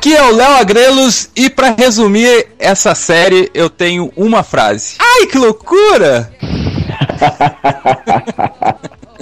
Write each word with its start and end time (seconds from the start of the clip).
Aqui 0.00 0.16
é 0.16 0.22
o 0.22 0.34
Léo 0.34 0.56
Agrelos 0.56 1.28
e 1.36 1.50
pra 1.50 1.74
resumir 1.78 2.46
essa 2.58 2.94
série 2.94 3.50
eu 3.52 3.68
tenho 3.68 4.10
uma 4.16 4.42
frase. 4.42 4.94
Ai, 4.98 5.26
que 5.26 5.36
loucura! 5.36 6.32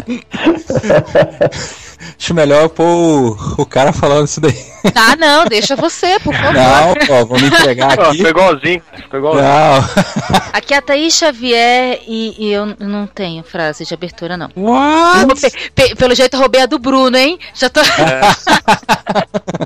Acho 2.16 2.32
melhor 2.32 2.68
pôr 2.68 2.84
o, 2.84 3.36
o 3.62 3.66
cara 3.66 3.92
falando 3.92 4.28
isso 4.28 4.40
daí. 4.40 4.54
Ah, 4.94 5.16
não, 5.16 5.44
deixa 5.46 5.76
você, 5.76 6.18
por 6.20 6.34
favor. 6.34 6.52
Não, 6.54 6.94
ó, 7.16 7.24
vou 7.24 7.38
me 7.38 7.46
entregar 7.46 7.92
aqui. 7.98 8.16
ficou 8.18 8.30
igualzinho, 8.30 8.82
ficou 8.96 9.18
igualzinho. 9.20 9.44
Não. 9.48 10.38
Aqui 10.52 10.74
é 10.74 10.76
a 10.78 10.82
Thaís 10.82 11.14
Xavier 11.14 12.00
e, 12.06 12.34
e 12.38 12.52
eu 12.52 12.74
não 12.78 13.06
tenho 13.06 13.42
frase 13.44 13.84
de 13.84 13.94
abertura, 13.94 14.36
não. 14.36 14.48
What? 14.56 15.40
Pe- 15.40 15.70
pe- 15.74 15.94
pelo 15.94 16.14
jeito 16.14 16.34
eu 16.34 16.40
roubei 16.40 16.62
a 16.62 16.66
do 16.66 16.78
Bruno, 16.78 17.16
hein? 17.16 17.38
Já 17.54 17.68
tô. 17.70 17.80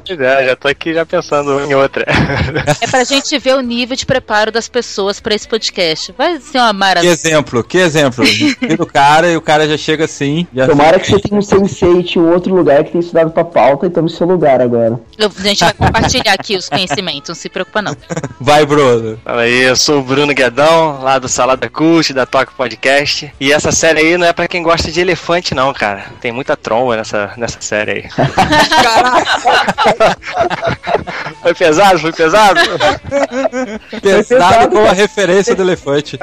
Pois 0.07 0.21
é, 0.21 0.47
já 0.47 0.57
tô 0.57 0.69
aqui 0.69 0.95
já 0.95 1.05
pensando 1.07 1.61
em 1.65 1.75
outra. 1.75 2.05
É 2.81 2.87
pra 2.87 3.05
gente 3.05 3.39
ver 3.39 3.55
o 3.57 3.61
nível 3.61 3.97
de 3.97 4.05
preparo 4.07 4.51
das 4.53 4.69
pessoas 4.69 5.21
pra 5.21 5.35
esse 5.35 5.47
podcast. 5.49 6.13
Vai 6.17 6.39
ser 6.41 6.59
uma 6.59 6.69
Que 6.73 6.75
maravilha. 6.79 7.11
exemplo, 7.13 7.65
que 7.65 7.79
exemplo. 7.79 8.25
Vira 8.25 8.83
o 8.83 8.87
cara 8.87 9.29
e 9.31 9.37
o 9.37 9.41
cara 9.41 9.67
já 9.69 9.77
chega 9.77 10.05
assim. 10.05 10.47
Já 10.55 10.67
Tomara 10.67 10.99
que 10.99 11.11
você 11.11 11.19
tenha 11.21 11.39
um 11.39 11.43
sensei 11.43 12.05
em 12.17 12.21
outro 12.21 12.55
lugar 12.55 12.85
que 12.85 12.93
tenha 12.93 13.01
estudado 13.01 13.31
pra 13.31 13.45
pauta 13.45 13.87
e 13.87 13.91
tome 13.91 14.11
seu 14.11 14.27
lugar 14.27 14.61
agora. 14.61 15.01
Eu- 15.19 15.31
a 15.37 15.43
gente 15.43 15.63
vai 15.63 15.73
compartilhar 15.75 16.33
aqui 16.33 16.57
os 16.57 16.69
conhecimentos, 16.69 17.29
não 17.29 17.35
se 17.35 17.49
preocupa, 17.49 17.83
não. 17.83 17.95
Vai, 18.41 18.65
Bruno. 18.65 19.19
Fala 19.25 19.43
aí, 19.43 19.63
eu 19.63 19.77
sou 19.77 20.01
o 20.01 20.03
Bruno 20.03 20.33
Guedão, 20.35 21.01
lá 21.03 21.19
do 21.19 21.29
Salada 21.29 21.69
Cult, 21.69 22.13
da 22.13 22.25
Toque 22.27 22.55
Podcast. 22.55 23.33
E 23.39 23.53
essa 23.53 23.71
série 23.71 24.01
aí 24.01 24.17
não 24.17 24.27
é 24.27 24.33
pra 24.33 24.49
quem 24.49 24.63
gosta 24.63 24.91
de 24.91 25.01
elefante, 25.01 25.55
não, 25.55 25.73
cara. 25.73 26.07
Tem 26.21 26.33
muita 26.33 26.57
tromba 26.57 26.97
nessa, 26.97 27.33
nessa 27.37 27.61
série 27.61 27.91
aí. 27.93 28.05
Foi 31.43 31.55
pesado? 31.55 31.99
Foi 31.99 32.13
pesado? 32.13 32.61
Pesado 34.01 34.71
com 34.71 34.87
a 34.87 34.93
referência 34.93 35.55
do 35.55 35.63
elefante. 35.63 36.19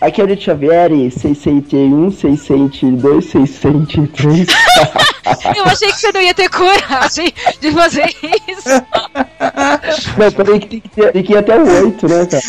Aqui, 0.00 0.20
é 0.20 0.24
o 0.24 0.40
Xavier, 0.40 0.90
601, 1.10 2.10
602, 2.12 3.24
603. 3.30 4.46
Eu 5.56 5.64
achei 5.64 5.88
que 5.92 5.98
você 5.98 6.12
não 6.12 6.20
ia 6.20 6.34
ter 6.34 6.48
coragem 6.48 7.32
de 7.60 7.72
fazer 7.72 7.89
isso. 7.98 8.68
Não, 10.16 10.32
peraí 10.32 10.60
que 10.60 10.66
tem 10.66 10.80
que, 10.80 10.88
ter, 10.88 11.12
tem 11.12 11.22
que 11.22 11.32
ir 11.32 11.38
até 11.38 11.58
o 11.58 11.84
8, 11.84 12.08
né, 12.08 12.26
cara? 12.26 12.42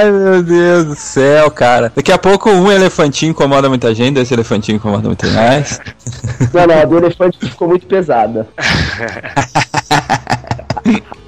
Ai, 0.00 0.10
meu 0.10 0.42
Deus 0.42 0.84
do 0.86 0.96
céu, 0.96 1.50
cara. 1.50 1.92
Daqui 1.94 2.10
a 2.10 2.18
pouco 2.18 2.50
um 2.50 2.70
elefantinho 2.70 3.30
incomoda 3.30 3.68
muita 3.68 3.94
gente, 3.94 4.14
dois 4.14 4.30
elefantinhos 4.30 4.80
incomoda 4.80 5.06
muito 5.06 5.26
mais. 5.28 5.80
Não, 6.52 6.66
não, 6.66 6.80
a 6.80 6.84
do 6.84 6.98
elefante 6.98 7.38
ficou 7.38 7.68
muito 7.68 7.86
pesada. 7.86 8.48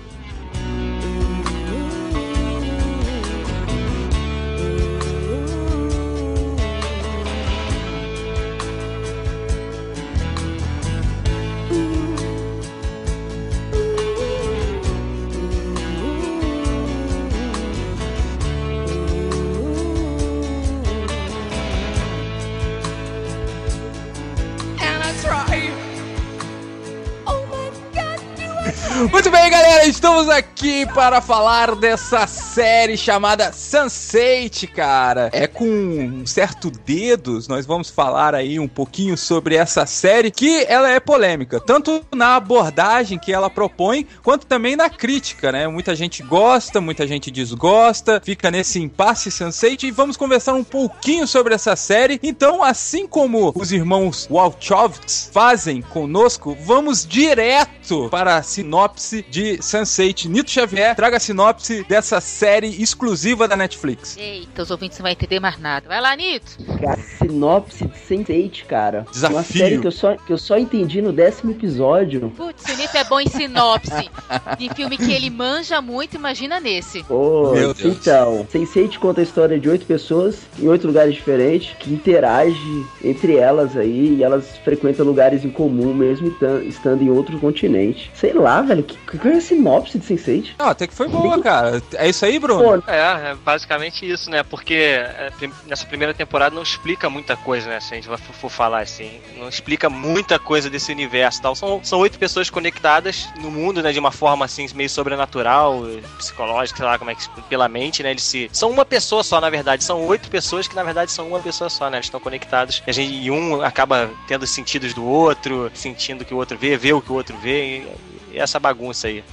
Muito 29.08 29.30
bem, 29.30 29.50
galera, 29.50 29.86
estamos 29.86 30.28
aqui 30.28 30.84
para 30.92 31.22
falar 31.22 31.74
dessa 31.74 32.26
série 32.26 32.98
chamada 32.98 33.50
Sunset, 33.50 34.66
cara. 34.66 35.30
É 35.32 35.46
com 35.46 35.64
um 35.64 36.26
certo 36.26 36.70
dedos, 36.70 37.48
nós 37.48 37.64
vamos 37.64 37.88
falar 37.88 38.34
aí 38.34 38.60
um 38.60 38.68
pouquinho 38.68 39.16
sobre 39.16 39.54
essa 39.54 39.86
série, 39.86 40.30
que 40.30 40.66
ela 40.68 40.90
é 40.90 41.00
polêmica, 41.00 41.58
tanto 41.58 42.04
na 42.14 42.36
abordagem 42.36 43.18
que 43.18 43.32
ela 43.32 43.48
propõe, 43.48 44.06
quanto 44.22 44.44
também 44.44 44.76
na 44.76 44.90
crítica, 44.90 45.50
né? 45.50 45.66
Muita 45.66 45.96
gente 45.96 46.22
gosta, 46.22 46.78
muita 46.78 47.06
gente 47.06 47.30
desgosta, 47.30 48.20
fica 48.22 48.50
nesse 48.50 48.80
impasse 48.80 49.30
Sunset 49.30 49.86
e 49.86 49.90
vamos 49.90 50.18
conversar 50.18 50.52
um 50.52 50.64
pouquinho 50.64 51.26
sobre 51.26 51.54
essa 51.54 51.74
série. 51.74 52.20
Então, 52.22 52.62
assim 52.62 53.06
como 53.06 53.50
os 53.56 53.72
irmãos 53.72 54.28
Wachowski 54.30 55.32
fazem 55.32 55.80
conosco, 55.80 56.54
vamos 56.60 57.06
direto 57.06 58.08
para 58.10 58.36
a 58.36 58.42
sinopse 58.42 58.89
de 59.28 59.62
Sunset. 59.62 60.28
Nito 60.28 60.50
Xavier, 60.50 60.94
traga 60.94 61.16
a 61.16 61.20
sinopse 61.20 61.84
dessa 61.88 62.20
série 62.20 62.68
exclusiva 62.82 63.46
da 63.48 63.56
Netflix. 63.56 64.16
Eita, 64.18 64.62
os 64.62 64.70
ouvintes 64.70 64.98
não 64.98 65.04
vão 65.04 65.12
entender 65.12 65.40
mais 65.40 65.58
nada. 65.58 65.88
Vai 65.88 66.00
lá, 66.00 66.14
Nito. 66.16 66.56
A 66.88 66.96
sinopse 66.96 67.84
de 67.86 67.98
Sense8, 68.08 68.64
cara. 68.66 69.06
Desafio. 69.10 69.36
Uma 69.36 69.42
série 69.44 69.78
que 69.78 69.86
eu, 69.86 69.92
só, 69.92 70.16
que 70.16 70.32
eu 70.32 70.38
só 70.38 70.58
entendi 70.58 71.00
no 71.02 71.12
décimo 71.12 71.52
episódio. 71.52 72.30
Putz, 72.36 72.62
o 72.64 72.76
Nito 72.76 72.96
é 72.96 73.04
bom 73.04 73.20
em 73.20 73.28
sinopse. 73.28 74.10
De 74.58 74.68
filme 74.74 74.96
que 74.96 75.12
ele 75.12 75.30
manja 75.30 75.80
muito, 75.80 76.14
imagina 76.16 76.60
nesse. 76.60 77.02
Pô, 77.04 77.52
Meu 77.52 77.72
Deus. 77.74 77.96
então, 77.98 78.46
Sense8 78.52 78.98
conta 78.98 79.20
a 79.20 79.24
história 79.24 79.58
de 79.58 79.68
oito 79.68 79.86
pessoas 79.86 80.38
em 80.58 80.68
oito 80.68 80.86
lugares 80.86 81.14
diferentes 81.14 81.74
que 81.78 81.92
interagem 81.92 82.86
entre 83.04 83.36
elas 83.36 83.76
aí 83.76 84.16
e 84.16 84.22
elas 84.24 84.46
frequentam 84.64 85.04
lugares 85.06 85.44
em 85.44 85.50
comum 85.50 85.92
mesmo 85.94 86.28
estan- 86.28 86.62
estando 86.64 87.02
em 87.02 87.10
outros 87.10 87.40
continentes. 87.40 88.10
Sei 88.14 88.32
lá, 88.32 88.60
velho, 88.62 88.79
que, 88.82 89.18
que 89.18 89.28
é 89.28 89.32
a 89.32 89.40
sinopse 89.40 89.98
de 89.98 90.06
Sense8? 90.06 90.50
Não, 90.58 90.68
até 90.68 90.86
que 90.86 90.94
foi 90.94 91.08
boa, 91.08 91.40
cara. 91.40 91.82
É 91.94 92.08
isso 92.08 92.24
aí, 92.24 92.38
Bruno? 92.38 92.82
Pô, 92.82 92.90
É, 92.90 93.30
é 93.30 93.36
basicamente 93.44 94.08
isso, 94.08 94.30
né? 94.30 94.42
Porque 94.42 94.74
é, 94.74 95.30
nessa 95.66 95.86
primeira 95.86 96.14
temporada 96.14 96.54
não 96.54 96.62
explica 96.62 97.08
muita 97.10 97.36
coisa, 97.36 97.68
né? 97.68 97.80
Se 97.80 97.92
a 97.92 97.96
gente 97.96 98.08
for, 98.32 98.50
falar 98.50 98.80
assim. 98.80 99.20
Não 99.36 99.48
explica 99.48 99.88
muita 99.88 100.38
coisa 100.38 100.68
desse 100.68 100.92
universo 100.92 101.38
e 101.38 101.42
tal. 101.42 101.54
São, 101.54 101.80
são 101.82 101.98
oito 102.00 102.18
pessoas 102.18 102.50
conectadas 102.50 103.28
no 103.40 103.50
mundo, 103.50 103.82
né? 103.82 103.92
De 103.92 103.98
uma 103.98 104.12
forma 104.12 104.44
assim, 104.44 104.66
meio 104.74 104.90
sobrenatural, 104.90 105.84
psicológica, 106.18 106.78
sei 106.78 106.86
lá 106.86 106.98
como 106.98 107.10
é 107.10 107.14
que 107.14 107.28
pela 107.48 107.68
mente, 107.68 108.02
né? 108.02 108.10
Eles 108.10 108.22
se. 108.22 108.48
São 108.52 108.70
uma 108.70 108.84
pessoa 108.84 109.22
só, 109.22 109.40
na 109.40 109.50
verdade. 109.50 109.84
São 109.84 110.04
oito 110.06 110.28
pessoas 110.28 110.68
que, 110.68 110.74
na 110.74 110.82
verdade, 110.82 111.12
são 111.12 111.28
uma 111.28 111.40
pessoa 111.40 111.70
só, 111.70 111.88
né? 111.88 111.98
Eles 111.98 112.06
estão 112.06 112.20
conectados. 112.20 112.82
E, 112.86 112.90
a 112.90 112.92
gente, 112.92 113.12
e 113.12 113.30
um 113.30 113.62
acaba 113.62 114.10
tendo 114.26 114.42
os 114.42 114.50
sentidos 114.50 114.94
do 114.94 115.04
outro, 115.04 115.70
sentindo 115.74 116.22
o 116.22 116.24
que 116.24 116.34
o 116.34 116.36
outro 116.36 116.56
vê, 116.58 116.76
vê 116.76 116.92
o 116.92 117.00
que 117.00 117.12
o 117.12 117.14
outro 117.14 117.36
vê. 117.38 117.78
E 117.78 117.88
essa 118.34 118.58
bagunça 118.58 119.08
aí. 119.08 119.24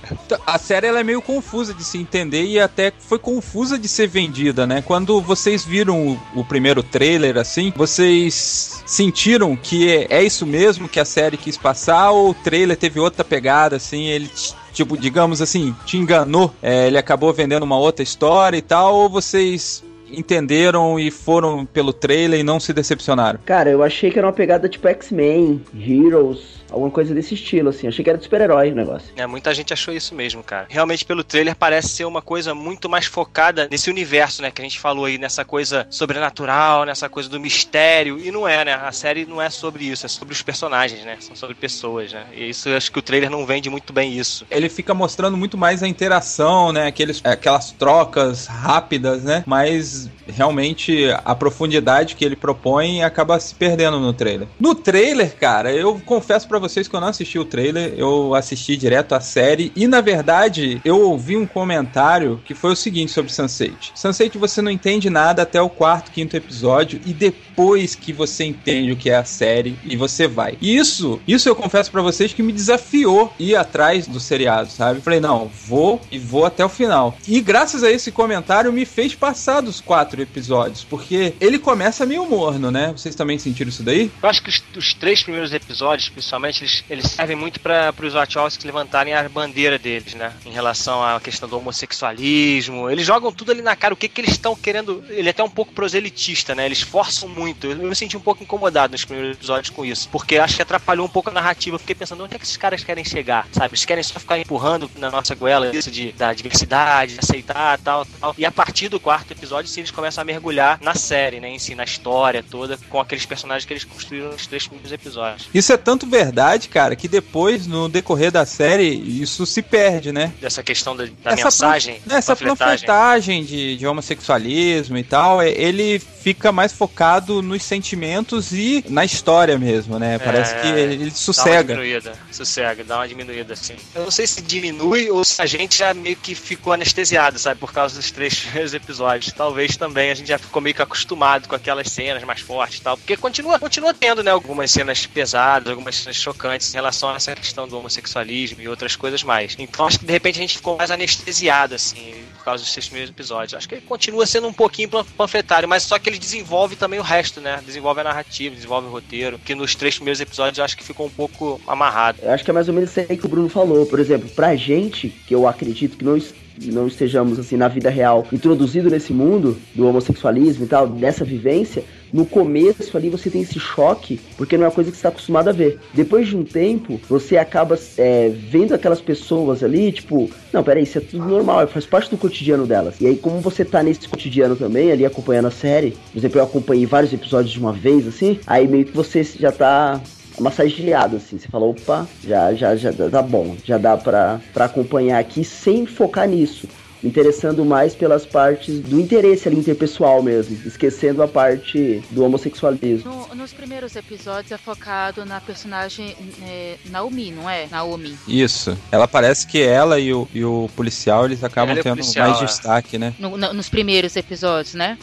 A 0.45 0.57
série 0.57 0.87
ela 0.87 0.99
é 0.99 1.03
meio 1.03 1.21
confusa 1.21 1.73
de 1.73 1.83
se 1.83 1.97
entender 1.97 2.43
e 2.45 2.59
até 2.59 2.91
foi 2.97 3.19
confusa 3.19 3.77
de 3.77 3.87
ser 3.87 4.07
vendida, 4.07 4.65
né? 4.65 4.81
Quando 4.81 5.21
vocês 5.21 5.65
viram 5.65 6.07
o, 6.07 6.39
o 6.39 6.45
primeiro 6.45 6.83
trailer 6.83 7.37
assim, 7.37 7.73
vocês 7.75 8.83
sentiram 8.85 9.55
que 9.55 9.89
é, 9.89 10.07
é 10.09 10.23
isso 10.23 10.45
mesmo 10.45 10.87
que 10.87 10.99
a 10.99 11.05
série 11.05 11.37
quis 11.37 11.57
passar 11.57 12.11
ou 12.11 12.31
o 12.31 12.33
trailer 12.33 12.77
teve 12.77 12.99
outra 12.99 13.23
pegada 13.23 13.75
assim, 13.75 14.05
ele 14.05 14.29
tipo, 14.73 14.95
digamos 14.95 15.41
assim, 15.41 15.75
te 15.85 15.97
enganou, 15.97 16.53
é, 16.61 16.85
ele 16.85 16.99
acabou 16.99 17.33
vendendo 17.33 17.63
uma 17.63 17.79
outra 17.79 18.03
história 18.03 18.57
e 18.57 18.61
tal, 18.61 18.93
ou 18.93 19.09
vocês 19.09 19.83
entenderam 20.11 20.99
e 20.99 21.11
foram 21.11 21.65
pelo 21.65 21.91
trailer 21.91 22.39
e 22.39 22.43
não 22.43 22.59
se 22.59 22.73
decepcionaram? 22.73 23.39
Cara, 23.45 23.69
eu 23.69 23.83
achei 23.83 24.11
que 24.11 24.17
era 24.17 24.27
uma 24.27 24.33
pegada 24.33 24.69
tipo 24.69 24.87
X-Men, 24.87 25.63
Heroes. 25.75 26.56
Alguma 26.71 26.91
coisa 26.91 27.13
desse 27.13 27.33
estilo, 27.33 27.69
assim. 27.69 27.87
Achei 27.87 28.03
que 28.03 28.09
era 28.09 28.17
de 28.17 28.23
super-herói 28.23 28.71
o 28.71 28.75
negócio. 28.75 29.09
É, 29.15 29.25
muita 29.25 29.53
gente 29.53 29.73
achou 29.73 29.93
isso 29.93 30.13
mesmo, 30.13 30.43
cara. 30.43 30.65
Realmente, 30.69 31.05
pelo 31.05 31.23
trailer, 31.23 31.55
parece 31.55 31.89
ser 31.89 32.05
uma 32.05 32.21
coisa 32.21 32.53
muito 32.53 32.89
mais 32.89 33.05
focada 33.05 33.67
nesse 33.69 33.89
universo, 33.89 34.41
né? 34.41 34.51
Que 34.51 34.61
a 34.61 34.65
gente 34.65 34.79
falou 34.79 35.05
aí, 35.05 35.17
nessa 35.17 35.45
coisa 35.45 35.87
sobrenatural, 35.89 36.85
nessa 36.85 37.09
coisa 37.09 37.29
do 37.29 37.39
mistério. 37.39 38.19
E 38.19 38.31
não 38.31 38.47
é, 38.47 38.65
né? 38.65 38.73
A 38.73 38.91
série 38.91 39.25
não 39.25 39.41
é 39.41 39.49
sobre 39.49 39.85
isso, 39.85 40.05
é 40.05 40.09
sobre 40.09 40.33
os 40.33 40.41
personagens, 40.41 41.03
né? 41.03 41.17
São 41.19 41.35
sobre 41.35 41.55
pessoas, 41.55 42.11
né? 42.11 42.25
E 42.33 42.49
isso 42.49 42.69
eu 42.69 42.77
acho 42.77 42.91
que 42.91 42.99
o 42.99 43.01
trailer 43.01 43.29
não 43.29 43.45
vende 43.45 43.69
muito 43.69 43.93
bem 43.93 44.13
isso. 44.17 44.45
Ele 44.49 44.69
fica 44.69 44.93
mostrando 44.93 45.37
muito 45.37 45.57
mais 45.57 45.83
a 45.83 45.87
interação, 45.87 46.71
né? 46.71 46.87
Aqueles, 46.87 47.21
aquelas 47.23 47.71
trocas 47.71 48.45
rápidas, 48.45 49.23
né? 49.23 49.43
Mas 49.45 50.09
realmente 50.27 51.09
a 51.23 51.35
profundidade 51.35 52.15
que 52.15 52.25
ele 52.25 52.35
propõe 52.35 53.03
acaba 53.03 53.39
se 53.39 53.55
perdendo 53.55 53.99
no 53.99 54.13
trailer. 54.13 54.47
No 54.59 54.75
trailer, 54.75 55.35
cara, 55.35 55.71
eu 55.71 55.99
confesso 56.05 56.47
para 56.57 56.67
vocês 56.67 56.87
que 56.87 56.95
eu 56.95 56.99
não 56.99 57.09
assisti 57.09 57.37
o 57.37 57.45
trailer, 57.45 57.93
eu 57.95 58.33
assisti 58.33 58.75
direto 58.75 59.13
a 59.13 59.19
série 59.19 59.71
e 59.75 59.87
na 59.87 60.01
verdade 60.01 60.81
eu 60.83 60.99
ouvi 61.01 61.37
um 61.37 61.45
comentário 61.45 62.41
que 62.43 62.55
foi 62.55 62.71
o 62.71 62.75
seguinte 62.75 63.11
sobre 63.11 63.31
Sunset. 63.31 63.91
Sunset 63.93 64.35
você 64.39 64.59
não 64.59 64.71
entende 64.71 65.07
nada 65.07 65.43
até 65.43 65.61
o 65.61 65.69
quarto, 65.69 66.11
quinto 66.11 66.35
episódio 66.35 66.99
e 67.05 67.13
depois 67.13 67.93
que 67.93 68.11
você 68.11 68.43
entende 68.43 68.91
o 68.91 68.95
que 68.95 69.11
é 69.11 69.17
a 69.17 69.23
série 69.23 69.77
e 69.83 69.95
você 69.95 70.27
vai. 70.27 70.57
Isso, 70.59 71.21
isso 71.27 71.47
eu 71.47 71.55
confesso 71.55 71.91
para 71.91 72.01
vocês 72.01 72.33
que 72.33 72.41
me 72.41 72.51
desafiou 72.51 73.31
ir 73.37 73.55
atrás 73.55 74.07
do 74.07 74.19
seriado, 74.19 74.71
sabe? 74.71 75.01
Falei, 75.01 75.19
não, 75.19 75.51
vou 75.67 76.01
e 76.11 76.17
vou 76.17 76.45
até 76.45 76.65
o 76.65 76.69
final. 76.69 77.15
E 77.27 77.39
graças 77.39 77.83
a 77.83 77.91
esse 77.91 78.11
comentário 78.11 78.73
me 78.73 78.85
fez 78.85 79.13
passar 79.13 79.61
dos 79.61 79.79
quatro 79.79 80.19
episódios, 80.19 80.83
porque 80.83 81.35
ele 81.39 81.59
começa 81.59 82.03
meio 82.03 82.25
morno, 82.25 82.71
né? 82.71 82.91
Vocês 82.95 83.13
também 83.13 83.37
sentiram 83.37 83.69
isso 83.69 83.83
daí? 83.83 84.11
Eu 84.23 84.29
acho 84.29 84.41
que 84.41 84.49
os, 84.49 84.63
os 84.75 84.93
três 84.95 85.21
primeiros 85.21 85.53
episódios, 85.53 86.09
principalmente, 86.09 86.46
eles, 86.47 86.83
eles 86.89 87.11
servem 87.11 87.35
muito 87.35 87.59
para 87.59 87.93
os 88.01 88.13
Wachowski 88.13 88.65
levantarem 88.65 89.13
a 89.13 89.27
bandeira 89.27 89.77
deles, 89.77 90.13
né? 90.13 90.33
Em 90.45 90.51
relação 90.51 91.03
à 91.03 91.19
questão 91.19 91.47
do 91.47 91.57
homossexualismo. 91.57 92.89
Eles 92.89 93.05
jogam 93.05 93.31
tudo 93.31 93.51
ali 93.51 93.61
na 93.61 93.75
cara. 93.75 93.93
O 93.93 93.97
que, 93.97 94.07
que 94.07 94.21
eles 94.21 94.31
estão 94.31 94.55
querendo. 94.55 95.03
Ele 95.09 95.27
é 95.27 95.31
até 95.31 95.43
um 95.43 95.49
pouco 95.49 95.73
proselitista, 95.73 96.55
né? 96.55 96.65
Eles 96.65 96.81
forçam 96.81 97.27
muito. 97.27 97.67
Eu, 97.67 97.77
me 97.77 97.95
senti 97.95 98.15
um 98.15 98.21
pouco 98.21 98.43
incomodado 98.43 98.91
nos 98.91 99.05
primeiros 99.05 99.35
episódios 99.37 99.69
com 99.69 99.85
isso. 99.85 100.07
Porque 100.09 100.37
acho 100.37 100.55
que 100.55 100.61
atrapalhou 100.61 101.05
um 101.05 101.09
pouco 101.09 101.29
a 101.29 101.33
narrativa. 101.33 101.77
Fiquei 101.79 101.95
pensando, 101.95 102.23
onde 102.23 102.35
é 102.35 102.39
que 102.39 102.45
esses 102.45 102.57
caras 102.57 102.83
querem 102.83 103.03
chegar? 103.03 103.47
Sabe? 103.51 103.69
Eles 103.69 103.85
querem 103.85 104.03
só 104.03 104.19
ficar 104.19 104.39
empurrando 104.39 104.89
na 104.97 105.11
nossa 105.11 105.35
goela 105.35 105.75
isso 105.75 105.91
de, 105.91 106.11
da 106.13 106.33
diversidade, 106.33 107.13
de 107.13 107.19
aceitar 107.19 107.77
tal, 107.79 108.05
tal. 108.05 108.35
E 108.37 108.45
a 108.45 108.51
partir 108.51 108.89
do 108.89 108.99
quarto 108.99 109.31
episódio, 109.31 109.69
sim, 109.69 109.81
eles 109.81 109.91
começam 109.91 110.21
a 110.21 110.25
mergulhar 110.25 110.79
na 110.81 110.93
série, 110.93 111.39
né? 111.39 111.49
Em 111.49 111.59
si, 111.59 111.75
na 111.75 111.83
história 111.83 112.43
toda, 112.43 112.77
com 112.89 112.99
aqueles 112.99 113.25
personagens 113.25 113.65
que 113.65 113.73
eles 113.73 113.83
construíram 113.83 114.31
nos 114.31 114.47
três 114.47 114.67
primeiros 114.67 114.91
episódios. 114.91 115.49
Isso 115.53 115.71
é 115.73 115.77
tanto 115.77 116.07
verdade, 116.07 116.36
cara, 116.69 116.95
que 116.95 117.07
depois, 117.07 117.65
no 117.67 117.89
decorrer 117.89 118.31
da 118.31 118.45
série, 118.45 118.87
isso 118.87 119.45
se 119.45 119.61
perde, 119.61 120.11
né? 120.11 120.33
Dessa 120.41 120.63
questão 120.63 120.95
da, 120.95 121.05
da 121.05 121.31
essa 121.31 121.45
mensagem. 121.45 122.01
Essa 122.09 122.35
panfletagem 122.35 123.43
de, 123.43 123.77
de 123.77 123.87
homossexualismo 123.87 124.97
e 124.97 125.03
tal, 125.03 125.41
é, 125.41 125.49
ele 125.49 125.99
fica 125.99 126.51
mais 126.51 126.73
focado 126.73 127.41
nos 127.41 127.63
sentimentos 127.63 128.51
e 128.51 128.83
na 128.89 129.05
história 129.05 129.57
mesmo, 129.57 129.97
né? 129.97 130.19
Parece 130.19 130.55
É, 130.55 130.61
que 130.61 130.67
ele 130.67 131.11
sossega. 131.11 131.73
Dá 131.73 131.73
uma 131.73 131.83
diminuída, 131.83 132.13
sossega, 132.31 132.83
dá 132.83 132.95
uma 132.97 133.07
diminuída, 133.07 133.53
assim. 133.53 133.75
Eu 133.95 134.03
não 134.03 134.11
sei 134.11 134.27
se 134.27 134.41
diminui 134.41 135.09
ou 135.09 135.23
se 135.23 135.41
a 135.41 135.45
gente 135.45 135.77
já 135.77 135.93
meio 135.93 136.15
que 136.17 136.35
ficou 136.35 136.73
anestesiado, 136.73 137.39
sabe, 137.39 137.59
por 137.59 137.71
causa 137.71 137.95
dos 137.95 138.11
três 138.11 138.45
episódios. 138.73 139.33
Talvez 139.33 139.77
também 139.77 140.11
a 140.11 140.15
gente 140.15 140.27
já 140.27 140.37
ficou 140.37 140.61
meio 140.61 140.75
que 140.75 140.81
acostumado 140.81 141.47
com 141.47 141.55
aquelas 141.55 141.87
cenas 141.89 142.23
mais 142.23 142.41
fortes 142.41 142.79
e 142.79 142.81
tal, 142.81 142.97
porque 142.97 143.15
continua, 143.15 143.57
continua 143.59 143.93
tendo, 143.93 144.21
né, 144.21 144.31
algumas 144.31 144.69
cenas 144.71 145.05
pesadas, 145.05 145.69
algumas 145.69 145.95
cenas 145.95 146.17
chocantes 146.27 146.69
em 146.73 146.75
relação 146.75 147.09
a 147.09 147.15
essa 147.15 147.33
questão 147.35 147.67
do 147.67 147.77
homossexualismo 147.77 148.61
e 148.61 148.67
outras 148.67 148.95
coisas 148.95 149.23
mais. 149.23 149.55
Então 149.57 149.85
acho 149.87 149.99
que 149.99 150.05
de 150.05 150.11
repente 150.11 150.37
a 150.37 150.41
gente 150.41 150.57
ficou 150.57 150.75
mais 150.77 150.91
anestesiado, 150.91 151.73
assim, 151.75 152.13
por 152.37 152.43
causa 152.43 152.63
dos 152.63 152.73
seis 152.73 152.85
primeiros 152.87 153.09
episódios. 153.09 153.53
Acho 153.53 153.67
que 153.67 153.75
ele 153.75 153.81
continua 153.85 154.25
sendo 154.25 154.47
um 154.47 154.53
pouquinho 154.53 154.89
pan- 154.89 155.05
panfletário, 155.17 155.67
mas 155.69 155.83
só 155.83 155.97
que 155.97 156.09
ele 156.09 156.19
desenvolve 156.19 156.75
também 156.75 156.99
o 156.99 157.03
resto, 157.03 157.39
né? 157.39 157.61
Desenvolve 157.65 158.01
a 158.01 158.03
narrativa, 158.03 158.53
desenvolve 158.53 158.87
o 158.87 158.91
roteiro, 158.91 159.39
que 159.39 159.55
nos 159.55 159.73
três 159.75 159.95
primeiros 159.95 160.19
episódios 160.19 160.57
eu 160.57 160.65
acho 160.65 160.75
que 160.77 160.83
ficou 160.83 161.05
um 161.05 161.09
pouco 161.09 161.61
amarrado. 161.65 162.19
Eu 162.21 162.31
acho 162.31 162.43
que 162.43 162.51
é 162.51 162.53
mais 162.53 162.67
ou 162.67 162.73
menos 162.73 162.89
isso 162.89 162.99
aí 162.99 163.17
que 163.17 163.25
o 163.25 163.29
Bruno 163.29 163.47
falou. 163.49 163.85
Por 163.85 163.99
exemplo, 163.99 164.27
pra 164.29 164.55
gente, 164.55 165.09
que 165.09 165.33
eu 165.33 165.47
acredito 165.47 165.95
que 165.97 166.05
es- 166.17 166.33
não 166.59 166.87
estejamos 166.87 167.37
assim 167.39 167.55
na 167.55 167.67
vida 167.67 167.89
real 167.89 168.25
introduzido 168.33 168.89
nesse 168.89 169.13
mundo 169.13 169.57
do 169.75 169.87
homossexualismo 169.87 170.65
e 170.65 170.67
tal, 170.67 170.87
dessa 170.87 171.23
vivência, 171.23 171.83
no 172.11 172.25
começo 172.25 172.95
ali 172.95 173.09
você 173.09 173.29
tem 173.29 173.41
esse 173.41 173.59
choque, 173.59 174.19
porque 174.37 174.57
não 174.57 174.65
é 174.65 174.67
uma 174.67 174.73
coisa 174.73 174.89
que 174.89 174.97
você 174.97 174.99
está 174.99 175.09
acostumado 175.09 175.49
a 175.49 175.53
ver. 175.53 175.79
Depois 175.93 176.27
de 176.27 176.35
um 176.35 176.43
tempo, 176.43 176.99
você 177.09 177.37
acaba 177.37 177.77
é, 177.97 178.29
vendo 178.29 178.73
aquelas 178.73 179.01
pessoas 179.01 179.63
ali, 179.63 179.91
tipo, 179.91 180.29
não, 180.51 180.63
peraí, 180.63 180.83
isso 180.83 180.97
é 180.97 181.01
tudo 181.01 181.25
normal, 181.25 181.67
faz 181.67 181.85
parte 181.85 182.09
do 182.09 182.17
cotidiano 182.17 182.65
delas. 182.65 182.95
E 182.99 183.07
aí, 183.07 183.15
como 183.15 183.39
você 183.39 183.63
tá 183.65 183.83
nesse 183.83 184.07
cotidiano 184.07 184.55
também, 184.55 184.91
ali 184.91 185.05
acompanhando 185.05 185.47
a 185.47 185.51
série, 185.51 185.91
por 186.11 186.17
exemplo, 186.17 186.39
eu 186.39 186.43
acompanhei 186.43 186.85
vários 186.85 187.13
episódios 187.13 187.51
de 187.51 187.59
uma 187.59 187.73
vez, 187.73 188.07
assim, 188.07 188.39
aí 188.47 188.67
meio 188.67 188.85
que 188.85 188.95
você 188.95 189.23
já 189.23 189.51
tá 189.51 190.01
massageado, 190.39 191.17
assim. 191.17 191.37
Você 191.37 191.47
fala, 191.47 191.65
opa, 191.65 192.07
já, 192.23 192.53
já, 192.53 192.75
já 192.75 192.91
tá 192.93 193.21
bom, 193.21 193.55
já 193.63 193.77
dá 193.77 193.97
pra, 193.97 194.39
pra 194.53 194.65
acompanhar 194.65 195.19
aqui 195.19 195.43
sem 195.43 195.85
focar 195.85 196.27
nisso. 196.27 196.67
Me 197.03 197.09
interessando 197.09 197.63
mais 197.63 197.93
pelas 197.93 198.25
partes 198.25 198.79
do 198.79 198.99
interesse 198.99 199.47
ali 199.47 199.57
interpessoal 199.57 200.23
mesmo, 200.23 200.57
esquecendo 200.65 201.21
a 201.21 201.27
parte 201.27 202.01
do 202.09 202.23
homossexualismo. 202.23 203.27
No- 203.29 203.35
nos 203.35 203.53
primeiros 203.53 203.95
episódios 203.95 204.51
é 204.51 204.57
focado 204.57 205.23
na 205.23 205.39
personagem 205.39 206.15
é, 206.43 206.75
Naomi, 206.85 207.31
não 207.31 207.47
é? 207.49 207.67
Naomi. 207.69 208.17
Isso. 208.27 208.75
Ela 208.91 209.07
parece 209.07 209.45
que 209.45 209.61
ela 209.61 209.99
e 209.99 210.11
o, 210.11 210.27
e 210.33 210.43
o 210.43 210.69
policial, 210.75 211.25
eles 211.25 211.43
acabam 211.43 211.71
Ela 211.71 211.79
e 211.81 211.83
tendo 211.83 211.97
policial, 211.97 212.29
mais 212.29 212.41
é. 212.41 212.45
destaque, 212.45 212.97
né? 212.97 213.13
No- 213.19 213.37
no- 213.37 213.53
nos 213.53 213.69
primeiros 213.69 214.15
episódios, 214.15 214.73
né? 214.73 214.97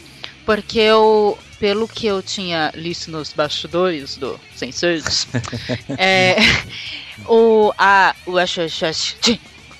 Porque 0.44 0.78
eu, 0.80 1.38
pelo 1.60 1.86
que 1.88 2.06
eu 2.06 2.20
tinha 2.22 2.70
listo 2.74 3.10
nos 3.10 3.32
bastidores 3.32 4.16
do 4.16 4.38
Senseiros, 4.56 5.26
é, 5.96 6.36
o, 7.26 7.72
a, 7.78 8.14
o, 8.26 8.36
acho- 8.36 8.60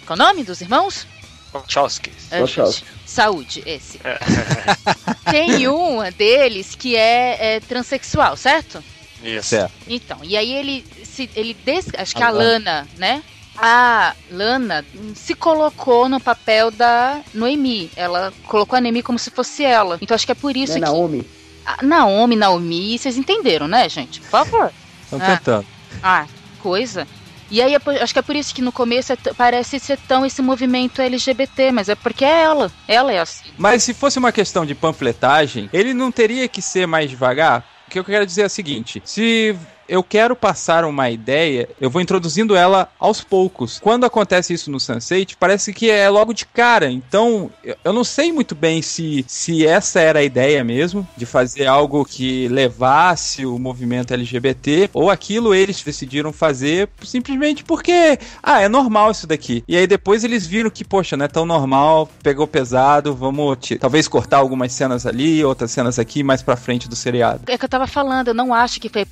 qual 0.07 0.19
é 0.19 0.23
o 0.23 0.27
nome 0.27 0.45
dos 0.45 0.61
irmãos? 0.61 1.07
Wachowski. 1.55 2.11
É, 2.31 2.41
Wachowski. 2.41 2.85
Saúde, 3.07 3.63
esse. 3.67 4.01
Tem 5.31 5.69
um 5.69 5.99
deles 6.17 6.75
que 6.75 6.97
é, 6.97 7.57
é 7.57 7.61
transexual, 7.61 8.37
certo? 8.37 8.83
Isso. 9.23 9.49
Certo. 9.51 9.73
Então, 9.89 10.19
e 10.23 10.37
aí 10.37 10.53
ele 10.53 10.85
se 11.05 11.31
ele 11.35 11.55
des... 11.55 11.87
acho 11.97 12.15
que 12.15 12.23
A 12.23 12.29
a 12.29 12.31
Lana, 12.31 12.87
né? 12.99 13.23
A 13.57 14.15
Lana 14.31 14.85
se 15.15 15.35
colocou 15.35 16.09
no 16.09 16.21
papel 16.21 16.71
da 16.73 17.21
Noemi. 17.33 17.91
Ela 17.95 18.33
colocou 18.47 18.77
a 18.77 18.81
Noemi 18.81 19.03
como 19.03 19.19
se 19.19 19.31
fosse 19.31 19.65
ela. 19.65 19.97
Então 20.01 20.15
acho 20.15 20.27
que 20.27 20.33
é 20.33 20.35
por 20.35 20.57
isso 20.57 20.73
Né, 20.75 20.81
que 20.81 20.85
Naomi? 20.85 21.25
a 21.65 21.83
Naomi, 21.83 22.35
Naomi, 22.37 22.99
vocês 22.99 23.17
entenderam, 23.17 23.69
né, 23.69 23.89
gente? 23.89 24.21
Por 24.21 24.29
favor. 24.29 24.73
Estão 25.05 25.21
Ah. 25.23 25.37
tentando. 25.37 25.67
Ah, 26.03 26.27
coisa. 26.61 27.07
E 27.55 27.63
aí, 27.63 27.73
é 27.73 28.03
acho 28.03 28.13
que 28.13 28.19
é 28.19 28.23
por 28.23 28.35
isso 28.35 28.53
que 28.53 28.61
no 28.61 28.73
começo 28.73 29.13
é 29.13 29.17
parece 29.37 29.79
ser 29.79 29.97
tão 30.09 30.27
esse 30.27 30.43
movimento 30.43 31.01
LGBT, 31.01 31.71
mas 31.71 31.89
é 31.89 31.95
porque 31.95 32.25
é 32.25 32.43
ela. 32.43 32.69
Ela 32.89 33.13
é 33.13 33.21
assim. 33.21 33.45
Mas 33.57 33.85
se 33.85 33.95
fosse 33.95 34.19
uma 34.19 34.33
questão 34.33 34.67
de 34.67 34.75
panfletagem, 34.75 35.71
ele 35.73 35.95
não 35.95 36.11
teria 36.11 36.49
que 36.49 36.61
ser 36.61 36.85
mais 36.85 37.09
devagar? 37.09 37.65
O 37.87 37.91
que 37.93 37.99
eu 38.01 38.05
quero 38.05 38.27
dizer 38.27 38.43
é 38.43 38.47
o 38.47 38.51
seguinte: 38.51 39.01
se 39.05 39.57
eu 39.89 40.03
quero 40.03 40.35
passar 40.37 40.85
uma 40.85 41.11
ideia, 41.11 41.69
eu 41.81 41.91
vou 41.91 42.01
introduzindo 42.03 42.55
ela 42.57 42.89
aos 42.99 43.23
poucos. 43.23 43.79
Quando 43.81 44.05
acontece 44.05 44.53
isso 44.55 44.71
no 44.71 44.81
Sunset, 44.81 45.37
parece 45.37 45.73
que 45.73 45.91
é 45.91 46.09
logo 46.09 46.33
de 46.33 46.47
cara. 46.47 46.91
Então, 46.91 47.51
eu- 47.63 47.93
não 47.93 48.05
sei 48.05 48.33
muito 48.33 48.55
bem 48.55 48.83
se, 48.83 49.25
se 49.29 49.67
essa 49.67 50.01
era 50.01 50.19
a 50.19 50.25
ideia 50.25 50.63
mesmo, 50.65 51.07
de 51.17 51.25
fazer 51.27 51.67
algo 51.67 52.05
que 52.05 52.49
levasse 52.49 53.47
o 53.47 53.59
movimento 53.59 54.13
LGBT, 54.13 54.91
ou 54.93 55.11
aquilo 55.11 55.55
eles 55.55 55.83
decidiram 55.83 56.33
fazer 56.33 56.89
simplesmente 57.03 57.63
porque, 57.65 58.19
ah, 58.43 58.61
é 58.61 58.69
normal 58.69 59.11
isso 59.11 59.27
daqui. 59.27 59.65
E 59.67 59.77
aí 59.77 59.87
depois 59.87 60.25
eles 60.25 60.47
viram 60.47 60.71
que, 60.71 60.85
poxa, 60.85 61.17
não 61.17 61.25
é 61.25 61.29
tão 61.29 61.47
normal, 61.47 62.09
pegou 62.23 62.47
pesado, 62.47 63.15
vamos 63.15 63.57
ti- 63.61 63.77
talvez 63.79 64.09
cortar 64.09 64.39
algumas 64.39 64.73
cenas 64.73 65.07
ali, 65.07 65.45
outras 65.45 65.71
cenas 65.71 65.99
aqui, 65.99 66.23
mais 66.23 66.43
pra 66.43 66.57
frente 66.57 66.89
do 66.89 66.97
seriado. 66.97 67.43
É 67.47 67.57
que 67.57 67.65
eu 67.65 67.69
tava 67.69 67.87
falando, 67.87 68.29
eu 68.29 68.35
não 68.35 68.53
acho 68.53 68.81
que 68.81 68.89
foi 68.89 69.05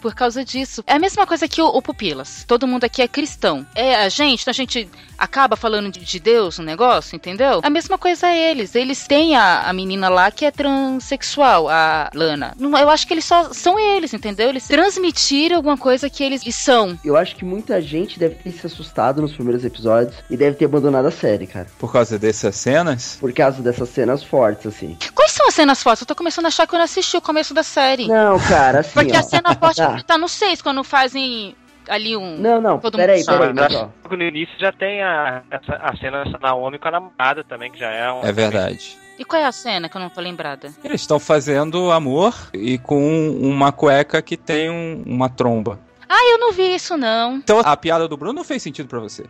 por 0.00 0.14
causa 0.14 0.44
disso. 0.44 0.82
É 0.86 0.94
a 0.94 0.98
mesma 0.98 1.26
coisa 1.26 1.46
que 1.48 1.60
o, 1.60 1.66
o 1.66 1.82
Pupilas. 1.82 2.44
Todo 2.46 2.66
mundo 2.66 2.84
aqui 2.84 3.02
é 3.02 3.08
cristão. 3.08 3.66
É 3.74 3.96
a 3.96 4.08
gente, 4.08 4.42
então 4.42 4.50
a 4.50 4.54
gente 4.54 4.88
acaba 5.16 5.56
falando 5.56 5.90
de, 5.90 6.00
de 6.00 6.18
Deus 6.18 6.58
no 6.58 6.64
negócio, 6.64 7.14
entendeu? 7.14 7.60
A 7.62 7.70
mesma 7.70 7.96
coisa 7.96 8.26
é 8.28 8.50
eles. 8.50 8.74
Eles 8.74 9.06
têm 9.06 9.36
a, 9.36 9.68
a 9.68 9.72
menina 9.72 10.08
lá 10.08 10.30
que 10.30 10.44
é 10.44 10.50
transexual, 10.50 11.68
a 11.68 12.10
Lana. 12.14 12.54
Não- 12.58 12.76
Eu 12.78 12.90
acho 12.90 13.06
que 13.06 13.14
eles 13.14 13.24
só 13.24 13.52
são 13.52 13.78
eles, 13.78 14.12
entendeu? 14.12 14.48
Eles 14.48 14.66
transmitiram 14.66 15.56
alguma 15.56 15.76
coisa 15.76 16.08
que 16.10 16.22
eles 16.22 16.42
são. 16.54 16.98
Eu 17.04 17.16
acho 17.16 17.36
que 17.36 17.44
muita 17.44 17.80
gente 17.80 18.18
deve 18.18 18.34
ter 18.36 18.50
se 18.52 18.66
assustado 18.66 19.20
nos 19.22 19.32
primeiros 19.32 19.64
episódios 19.64 20.14
e 20.30 20.36
deve 20.36 20.56
ter 20.56 20.64
abandonado 20.66 21.06
a 21.06 21.10
série, 21.10 21.46
cara. 21.46 21.66
Por 21.78 21.92
causa 21.92 22.18
dessas 22.18 22.56
cenas, 22.56 23.16
Por 23.20 23.32
causa 23.32 23.62
dessas 23.62 23.88
cenas 23.88 24.22
fortes, 24.22 24.66
assim. 24.66 24.96
Quais 25.14 25.30
são 25.32 25.46
as 25.48 25.54
cenas 25.54 25.82
fortes? 25.82 26.02
Eu 26.02 26.06
tô 26.06 26.14
começando 26.14 26.44
a 26.46 26.48
achar 26.48 26.66
que 26.66 26.74
eu 26.74 26.78
não 26.78 26.84
assisti 26.84 27.16
o 27.16 27.20
começo 27.20 27.54
da 27.54 27.62
série. 27.62 28.06
Não, 28.08 28.38
cara, 28.40 28.80
assim, 28.80 28.90
Porque 28.94 29.12
ó. 29.16 29.18
as 29.20 29.26
cena 29.36 29.54
forte 29.56 29.76
Tá. 29.76 30.02
tá 30.06 30.18
no 30.18 30.28
6, 30.28 30.62
quando 30.62 30.82
fazem 30.84 31.54
ali 31.88 32.16
um. 32.16 32.36
Não, 32.38 32.60
não, 32.60 32.78
Todo 32.78 32.96
peraí, 32.96 33.18
mundo 33.20 33.38
peraí, 33.38 33.52
mas 33.54 33.74
ó. 33.74 33.90
no 34.16 34.22
início 34.22 34.54
já 34.58 34.72
tem 34.72 35.02
a, 35.02 35.42
a 35.80 35.96
cena 35.96 36.24
dessa 36.24 36.38
Naomi 36.38 36.78
com 36.78 36.88
a 36.88 36.90
namorada 36.90 37.44
também, 37.44 37.70
que 37.70 37.78
já 37.78 37.90
é 37.90 38.10
um. 38.12 38.22
É 38.22 38.32
verdade. 38.32 38.96
E 39.18 39.24
qual 39.24 39.40
é 39.40 39.44
a 39.46 39.52
cena 39.52 39.88
que 39.88 39.96
eu 39.96 40.00
não 40.00 40.08
tô 40.10 40.20
lembrada? 40.20 40.72
Eles 40.82 41.00
estão 41.02 41.20
fazendo 41.20 41.92
amor 41.92 42.34
e 42.52 42.78
com 42.78 43.30
uma 43.40 43.70
cueca 43.70 44.20
que 44.20 44.36
tem 44.36 44.68
um- 44.70 45.02
uma 45.06 45.28
tromba. 45.28 45.78
Ah, 46.08 46.24
eu 46.32 46.38
não 46.38 46.52
vi 46.52 46.74
isso, 46.74 46.96
não. 46.96 47.36
Então 47.36 47.60
a 47.60 47.76
piada 47.76 48.08
do 48.08 48.16
Bruno 48.16 48.32
não 48.34 48.44
fez 48.44 48.62
sentido 48.62 48.88
pra 48.88 48.98
você. 49.00 49.24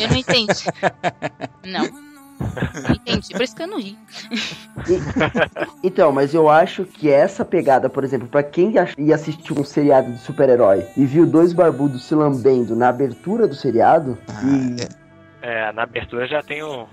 Eu 0.00 0.08
não 0.08 0.16
entendi. 0.16 0.64
não. 1.66 2.13
Entendi, 2.90 3.28
por 3.32 3.42
isso 3.42 3.56
que 3.56 3.62
eu 3.62 3.66
não 3.66 3.78
ri. 3.78 3.96
Então, 5.82 6.12
mas 6.12 6.34
eu 6.34 6.48
acho 6.48 6.84
que 6.84 7.10
essa 7.10 7.44
pegada, 7.44 7.88
por 7.88 8.04
exemplo, 8.04 8.26
pra 8.28 8.42
quem 8.42 8.74
ia 8.98 9.14
assistir 9.14 9.58
um 9.58 9.64
seriado 9.64 10.12
de 10.12 10.18
super-herói 10.18 10.84
e 10.96 11.04
viu 11.04 11.26
dois 11.26 11.52
barbudos 11.52 12.04
se 12.04 12.14
lambendo 12.14 12.74
na 12.74 12.88
abertura 12.88 13.46
do 13.46 13.54
seriado, 13.54 14.18
e 14.44 14.76
É, 15.42 15.72
na 15.72 15.82
abertura 15.82 16.26
já 16.26 16.42
tem 16.42 16.64
um, 16.64 16.86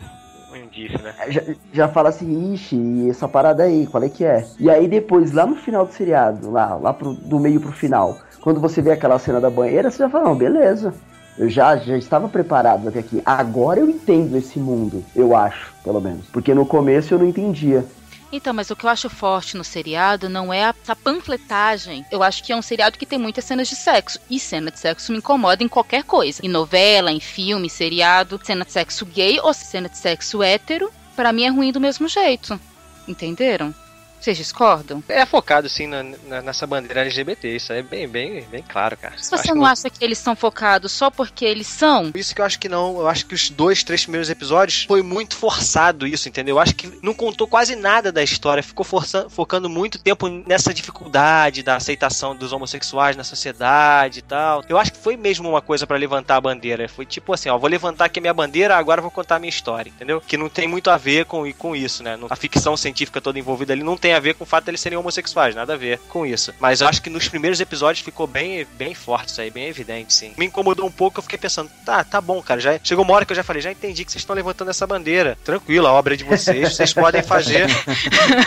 um 0.52 0.56
indício, 0.56 1.02
né? 1.02 1.14
já, 1.30 1.42
já 1.74 1.88
fala 1.88 2.10
assim, 2.10 2.54
ixi, 2.54 2.76
e 2.76 3.10
essa 3.10 3.28
parada 3.28 3.64
aí, 3.64 3.88
qual 3.88 4.04
é 4.04 4.10
que 4.10 4.26
é? 4.26 4.46
E 4.60 4.70
aí 4.70 4.88
depois, 4.88 5.32
lá 5.32 5.46
no 5.46 5.56
final 5.56 5.86
do 5.86 5.94
seriado, 5.94 6.52
lá, 6.52 6.76
lá 6.76 6.94
pro, 6.94 7.14
do 7.14 7.40
meio 7.40 7.62
pro 7.62 7.72
final, 7.72 8.18
quando 8.42 8.60
você 8.60 8.82
vê 8.82 8.92
aquela 8.92 9.18
cena 9.20 9.40
da 9.40 9.50
banheira, 9.50 9.90
você 9.90 10.00
já 10.00 10.10
fala, 10.10 10.26
não, 10.26 10.36
beleza. 10.36 10.94
Eu 11.38 11.50
já, 11.50 11.76
já 11.78 11.98
estava 11.98 12.28
preparado 12.28 12.88
até 12.88 13.00
aqui. 13.00 13.22
Agora 13.26 13.80
eu 13.80 13.90
entendo 13.90 14.38
esse 14.38 14.60
mundo, 14.60 15.04
eu 15.16 15.36
acho, 15.36 15.74
pelo 15.84 16.00
menos. 16.02 16.26
Porque 16.28 16.54
no 16.54 16.66
começo 16.66 17.14
eu 17.14 17.20
não 17.20 17.28
entendia. 17.28 17.86
Então, 18.34 18.54
mas 18.54 18.70
o 18.70 18.76
que 18.78 18.86
eu 18.86 18.90
acho 18.90 19.10
forte 19.10 19.58
no 19.58 19.64
seriado 19.64 20.30
não 20.30 20.54
é 20.54 20.64
a- 20.64 20.76
panfletagem. 21.04 22.06
Eu 22.12 22.24
acho 22.24 22.44
que 22.44 22.54
é 22.54 22.56
um 22.56 22.62
seriado 22.62 22.98
que 22.98 23.06
tem 23.06 23.20
muitas 23.20 23.44
cenas 23.44 23.68
de 23.68 23.76
sexo. 23.76 24.20
E 24.30 24.40
cena 24.40 24.72
de 24.72 24.80
sexo 24.80 25.12
me 25.12 25.18
incomoda 25.18 25.64
em 25.64 25.68
qualquer 25.68 26.04
coisa. 26.04 26.40
Em 26.46 26.48
novela, 26.50 27.12
em 27.12 27.20
filme, 27.20 27.70
seriado, 27.70 28.40
cena 28.44 28.64
de 28.66 28.72
sexo 28.72 29.06
gay 29.06 29.40
ou 29.42 29.54
cena 29.54 29.90
de 29.90 29.98
sexo 29.98 30.42
hétero, 30.42 30.90
pra 31.16 31.34
mim 31.34 31.44
é 31.44 31.50
ruim 31.50 31.72
do 31.72 31.80
mesmo 31.82 32.08
jeito. 32.08 32.60
Entenderam? 33.08 33.74
Vocês 34.22 34.38
discordam? 34.38 35.04
É 35.10 35.26
focado, 35.26 35.68
sim, 35.68 35.88
na, 35.88 36.04
na- 36.28 36.42
nessa 36.44 36.68
bandeira 36.68 37.02
LGBT. 37.02 37.56
Isso 37.56 37.74
aí 37.74 37.80
é 37.80 37.84
bem, 37.84 38.08
bem, 38.08 38.42
bem 38.52 38.64
claro, 38.68 38.96
cara. 38.96 39.16
Se 39.18 39.32
você 39.32 39.54
não 39.54 39.62
que- 39.64 39.68
acha 39.68 39.90
que 39.90 40.04
eles 40.06 40.20
são 40.20 40.36
focados 40.36 40.92
só 40.92 41.10
porque 41.10 41.44
eles 41.44 41.66
são, 41.68 42.12
Por 42.12 42.20
isso 42.20 42.36
que 42.36 42.40
eu 42.42 42.46
acho 42.46 42.60
que 42.60 42.70
não. 42.70 43.00
Eu 43.00 43.08
acho 43.08 43.26
que 43.26 43.34
os 43.34 43.50
dois, 43.50 43.84
três 43.84 44.04
primeiros 44.04 44.30
episódios 44.30 44.84
foi 44.84 45.02
muito 45.02 45.36
forçado 45.36 46.06
isso, 46.06 46.30
entendeu? 46.30 46.56
Eu 46.56 46.60
acho 46.60 46.76
que 46.76 47.00
não 47.02 47.14
contou 47.16 47.48
quase 47.48 47.76
nada 47.76 48.12
da 48.12 48.22
história. 48.24 48.62
Ficou 48.62 48.86
forçando, 48.86 49.30
focando 49.30 49.68
muito 49.70 49.98
tempo 49.98 50.28
nessa 50.48 50.72
dificuldade 50.74 51.64
da 51.64 51.76
aceitação 51.78 52.36
dos 52.36 52.54
homossexuais 52.54 53.16
na 53.16 53.24
sociedade 53.24 54.20
e 54.20 54.22
tal. 54.22 54.64
Eu 54.70 54.78
acho 54.78 54.92
que 54.94 55.00
foi 55.00 55.18
mesmo 55.18 55.50
uma 55.50 55.62
coisa 55.62 55.88
pra 55.88 55.98
levantar 55.98 56.36
a 56.36 56.42
bandeira. 56.42 56.88
Foi 56.88 57.06
tipo 57.06 57.34
assim, 57.34 57.50
ó, 57.50 57.58
vou 57.58 57.70
levantar 57.70 58.06
aqui 58.06 58.20
a 58.20 58.22
minha 58.22 58.34
bandeira, 58.34 58.78
agora 58.78 59.00
eu 59.00 59.04
vou 59.04 59.12
contar 59.12 59.38
a 59.38 59.40
minha 59.40 59.50
história, 59.50 59.90
entendeu? 59.90 60.22
Que 60.22 60.38
não 60.38 60.48
tem 60.50 60.68
muito 60.68 60.90
a 60.92 60.98
ver 60.98 61.26
com, 61.26 61.52
com 61.54 61.76
isso, 61.76 62.04
né? 62.04 62.18
A 62.30 62.36
ficção 62.36 62.78
científica 62.78 63.20
toda 63.20 63.40
envolvida 63.40 63.74
ali 63.74 63.84
não 63.84 63.98
tem 63.98 64.11
a 64.14 64.20
ver 64.20 64.36
com 64.36 64.44
o 64.44 64.48
fato 64.48 64.66
de 64.66 64.72
eles 64.72 64.82
serem 64.82 64.98
homossexuais, 64.98 65.56
nada 65.56 65.74
a 65.74 65.78
ver 65.78 66.00
com 66.10 66.26
isso. 66.26 66.54
Mas 66.60 66.82
eu 66.82 66.88
acho 66.88 67.02
que 67.02 67.10
nos 67.10 67.28
primeiros 67.28 67.60
episódios 67.60 68.04
ficou 68.04 68.28
bem, 68.28 68.66
bem 68.78 68.94
forte 68.94 69.30
isso 69.30 69.42
aí, 69.42 69.50
bem 69.50 69.68
evidente, 69.68 70.14
sim. 70.14 70.34
Me 70.38 70.46
incomodou 70.46 70.86
um 70.86 70.92
pouco, 70.92 71.20
eu 71.20 71.24
fiquei 71.24 71.38
pensando, 71.38 71.70
tá, 71.86 72.04
tá 72.04 72.22
bom, 72.22 72.42
cara. 72.42 72.60
Já 72.60 72.80
chegou 72.84 73.04
uma 73.04 73.14
hora 73.14 73.26
que 73.26 73.32
eu 73.32 73.36
já 73.36 73.44
falei, 73.44 73.62
já 73.62 73.72
entendi 73.72 74.06
que 74.06 74.12
vocês 74.12 74.22
estão 74.22 74.36
levantando 74.36 74.70
essa 74.70 74.86
bandeira. 74.88 75.38
Tranquilo, 75.44 75.88
a 75.88 75.94
obra 75.94 76.14
é 76.14 76.18
de 76.18 76.24
vocês, 76.24 76.74
vocês 76.76 76.94
podem 76.94 77.24
fazer. 77.24 77.68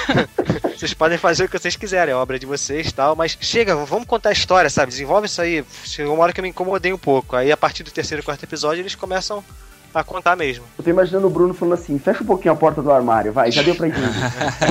vocês 0.76 0.94
podem 0.94 1.18
fazer 1.18 1.44
o 1.44 1.48
que 1.48 1.58
vocês 1.58 1.76
quiserem, 1.76 2.14
a 2.14 2.18
obra 2.18 2.36
é 2.36 2.38
de 2.38 2.46
vocês 2.46 2.88
e 2.88 2.92
tal, 2.92 3.16
mas 3.16 3.36
chega, 3.40 3.74
vamos 3.76 4.06
contar 4.06 4.30
a 4.30 4.32
história, 4.32 4.70
sabe? 4.70 4.90
Desenvolve 4.90 5.26
isso 5.26 5.40
aí. 5.40 5.64
Chegou 5.84 6.14
uma 6.14 6.22
hora 6.22 6.32
que 6.32 6.40
eu 6.40 6.42
me 6.42 6.50
incomodei 6.50 6.92
um 6.92 6.98
pouco. 6.98 7.36
Aí 7.36 7.50
a 7.50 7.56
partir 7.56 7.82
do 7.82 7.90
terceiro 7.90 8.22
e 8.22 8.24
quarto 8.24 8.42
episódio 8.44 8.82
eles 8.82 8.94
começam 8.94 9.44
a 10.00 10.04
contar 10.04 10.36
mesmo. 10.36 10.64
Eu 10.78 10.84
tô 10.84 10.90
imaginando 10.90 11.26
o 11.26 11.30
Bruno 11.30 11.54
falando 11.54 11.74
assim, 11.74 11.98
fecha 11.98 12.22
um 12.22 12.26
pouquinho 12.26 12.54
a 12.54 12.56
porta 12.56 12.82
do 12.82 12.90
armário, 12.90 13.32
vai, 13.32 13.50
já 13.50 13.62
deu 13.62 13.74
pra 13.74 13.88
entender. 13.88 14.08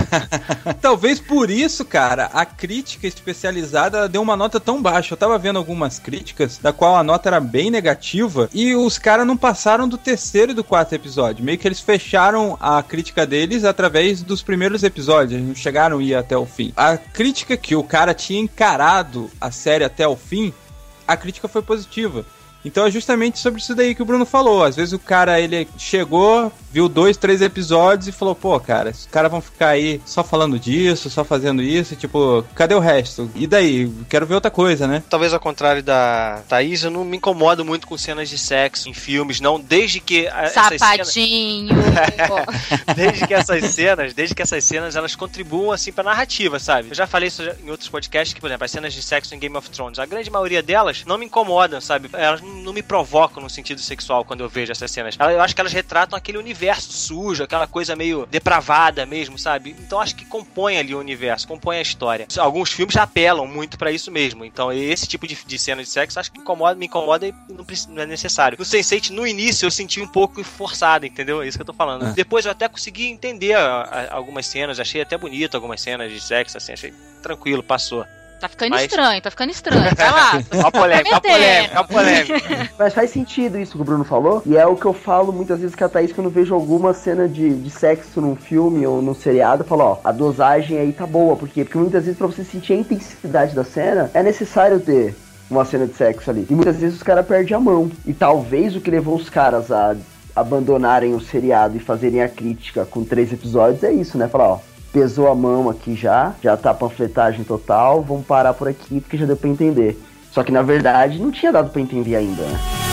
Talvez 0.82 1.20
por 1.20 1.50
isso, 1.50 1.86
cara, 1.86 2.30
a 2.34 2.46
crítica 2.46 3.08
especializada 3.08 4.08
deu 4.08 4.22
uma 4.22 4.36
nota 4.36 4.60
tão 4.60 4.82
baixa. 4.82 5.13
Eu 5.13 5.18
tava 5.18 5.38
vendo 5.38 5.58
algumas 5.58 6.00
críticas, 6.00 6.58
da 6.58 6.74
qual 6.74 6.96
a 6.96 7.03
nota 7.03 7.30
era 7.30 7.39
bem 7.39 7.72
negativa, 7.72 8.50
e 8.53 8.75
os 8.75 8.98
caras 8.98 9.25
não 9.25 9.38
passaram 9.38 9.88
do 9.88 9.98
terceiro 9.98 10.51
e 10.51 10.56
do 10.56 10.63
quarto 10.63 10.94
episódio. 10.94 11.44
Meio 11.44 11.58
que 11.58 11.68
eles 11.68 11.80
fecharam 11.80 12.58
a 12.60 12.82
crítica 12.84 13.25
deles 13.25 13.63
através 13.63 14.22
dos 14.22 14.42
primeiros 14.42 14.84
episódios, 14.84 15.34
eles 15.34 15.48
não 15.48 15.56
chegaram 15.56 16.00
a 16.00 16.03
ir 16.03 16.15
até 16.15 16.38
o 16.38 16.46
fim. 16.46 16.74
A 16.75 16.98
crítica 16.98 17.58
que 17.58 17.75
o 17.75 17.84
cara 17.84 18.13
tinha 18.13 18.39
encarado 18.39 19.30
a 19.39 19.51
série 19.51 19.84
até 19.84 20.08
o 20.08 20.15
fim, 20.15 20.53
a 21.08 21.18
crítica 21.18 21.48
foi 21.48 21.62
positiva. 21.62 22.25
Então 22.63 22.86
é 22.86 22.91
justamente 22.91 23.39
sobre 23.39 23.62
isso 23.62 23.75
daí 23.75 23.93
que 23.93 24.01
o 24.01 24.05
Bruno 24.05 24.25
falou. 24.25 24.63
Às 24.63 24.75
vezes 24.75 24.93
o 24.93 25.00
cara, 25.00 25.39
ele 25.39 25.67
chegou, 25.77 26.51
viu 26.72 26.88
dois, 26.88 27.17
três 27.17 27.41
episódios 27.41 28.08
e 28.08 28.12
falou, 28.12 28.34
pô, 28.34 28.60
cara, 28.60 28.89
esses 28.89 29.05
caras 29.05 29.29
vão 29.29 29.41
ficar 29.41 29.70
aí 29.70 30.01
só 30.05 30.24
falando 30.24 30.58
disso, 30.58 31.10
só 31.10 31.24
fazendo 31.24 31.62
isso, 31.62 31.96
tipo, 31.96 32.43
cadê 32.55 32.74
o 32.74 32.79
resto? 32.79 33.29
E 33.36 33.46
daí? 33.46 33.91
Quero 34.10 34.25
ver 34.25 34.36
outra 34.36 34.50
coisa, 34.50 34.88
né? 34.88 35.03
Talvez 35.10 35.34
ao 35.34 35.39
contrário 35.39 35.84
da 35.84 36.41
Thaís, 36.48 36.84
eu 36.84 36.91
não 36.91 37.03
me 37.03 37.17
incomodo 37.17 37.65
muito 37.65 37.86
com 37.86 37.98
cenas 37.98 38.29
de 38.29 38.38
sexo 38.38 38.89
em 38.89 38.93
filmes, 38.93 39.39
não, 39.39 39.60
desde 39.60 40.00
que 40.00 40.24
cenas, 40.24 40.53
sapatinho. 40.53 41.75
desde 42.96 43.27
que 43.27 43.34
essas 43.34 43.63
cenas, 43.65 44.13
desde 44.13 44.34
que 44.34 44.41
essas 44.41 44.63
cenas 44.63 44.96
elas 44.96 45.15
contribuam 45.15 45.72
assim 45.72 45.91
pra 45.91 46.03
narrativa, 46.03 46.60
sabe? 46.60 46.89
Eu 46.89 46.96
já 46.96 47.05
falei 47.05 47.27
isso 47.27 47.43
em 47.63 47.70
outros 47.70 47.89
podcasts 47.89 48.34
que, 48.34 48.41
por 48.41 48.48
exemplo, 48.48 48.65
as 48.65 48.72
cenas 48.72 48.93
de 48.93 49.01
sexo 49.01 49.36
em 49.36 49.39
Game 49.39 49.55
of 49.55 49.70
Thrones, 49.70 50.00
a 50.00 50.05
grande 50.05 50.29
maioria 50.32 50.63
delas 50.63 51.03
não 51.05 51.17
me 51.17 51.25
incomodam, 51.25 51.79
sabe? 51.82 52.10
Elas 52.13 52.41
não 52.41 52.53
não 52.54 52.72
me 52.74 52.82
provocam 52.84 53.42
no 53.42 53.50
sentido 53.50 53.82
sexual 53.82 54.24
quando 54.24 54.42
eu 54.42 54.50
vejo 54.50 54.72
essas 54.72 54.90
cenas. 54.92 55.16
Eu 55.20 55.42
acho 55.42 55.54
que 55.56 55.62
elas 55.62 55.74
retratam 55.74 56.18
aquele 56.18 56.38
universo 56.38 56.92
sujo, 56.94 57.44
aquela 57.44 57.68
coisa 57.68 57.96
meio 57.96 58.26
depravada 58.28 59.06
mesmo, 59.06 59.38
sabe? 59.38 59.76
Então 59.80 60.00
acho 60.00 60.16
que 60.16 60.26
compõe 60.26 60.78
ali 60.78 60.94
o 60.94 61.00
universo, 61.00 61.48
compõe 61.48 61.78
a 61.78 61.82
história. 61.82 62.28
Alguns 62.38 62.72
filmes 62.72 62.94
já 62.94 63.04
apelam 63.04 63.48
muito 63.48 63.78
pra 63.78 63.92
isso 63.92 64.12
mesmo. 64.12 64.46
Então 64.46 64.72
esse 64.72 65.08
tipo 65.08 65.28
de, 65.28 65.36
de 65.46 65.58
cena 65.60 65.82
de 65.84 65.90
sexo 65.90 66.20
acho 66.20 66.32
que 66.32 66.40
incomoda, 66.40 66.76
me 66.76 66.86
incomoda 66.86 67.28
e 67.28 67.34
não, 67.50 67.66
não 67.90 68.02
é 68.04 68.06
necessário. 68.06 68.58
No 68.58 68.66
Sense8, 68.66 69.10
no 69.10 69.26
início, 69.26 69.66
eu 69.66 69.72
senti 69.72 70.02
um 70.02 70.08
pouco 70.08 70.44
forçado, 70.44 71.06
entendeu? 71.06 71.42
É 71.42 71.48
isso 71.48 71.58
que 71.58 71.62
eu 71.62 71.66
tô 71.66 71.74
falando. 71.74 72.08
É. 72.08 72.12
Depois 72.14 72.46
eu 72.46 72.52
até 72.52 72.68
consegui 72.70 73.08
entender 73.08 73.54
a- 73.54 73.82
a- 74.12 74.14
algumas 74.16 74.46
cenas, 74.46 74.80
achei 74.80 75.02
até 75.02 75.18
bonito 75.18 75.56
algumas 75.56 75.82
cenas 75.82 76.12
de 76.12 76.20
sexo, 76.22 76.58
assim, 76.58 76.74
achei 76.74 76.94
tranquilo, 77.22 77.64
passou. 77.64 78.06
Tá 78.44 78.50
ficando 78.50 78.72
Mas- 78.72 78.82
estranho, 78.82 79.22
tá 79.22 79.32
ficando 79.32 79.52
estranho. 79.52 79.96
Vai 79.96 80.12
lá. 80.12 80.32
Ó 80.66 80.68
a 80.68 80.72
polêmica, 80.72 81.10
ó 81.14 81.16
a 81.16 81.22
polêmica, 81.22 81.74
ó 81.78 81.80
a 81.80 81.84
polêmica. 81.86 82.70
Mas 82.78 82.94
faz 82.94 83.10
sentido 83.10 83.58
isso 83.58 83.78
que 83.78 83.82
o 83.82 83.86
Bruno 83.86 84.04
falou. 84.04 84.44
E 84.46 84.58
é 84.58 84.68
o 84.68 84.76
que 84.76 84.84
eu 84.84 84.92
falo 84.92 85.32
muitas 85.32 85.62
vezes 85.62 85.74
com 85.74 85.86
a 85.86 85.88
Thaís 85.88 86.12
quando 86.12 86.28
eu 86.28 86.32
vejo 86.32 86.54
alguma 86.54 86.94
cena 86.94 87.26
de, 87.26 87.54
de 87.56 87.70
sexo 87.70 88.20
num 88.20 88.36
filme 88.36 88.86
ou 88.86 89.02
num 89.02 89.16
seriado. 89.16 89.64
Eu 89.64 89.68
falo, 89.68 89.84
ó, 89.84 89.98
a 90.04 90.12
dosagem 90.12 90.78
aí 90.78 90.92
tá 90.92 91.08
boa. 91.08 91.38
Por 91.38 91.48
quê? 91.48 91.64
Porque 91.64 91.78
muitas 91.78 92.04
vezes 92.04 92.18
pra 92.18 92.28
você 92.28 92.44
sentir 92.44 92.74
a 92.74 92.76
intensidade 92.76 93.56
da 93.56 93.64
cena, 93.64 94.12
é 94.14 94.22
necessário 94.22 94.78
ter 94.82 95.16
uma 95.50 95.64
cena 95.64 95.88
de 95.88 95.96
sexo 95.96 96.30
ali. 96.30 96.46
E 96.50 96.54
muitas 96.54 96.76
vezes 96.76 96.98
os 96.98 97.04
caras 97.04 97.26
perdem 97.26 97.56
a 97.56 97.62
mão. 97.62 97.90
E 98.06 98.14
talvez 98.14 98.76
o 98.76 98.82
que 98.82 98.92
levou 98.92 99.16
os 99.16 99.30
caras 99.30 99.72
a 99.72 99.96
abandonarem 100.36 101.14
o 101.14 101.22
seriado 101.22 101.78
e 101.78 101.80
fazerem 101.80 102.22
a 102.22 102.28
crítica 102.28 102.84
com 102.84 103.06
três 103.06 103.32
episódios 103.32 103.84
é 103.86 103.94
isso, 103.94 104.18
né? 104.18 104.28
Falar, 104.28 104.50
ó, 104.50 104.60
pesou 104.94 105.28
a 105.28 105.34
mão 105.36 105.70
aqui 105.70 105.96
já, 105.96 106.36
já 106.42 106.56
tá 106.56 106.72
panfletagem 106.72 107.44
total, 107.44 108.04
vamos 108.04 108.26
parar 108.28 108.54
por 108.54 108.68
aqui 108.68 109.02
porque 109.02 109.18
já 109.18 109.26
deu 109.26 109.36
pra 109.36 109.50
entender. 109.50 110.00
Só 110.32 110.44
que 110.44 110.52
na 110.52 110.62
verdade 110.62 111.20
não 111.20 111.32
tinha 111.32 111.52
dado 111.52 111.72
pra 111.72 111.82
entender 111.82 112.16
ainda, 112.16 112.44
né? 112.44 112.93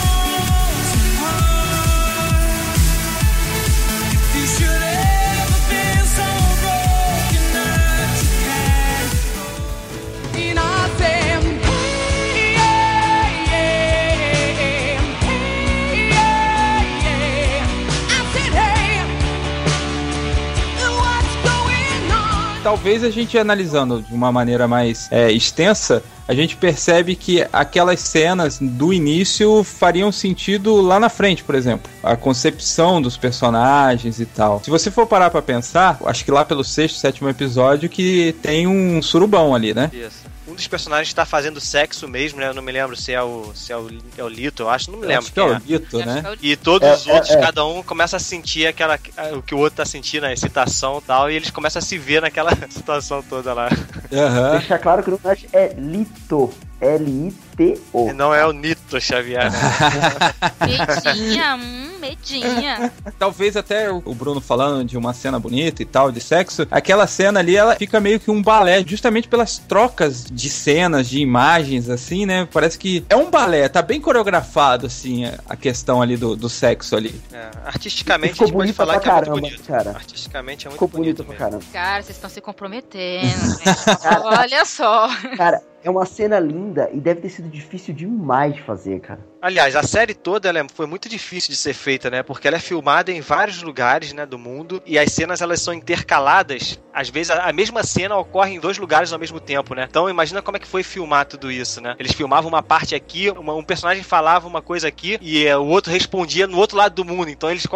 Talvez 22.63 23.03
a 23.03 23.11
gente 23.11 23.39
analisando 23.39 24.03
de 24.03 24.13
uma 24.13 24.31
maneira 24.31 24.69
mais 24.69 25.09
é, 25.11 25.33
extensa, 25.33 26.03
a 26.29 26.35
gente 26.35 26.57
percebe 26.57 27.17
que 27.17 27.45
aquelas 27.51 28.01
cenas 28.01 28.59
do 28.61 28.93
início 28.93 29.65
fariam 29.65 30.13
sentido 30.13 30.81
lá 30.83 31.01
na 31.01 31.09
frente, 31.09 31.43
por 31.43 31.55
exemplo. 31.55 31.91
A 32.03 32.15
concepção 32.17 33.01
dos 33.01 33.17
personagens 33.17 34.21
e 34.21 34.27
tal. 34.27 34.63
Se 34.63 34.69
você 34.69 34.91
for 34.91 35.07
parar 35.07 35.31
pra 35.31 35.41
pensar, 35.41 35.99
acho 36.05 36.23
que 36.23 36.31
lá 36.31 36.45
pelo 36.45 36.63
sexto, 36.63 36.99
sétimo 36.99 37.31
episódio 37.31 37.89
que 37.89 38.35
tem 38.43 38.67
um 38.67 39.01
surubão 39.01 39.55
ali, 39.55 39.73
né? 39.73 39.91
Isso. 39.93 40.30
Dos 40.61 40.69
personagens 40.69 41.15
tá 41.15 41.25
fazendo 41.25 41.59
sexo 41.59 42.07
mesmo, 42.07 42.39
né? 42.39 42.49
Eu 42.49 42.55
não 42.55 42.63
me 42.63 42.71
lembro 42.71 42.95
se 42.95 43.13
é 43.15 43.23
o, 43.23 43.51
se 43.55 43.73
é 43.73 43.77
o, 43.79 43.89
é 44.19 44.23
o 44.23 44.29
Lito, 44.29 44.65
eu 44.65 44.69
acho, 44.69 44.91
não 44.91 44.99
me 44.99 45.07
lembro. 45.07 45.25
Acho 45.25 45.33
que 45.33 45.41
é 45.41 45.43
o 45.43 45.55
Lito, 45.55 45.99
né? 46.05 46.23
é 46.27 46.37
E 46.43 46.55
todos 46.55 46.87
É, 46.87 46.93
os 46.93 47.07
outros, 47.07 47.31
é, 47.31 47.35
é. 47.35 47.41
cada 47.41 47.65
um 47.65 47.83
começa 47.83 48.19
a 48.19 48.21
sentir 48.21 48.67
aquela, 48.67 48.99
o 49.33 49.41
que 49.41 49.55
o 49.55 49.59
outro 49.59 49.79
tá 49.79 49.87
sentindo, 49.87 50.27
a 50.27 50.33
excitação 50.35 50.99
e 50.99 51.07
tal, 51.07 51.31
e 51.31 51.35
eles 51.35 51.51
começam 51.51 51.81
a 51.81 51.83
se 51.83 51.97
ver 51.97 52.21
naquela 52.21 52.51
situação 52.69 53.23
toda 53.23 53.55
lá. 53.55 53.71
Aham. 54.13 54.59
Deixar 54.59 54.79
claro 54.79 55.03
que 55.03 55.09
o 55.09 55.19
nome 55.23 55.39
é 55.51 55.75
Lito. 55.79 56.53
L-I-T-O. 56.81 58.13
Não 58.15 58.35
é 58.35 58.47
o 58.47 58.53
Nito 58.53 58.80
Xavier, 58.99 59.51
né? 59.53 59.59
Medinha, 60.67 61.57
hum, 61.57 61.99
medinha. 62.01 62.93
Talvez 63.19 63.57
até 63.57 63.91
o 63.91 64.15
Bruno 64.15 64.41
falando 64.41 64.85
de 64.85 64.97
uma 64.97 65.13
cena 65.13 65.39
bonita 65.39 65.83
e 65.83 65.85
tal, 65.85 66.11
de 66.11 66.21
sexo, 66.21 66.67
aquela 66.71 67.07
cena 67.07 67.41
ali, 67.41 67.57
ela 67.57 67.77
fica 67.77 68.01
meio 68.01 68.19
que 68.19 68.31
um 68.31 68.43
balé, 68.43 68.83
justamente 68.87 69.29
pelas 69.29 69.59
trocas 69.59 70.25
de 70.25 70.49
cenas, 70.49 71.09
de 71.09 71.19
imagens, 71.21 71.89
assim, 71.91 72.25
né? 72.27 72.49
Parece 72.53 72.79
que 72.79 73.05
é 73.09 73.17
um 73.17 73.31
balé, 73.31 73.69
tá 73.69 73.83
bem 73.83 74.01
coreografado, 74.01 74.87
assim, 74.87 75.27
a- 75.27 75.57
questão 75.57 76.01
ali 76.01 76.17
do, 76.17 76.35
do 76.35 76.49
sexo 76.49 76.97
ali. 76.97 77.21
É, 77.33 77.51
artisticamente 77.67 78.33
Ficou 78.43 78.63
a 78.63 78.67
gente 78.67 78.75
pode 78.77 78.89
falar 78.89 78.99
pra 78.99 79.03
que 79.03 79.09
é 79.09 79.13
muito 79.13 79.25
caramba, 79.27 79.41
bonito. 79.41 79.63
cara. 79.65 79.91
Artisticamente 79.91 80.67
é 80.67 80.71
muito 80.71 80.77
Ficou 80.77 80.89
bonito 80.89 81.17
bonito 81.23 81.25
pra 81.27 81.37
caramba. 81.37 81.65
Cara, 81.71 82.03
vocês 82.03 82.17
estão 82.17 82.31
se 82.31 82.41
comprometendo, 82.41 83.29
gente. 83.59 84.07
Olha 84.25 84.65
só. 84.65 85.09
Cara, 85.37 85.61
é 85.83 85.91
uma 85.91 86.05
cena 86.07 86.39
linda 86.39 86.91
e 86.93 87.01
deve 87.01 87.21
ter 87.23 87.29
sido 87.31 87.49
difícil 87.49 87.95
demais 87.95 88.55
de 88.55 88.63
fazer, 88.63 89.01
cara. 89.01 89.21
Aliás, 89.43 89.75
a 89.75 89.83
série 89.83 90.13
toda 90.15 90.51
ela 90.51 90.59
é- 90.59 90.67
foi 90.75 90.85
muito 90.87 91.09
difícil 91.09 91.51
de 91.51 91.57
ser 91.57 91.73
feita, 91.73 92.11
né? 92.11 92.23
Porque 92.23 92.47
ela 92.47 92.59
é 92.59 92.61
filmada 92.61 93.11
em 93.11 93.23
vários 93.23 93.63
lugares, 93.63 94.13
né, 94.13 94.27
do 94.27 94.39
mundo 94.39 94.83
e 94.85 94.99
as 94.99 95.11
cenas 95.13 95.41
elas 95.41 95.63
são 95.63 95.73
intercaladas. 95.73 96.79
Às 96.93 97.09
vezes 97.09 97.31
a, 97.31 97.51
mesma 97.53 97.83
cena 97.83 98.17
ocorre 98.17 98.55
em 98.55 98.61
dois 98.61 98.77
lugares 98.77 99.13
ao 99.13 99.19
mesmo 99.19 99.41
tempo, 99.41 99.75
né? 99.75 99.87
Então 99.89 100.11
imagina 100.11 100.43
como 100.43 100.57
é 100.57 100.61
que 100.61 100.67
foi 100.67 100.83
filmar 100.83 101.25
tudo 101.25 101.51
isso, 101.51 101.81
né? 101.81 101.95
Eles 101.99 102.13
filmavam 102.13 102.49
uma 102.51 102.63
parte 102.63 102.95
aqui, 102.95 103.31
uma- 103.31 103.55
um 103.55 103.63
personagem 103.65 104.03
falava 104.03 104.47
uma 104.47 104.61
coisa 104.61 104.89
aqui 104.89 105.17
e 105.23 105.47
é, 105.47 105.57
o 105.57 105.65
outro 105.67 105.91
respondia 105.91 106.47
no 106.47 106.59
outro 106.59 106.77
lado 106.77 106.95
do 106.95 107.05
mundo. 107.05 107.31
Então 107.31 107.51
eles 107.51 107.67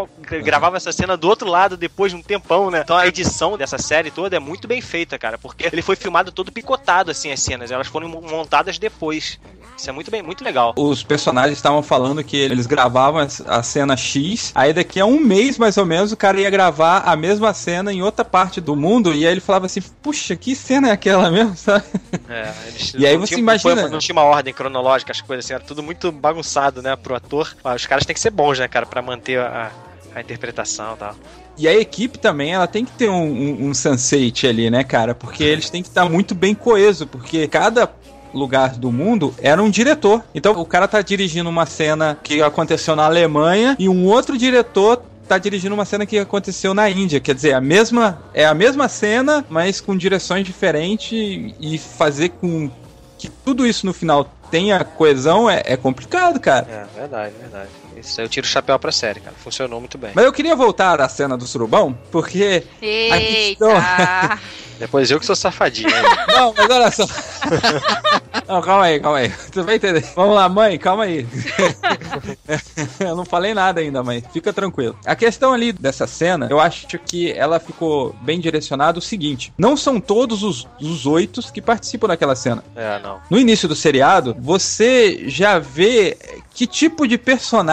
gravavam 0.43 0.77
essa 0.77 0.93
cena 0.93 1.17
do 1.17 1.29
outro 1.29 1.49
lado 1.49 1.77
depois 1.77 2.13
de 2.13 2.19
um 2.19 2.23
tempão, 2.23 2.71
né? 2.71 2.81
Então 2.85 2.97
a 2.97 3.07
edição 3.07 3.57
dessa 3.57 3.79
série 3.79 4.11
toda 4.11 4.37
é 4.37 4.41
muito 4.41 4.69
bem 4.69 4.81
feita, 4.83 5.19
cara, 5.19 5.39
porque 5.39 5.67
ele 5.73 5.81
foi 5.83 5.97
filmado 5.97 6.31
todo 6.31 6.53
picotado 6.53 7.11
assim 7.11 7.33
as 7.33 7.41
cenas, 7.41 7.71
elas 7.71 7.89
foram 7.95 8.09
montadas 8.09 8.77
depois. 8.77 9.39
Isso 9.77 9.89
é 9.89 9.93
muito 9.93 10.11
bem, 10.11 10.21
muito 10.23 10.43
legal. 10.45 10.73
Os 10.77 11.03
personagens 11.05 11.57
estavam 11.59 11.81
falando 11.83 12.23
que 12.25 12.37
eles 12.37 12.67
gravavam 12.67 13.25
a 13.47 13.63
cena 13.63 13.97
X, 13.97 14.51
aí 14.55 14.73
daqui 14.73 14.99
a 15.01 15.07
um 15.07 15.19
mês 15.21 15.59
mais 15.59 15.77
ou 15.77 15.85
menos 15.87 16.11
o 16.13 16.17
cara 16.17 16.41
ia 16.41 16.51
gravar 16.51 16.99
a 17.07 17.15
mesma 17.17 17.53
cena 17.55 17.93
em 17.93 18.03
outra 18.03 18.25
parte 18.25 18.61
do 18.61 18.75
mundo, 18.75 19.13
e 19.15 19.25
aí 19.27 19.33
ele 19.33 19.41
falava 19.41 19.67
assim: 19.67 19.81
Puxa, 20.03 20.35
que 20.37 20.55
cena 20.57 20.89
é 20.89 20.93
aquela 20.93 21.31
mesmo, 21.31 21.55
sabe? 21.59 21.85
É, 22.29 22.53
eles 22.69 22.95
E 22.95 23.07
aí 23.07 23.17
você 23.17 23.29
tinham- 23.35 23.41
imagina- 23.41 23.83
foi- 23.83 23.91
Não 23.91 23.99
tinha 23.99 24.15
uma 24.15 24.23
ordem 24.25 24.53
cronológica, 24.55 25.13
as 25.13 25.21
coisas 25.21 25.45
assim, 25.45 25.55
era 25.55 25.63
tudo 25.63 25.83
muito 25.83 26.11
bagunçado, 26.11 26.83
né, 26.83 26.95
pro 26.97 27.15
ator. 27.15 27.55
Os 27.65 27.87
caras 27.87 28.05
têm 28.05 28.15
que 28.15 28.21
ser 28.21 28.31
bons, 28.31 28.59
né, 28.59 28.67
cara, 28.69 28.87
pra 28.87 29.03
manter 29.03 29.39
a, 29.41 29.71
a 30.15 30.21
interpretação 30.21 30.95
e 30.95 30.99
tal. 30.99 31.15
E 31.57 31.69
a 31.69 31.75
equipe 31.75 32.19
também, 32.19 32.53
ela 32.53 32.67
tem 32.67 32.85
que 32.85 32.93
ter 32.93 33.09
um, 33.09 33.23
um, 33.23 33.71
um 33.71 34.49
ali, 34.49 34.71
né, 34.71 34.83
cara? 34.83 35.15
Porque 35.15 35.45
eles 35.45 35.71
têm 35.71 35.83
que 35.83 35.89
estar 35.89 36.09
muito 36.09 36.35
bem 36.35 36.55
coeso, 36.55 37.07
porque 37.07 37.47
cada 37.47 37.89
lugar 38.33 38.71
do 38.71 38.91
mundo 38.91 39.35
era 39.41 39.63
um 39.63 39.71
diretor. 39.71 40.23
Então 40.35 40.53
o 40.61 40.67
cara 40.67 40.89
tá 40.89 41.01
dirigindo 41.01 41.49
uma 41.49 41.67
cena 41.67 42.19
que 42.23 42.43
aconteceu 42.43 42.97
na 42.97 43.05
Alemanha 43.05 43.77
e 43.79 43.89
um 43.89 44.05
outro 44.07 44.37
diretor 44.37 45.03
tá 45.29 45.39
dirigindo 45.39 45.75
uma 45.75 45.85
cena 45.85 46.05
que 46.05 46.19
aconteceu 46.19 46.75
na 46.75 46.91
Índia. 46.91 47.21
Quer 47.21 47.35
dizer, 47.35 47.55
a 47.55 47.61
mesma 47.61 48.21
é 48.35 48.45
a 48.45 48.53
mesma 48.53 48.89
cena, 48.89 49.45
mas 49.49 49.81
com 49.81 49.97
direções 49.97 50.45
diferentes 50.45 51.55
e 51.61 51.79
fazer 51.79 52.31
com 52.31 52.71
que 53.17 53.29
tudo 53.29 53.67
isso 53.67 53.87
no 53.87 53.95
final 53.95 54.29
tenha 54.51 54.85
coesão 54.85 55.49
é, 55.49 55.63
é 55.65 55.77
complicado, 55.77 56.39
cara. 56.39 56.67
É, 56.69 57.01
verdade, 57.01 57.35
verdade. 57.41 57.71
Isso 57.97 58.21
aí 58.21 58.27
eu 58.27 58.29
tiro 58.31 58.47
o 58.47 58.51
chapéu 58.51 58.79
pra 58.79 58.93
série, 58.93 59.21
cara. 59.21 59.35
Funcionou 59.43 59.81
muito 59.81 59.97
bem. 59.99 60.13
Mas 60.15 60.25
eu 60.25 60.33
queria 60.33 60.55
voltar 60.57 61.01
à 61.01 61.09
cena 61.09 61.37
do 61.37 61.47
surubão, 61.47 61.97
porque 62.11 62.65
Eita. 62.81 64.39
Depois 64.79 65.09
eu 65.11 65.21
que 65.21 65.27
sou 65.27 65.37
safadinho. 65.37 65.89
né? 65.89 66.03
Não, 66.35 66.53
mas 66.57 66.69
olha 66.69 66.91
só. 66.91 67.07
Não, 68.49 68.61
calma 68.61 68.85
aí, 68.87 68.99
calma 69.01 69.19
aí. 69.19 69.33
Tu 69.53 69.63
vai 69.63 69.77
entender. 69.77 70.05
Vamos 70.17 70.35
lá, 70.35 70.49
mãe, 70.49 70.77
calma 70.79 71.05
aí. 71.05 71.25
Eu 72.99 73.15
não 73.17 73.25
falei 73.25 73.55
nada 73.55 73.81
ainda, 73.81 74.03
mãe. 74.03 74.23
Fica 74.33 74.53
tranquilo. 74.53 74.99
A 75.07 75.15
questão 75.15 75.53
ali 75.53 75.73
dessa 75.73 76.07
cena, 76.07 76.49
eu 76.51 76.61
acho 76.61 76.87
que 76.99 77.31
ela 77.33 77.59
ficou 77.61 78.15
bem 78.23 78.41
direcionada 78.41 78.99
o 78.99 79.03
seguinte: 79.03 79.53
não 79.57 79.77
são 79.77 80.01
todos 80.01 80.43
os, 80.43 80.67
os 80.81 81.07
oito 81.07 81.41
que 81.53 81.63
participam 81.63 82.09
daquela 82.09 82.35
cena. 82.35 82.65
é, 82.75 82.99
não. 83.01 83.21
No 83.31 83.39
início 83.39 83.69
do 83.69 83.75
seriado, 83.77 84.37
você 84.39 85.25
já 85.29 85.59
vê 85.59 86.17
que 86.53 86.67
tipo 86.67 87.07
de 87.07 87.17
personagem 87.19 87.65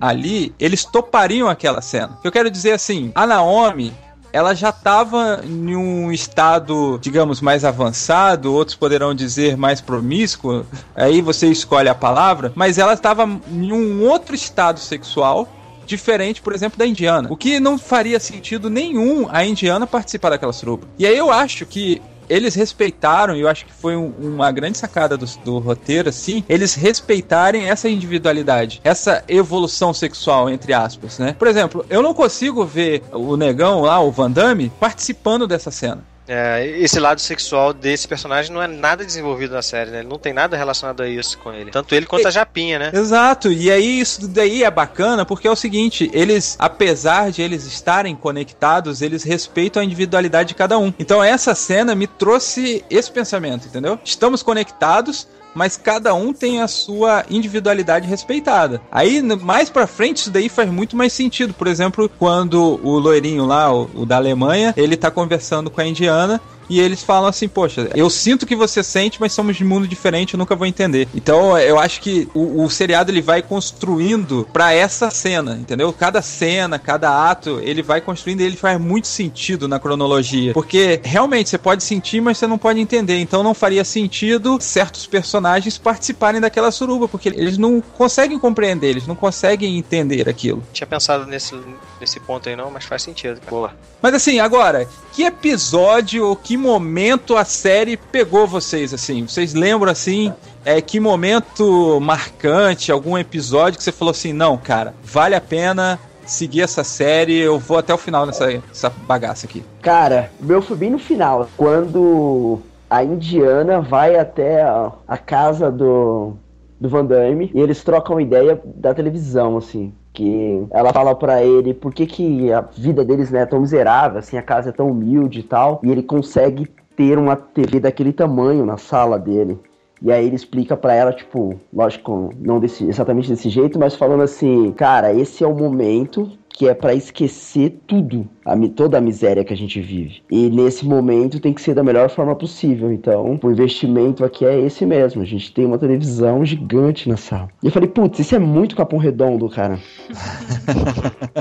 ali 0.00 0.54
eles 0.58 0.84
topariam 0.84 1.48
aquela 1.48 1.80
cena. 1.80 2.18
Eu 2.22 2.32
quero 2.32 2.50
dizer 2.50 2.72
assim, 2.72 3.12
a 3.14 3.26
Naomi 3.26 3.92
ela 4.32 4.54
já 4.54 4.70
estava 4.70 5.42
em 5.44 5.76
um 5.76 6.10
estado, 6.10 6.98
digamos, 7.02 7.40
mais 7.40 7.64
avançado, 7.64 8.52
outros 8.52 8.74
poderão 8.74 9.14
dizer 9.14 9.56
mais 9.58 9.80
promíscuo, 9.80 10.64
aí 10.96 11.20
você 11.20 11.48
escolhe 11.48 11.88
a 11.88 11.94
palavra, 11.94 12.50
mas 12.54 12.78
ela 12.78 12.94
estava 12.94 13.24
em 13.24 13.72
um 13.72 14.02
outro 14.08 14.34
estado 14.34 14.80
sexual 14.80 15.46
diferente, 15.84 16.40
por 16.40 16.54
exemplo, 16.54 16.78
da 16.78 16.86
indiana. 16.86 17.28
O 17.30 17.36
que 17.36 17.60
não 17.60 17.76
faria 17.76 18.18
sentido 18.18 18.70
nenhum 18.70 19.26
a 19.30 19.44
indiana 19.44 19.86
participar 19.86 20.30
daquela 20.30 20.52
suruba. 20.52 20.86
E 20.98 21.06
aí 21.06 21.16
eu 21.16 21.30
acho 21.30 21.66
que 21.66 22.00
eles 22.32 22.54
respeitaram, 22.54 23.36
e 23.36 23.40
eu 23.42 23.48
acho 23.48 23.66
que 23.66 23.72
foi 23.72 23.94
um- 23.94 24.12
uma 24.18 24.50
grande 24.50 24.78
sacada 24.78 25.16
do, 25.18 25.26
do 25.44 25.58
roteiro, 25.58 26.08
assim, 26.08 26.42
eles 26.48 26.74
respeitarem 26.74 27.68
essa 27.68 27.88
individualidade, 27.88 28.80
essa 28.82 29.22
evolução 29.28 29.92
sexual, 29.92 30.48
entre 30.48 30.72
aspas, 30.72 31.18
né? 31.18 31.36
Por 31.38 31.46
exemplo, 31.46 31.84
eu 31.90 32.02
não 32.02 32.14
consigo 32.14 32.64
ver 32.64 33.02
o 33.12 33.36
negão 33.36 33.82
lá, 33.82 34.00
o 34.00 34.10
Van 34.10 34.30
Damme, 34.30 34.72
participando 34.80 35.46
dessa 35.46 35.70
cena. 35.70 36.02
É, 36.26 36.66
esse 36.78 37.00
lado 37.00 37.20
sexual 37.20 37.72
desse 37.72 38.06
personagem 38.06 38.52
não 38.52 38.62
é 38.62 38.68
nada 38.68 39.04
desenvolvido 39.04 39.54
na 39.54 39.62
série, 39.62 39.90
né? 39.90 39.98
Ele 40.00 40.08
não 40.08 40.18
tem 40.18 40.32
nada 40.32 40.56
relacionado 40.56 41.02
a 41.02 41.08
isso 41.08 41.36
com 41.38 41.52
ele. 41.52 41.70
Tanto 41.70 41.94
ele 41.94 42.06
quanto 42.06 42.28
a 42.28 42.30
Japinha, 42.30 42.78
né? 42.78 42.90
Exato, 42.94 43.50
e 43.50 43.70
aí 43.70 44.00
isso 44.00 44.28
daí 44.28 44.62
é 44.62 44.70
bacana 44.70 45.24
porque 45.24 45.48
é 45.48 45.50
o 45.50 45.56
seguinte, 45.56 46.10
eles, 46.12 46.56
apesar 46.58 47.30
de 47.30 47.42
eles 47.42 47.64
estarem 47.66 48.14
conectados, 48.14 49.02
eles 49.02 49.24
respeitam 49.24 49.82
a 49.82 49.84
individualidade 49.84 50.50
de 50.50 50.54
cada 50.54 50.78
um. 50.78 50.92
Então 50.98 51.22
essa 51.22 51.54
cena 51.54 51.94
me 51.94 52.06
trouxe 52.06 52.84
esse 52.88 53.10
pensamento, 53.10 53.66
entendeu? 53.66 53.98
Estamos 54.04 54.42
conectados, 54.42 55.26
mas 55.54 55.76
cada 55.76 56.14
um 56.14 56.32
tem 56.32 56.60
a 56.60 56.68
sua 56.68 57.24
individualidade 57.30 58.08
respeitada. 58.08 58.80
Aí, 58.90 59.22
mais 59.22 59.70
pra 59.70 59.86
frente, 59.86 60.18
isso 60.18 60.30
daí 60.30 60.48
faz 60.48 60.70
muito 60.70 60.96
mais 60.96 61.12
sentido. 61.12 61.52
Por 61.54 61.66
exemplo, 61.66 62.10
quando 62.18 62.80
o 62.82 62.98
loirinho 62.98 63.44
lá, 63.44 63.72
o, 63.72 63.88
o 63.94 64.06
da 64.06 64.16
Alemanha, 64.16 64.72
ele 64.76 64.96
tá 64.96 65.10
conversando 65.10 65.70
com 65.70 65.80
a 65.80 65.86
indiana 65.86 66.40
e 66.68 66.80
eles 66.80 67.02
falam 67.02 67.28
assim, 67.28 67.48
poxa, 67.48 67.90
eu 67.94 68.08
sinto 68.08 68.46
que 68.46 68.56
você 68.56 68.82
sente, 68.82 69.20
mas 69.20 69.32
somos 69.32 69.56
de 69.56 69.64
mundo 69.64 69.86
diferente, 69.86 70.34
eu 70.34 70.38
nunca 70.38 70.54
vou 70.54 70.66
entender. 70.66 71.08
Então, 71.14 71.56
eu 71.58 71.78
acho 71.78 72.00
que 72.00 72.28
o, 72.34 72.64
o 72.64 72.70
seriado 72.70 73.10
ele 73.10 73.22
vai 73.22 73.42
construindo 73.42 74.48
pra 74.52 74.72
essa 74.72 75.10
cena, 75.10 75.54
entendeu? 75.54 75.92
Cada 75.92 76.22
cena, 76.22 76.78
cada 76.78 77.30
ato, 77.30 77.60
ele 77.62 77.82
vai 77.82 78.00
construindo 78.00 78.40
e 78.40 78.44
ele 78.44 78.56
faz 78.56 78.80
muito 78.80 79.06
sentido 79.06 79.68
na 79.68 79.78
cronologia. 79.78 80.52
Porque 80.52 81.00
realmente 81.02 81.50
você 81.50 81.58
pode 81.58 81.82
sentir, 81.82 82.20
mas 82.20 82.38
você 82.38 82.46
não 82.46 82.58
pode 82.58 82.80
entender. 82.80 83.18
Então 83.18 83.42
não 83.42 83.54
faria 83.54 83.84
sentido 83.84 84.58
certos 84.60 85.06
personagens 85.06 85.78
participarem 85.78 86.40
daquela 86.40 86.70
suruba, 86.70 87.08
porque 87.08 87.28
eles 87.28 87.58
não 87.58 87.80
conseguem 87.80 88.38
compreender, 88.38 88.88
eles 88.88 89.06
não 89.06 89.14
conseguem 89.14 89.76
entender 89.76 90.28
aquilo. 90.28 90.58
Não 90.58 90.72
tinha 90.72 90.86
pensado 90.86 91.26
nesse, 91.26 91.54
nesse 92.00 92.20
ponto 92.20 92.48
aí 92.48 92.56
não, 92.56 92.70
mas 92.70 92.84
faz 92.84 93.02
sentido. 93.02 93.40
cara. 93.40 93.50
Boa. 93.50 93.72
Mas 94.00 94.14
assim, 94.14 94.40
agora, 94.40 94.88
que 95.12 95.22
episódio 95.22 96.26
ou 96.26 96.34
que 96.34 96.51
momento 96.56 97.36
a 97.36 97.44
série 97.44 97.96
pegou 97.96 98.46
vocês 98.46 98.92
assim? 98.92 99.26
Vocês 99.26 99.54
lembram 99.54 99.90
assim? 99.90 100.32
É, 100.64 100.80
que 100.80 101.00
momento 101.00 101.98
marcante, 102.00 102.92
algum 102.92 103.18
episódio 103.18 103.76
que 103.78 103.84
você 103.84 103.92
falou 103.92 104.12
assim, 104.12 104.32
não, 104.32 104.56
cara, 104.56 104.94
vale 105.02 105.34
a 105.34 105.40
pena 105.40 105.98
seguir 106.24 106.62
essa 106.62 106.84
série, 106.84 107.36
eu 107.36 107.58
vou 107.58 107.78
até 107.78 107.92
o 107.92 107.98
final 107.98 108.26
dessa, 108.26 108.46
dessa 108.46 108.90
bagaça 108.90 109.46
aqui. 109.46 109.64
Cara, 109.80 110.30
meu 110.40 110.62
foi 110.62 110.76
bem 110.76 110.90
no 110.90 110.98
final, 110.98 111.48
quando 111.56 112.60
a 112.88 113.02
indiana 113.02 113.80
vai 113.80 114.16
até 114.16 114.62
a, 114.62 114.92
a 115.08 115.16
casa 115.18 115.70
do, 115.70 116.34
do 116.80 116.88
Van 116.88 117.04
Damme 117.04 117.50
e 117.54 117.60
eles 117.60 117.82
trocam 117.82 118.20
ideia 118.20 118.60
da 118.64 118.94
televisão, 118.94 119.56
assim. 119.56 119.92
Que 120.12 120.66
ela 120.70 120.92
fala 120.92 121.14
pra 121.14 121.42
ele 121.42 121.72
por 121.72 121.94
que, 121.94 122.06
que 122.06 122.52
a 122.52 122.60
vida 122.60 123.04
deles 123.04 123.30
né, 123.30 123.40
é 123.40 123.46
tão 123.46 123.60
miserável, 123.60 124.18
assim, 124.18 124.36
a 124.36 124.42
casa 124.42 124.68
é 124.68 124.72
tão 124.72 124.90
humilde 124.90 125.40
e 125.40 125.42
tal. 125.42 125.80
E 125.82 125.90
ele 125.90 126.02
consegue 126.02 126.68
ter 126.96 127.18
uma 127.18 127.34
TV 127.34 127.80
daquele 127.80 128.12
tamanho 128.12 128.66
na 128.66 128.76
sala 128.76 129.18
dele. 129.18 129.58
E 130.02 130.10
aí 130.10 130.26
ele 130.26 130.34
explica 130.34 130.76
pra 130.76 130.92
ela, 130.94 131.12
tipo, 131.12 131.54
lógico, 131.72 132.30
não 132.40 132.58
desse, 132.58 132.84
exatamente 132.84 133.28
desse 133.28 133.48
jeito, 133.48 133.78
mas 133.78 133.94
falando 133.94 134.22
assim, 134.22 134.72
cara, 134.72 135.14
esse 135.14 135.44
é 135.44 135.46
o 135.46 135.54
momento 135.54 136.28
que 136.52 136.68
é 136.68 136.74
pra 136.74 136.94
esquecer 136.94 137.78
tudo, 137.86 138.28
a, 138.44 138.54
toda 138.68 138.98
a 138.98 139.00
miséria 139.00 139.42
que 139.44 139.52
a 139.52 139.56
gente 139.56 139.80
vive. 139.80 140.22
E 140.30 140.50
nesse 140.50 140.84
momento 140.86 141.40
tem 141.40 141.52
que 141.52 141.62
ser 141.62 141.74
da 141.74 141.82
melhor 141.82 142.10
forma 142.10 142.34
possível. 142.36 142.92
Então, 142.92 143.38
o 143.42 143.50
investimento 143.50 144.24
aqui 144.24 144.44
é 144.44 144.60
esse 144.60 144.84
mesmo. 144.84 145.22
A 145.22 145.24
gente 145.24 145.52
tem 145.52 145.64
uma 145.64 145.78
televisão 145.78 146.44
gigante 146.44 147.08
na 147.08 147.16
sala. 147.16 147.48
E 147.62 147.66
eu 147.66 147.72
falei, 147.72 147.88
putz, 147.88 148.18
isso 148.18 148.34
é 148.34 148.38
muito 148.38 148.76
capão 148.76 148.98
redondo, 148.98 149.48
cara. 149.48 149.78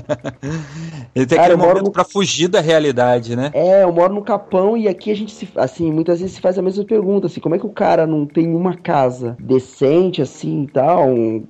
Ele 1.13 1.25
tem 1.25 1.37
Cara, 1.37 1.53
aquele 1.53 1.67
momento 1.67 1.85
no- 1.85 1.91
pra 1.91 2.03
fugir 2.03 2.47
da 2.47 2.61
realidade, 2.61 3.35
né? 3.35 3.51
É, 3.53 3.83
eu 3.83 3.91
moro 3.91 4.13
no 4.13 4.21
Capão 4.21 4.77
e 4.77 4.87
aqui 4.87 5.11
a 5.11 5.15
gente 5.15 5.31
se, 5.33 5.47
assim, 5.55 5.91
muitas 5.91 6.19
vezes 6.21 6.35
se 6.35 6.41
faz 6.41 6.57
a 6.57 6.61
mesma 6.61 6.83
pergunta, 6.85 7.27
assim, 7.27 7.39
como 7.41 7.55
é 7.55 7.59
que 7.59 7.65
o 7.65 7.69
cara 7.71 8.07
não 8.07 8.25
tem 8.25 8.47
uma 8.55 8.75
casa 8.75 9.35
decente 9.39 10.21
assim 10.21 10.63
e 10.63 10.67
tal, 10.67 11.09
um- 11.09 11.43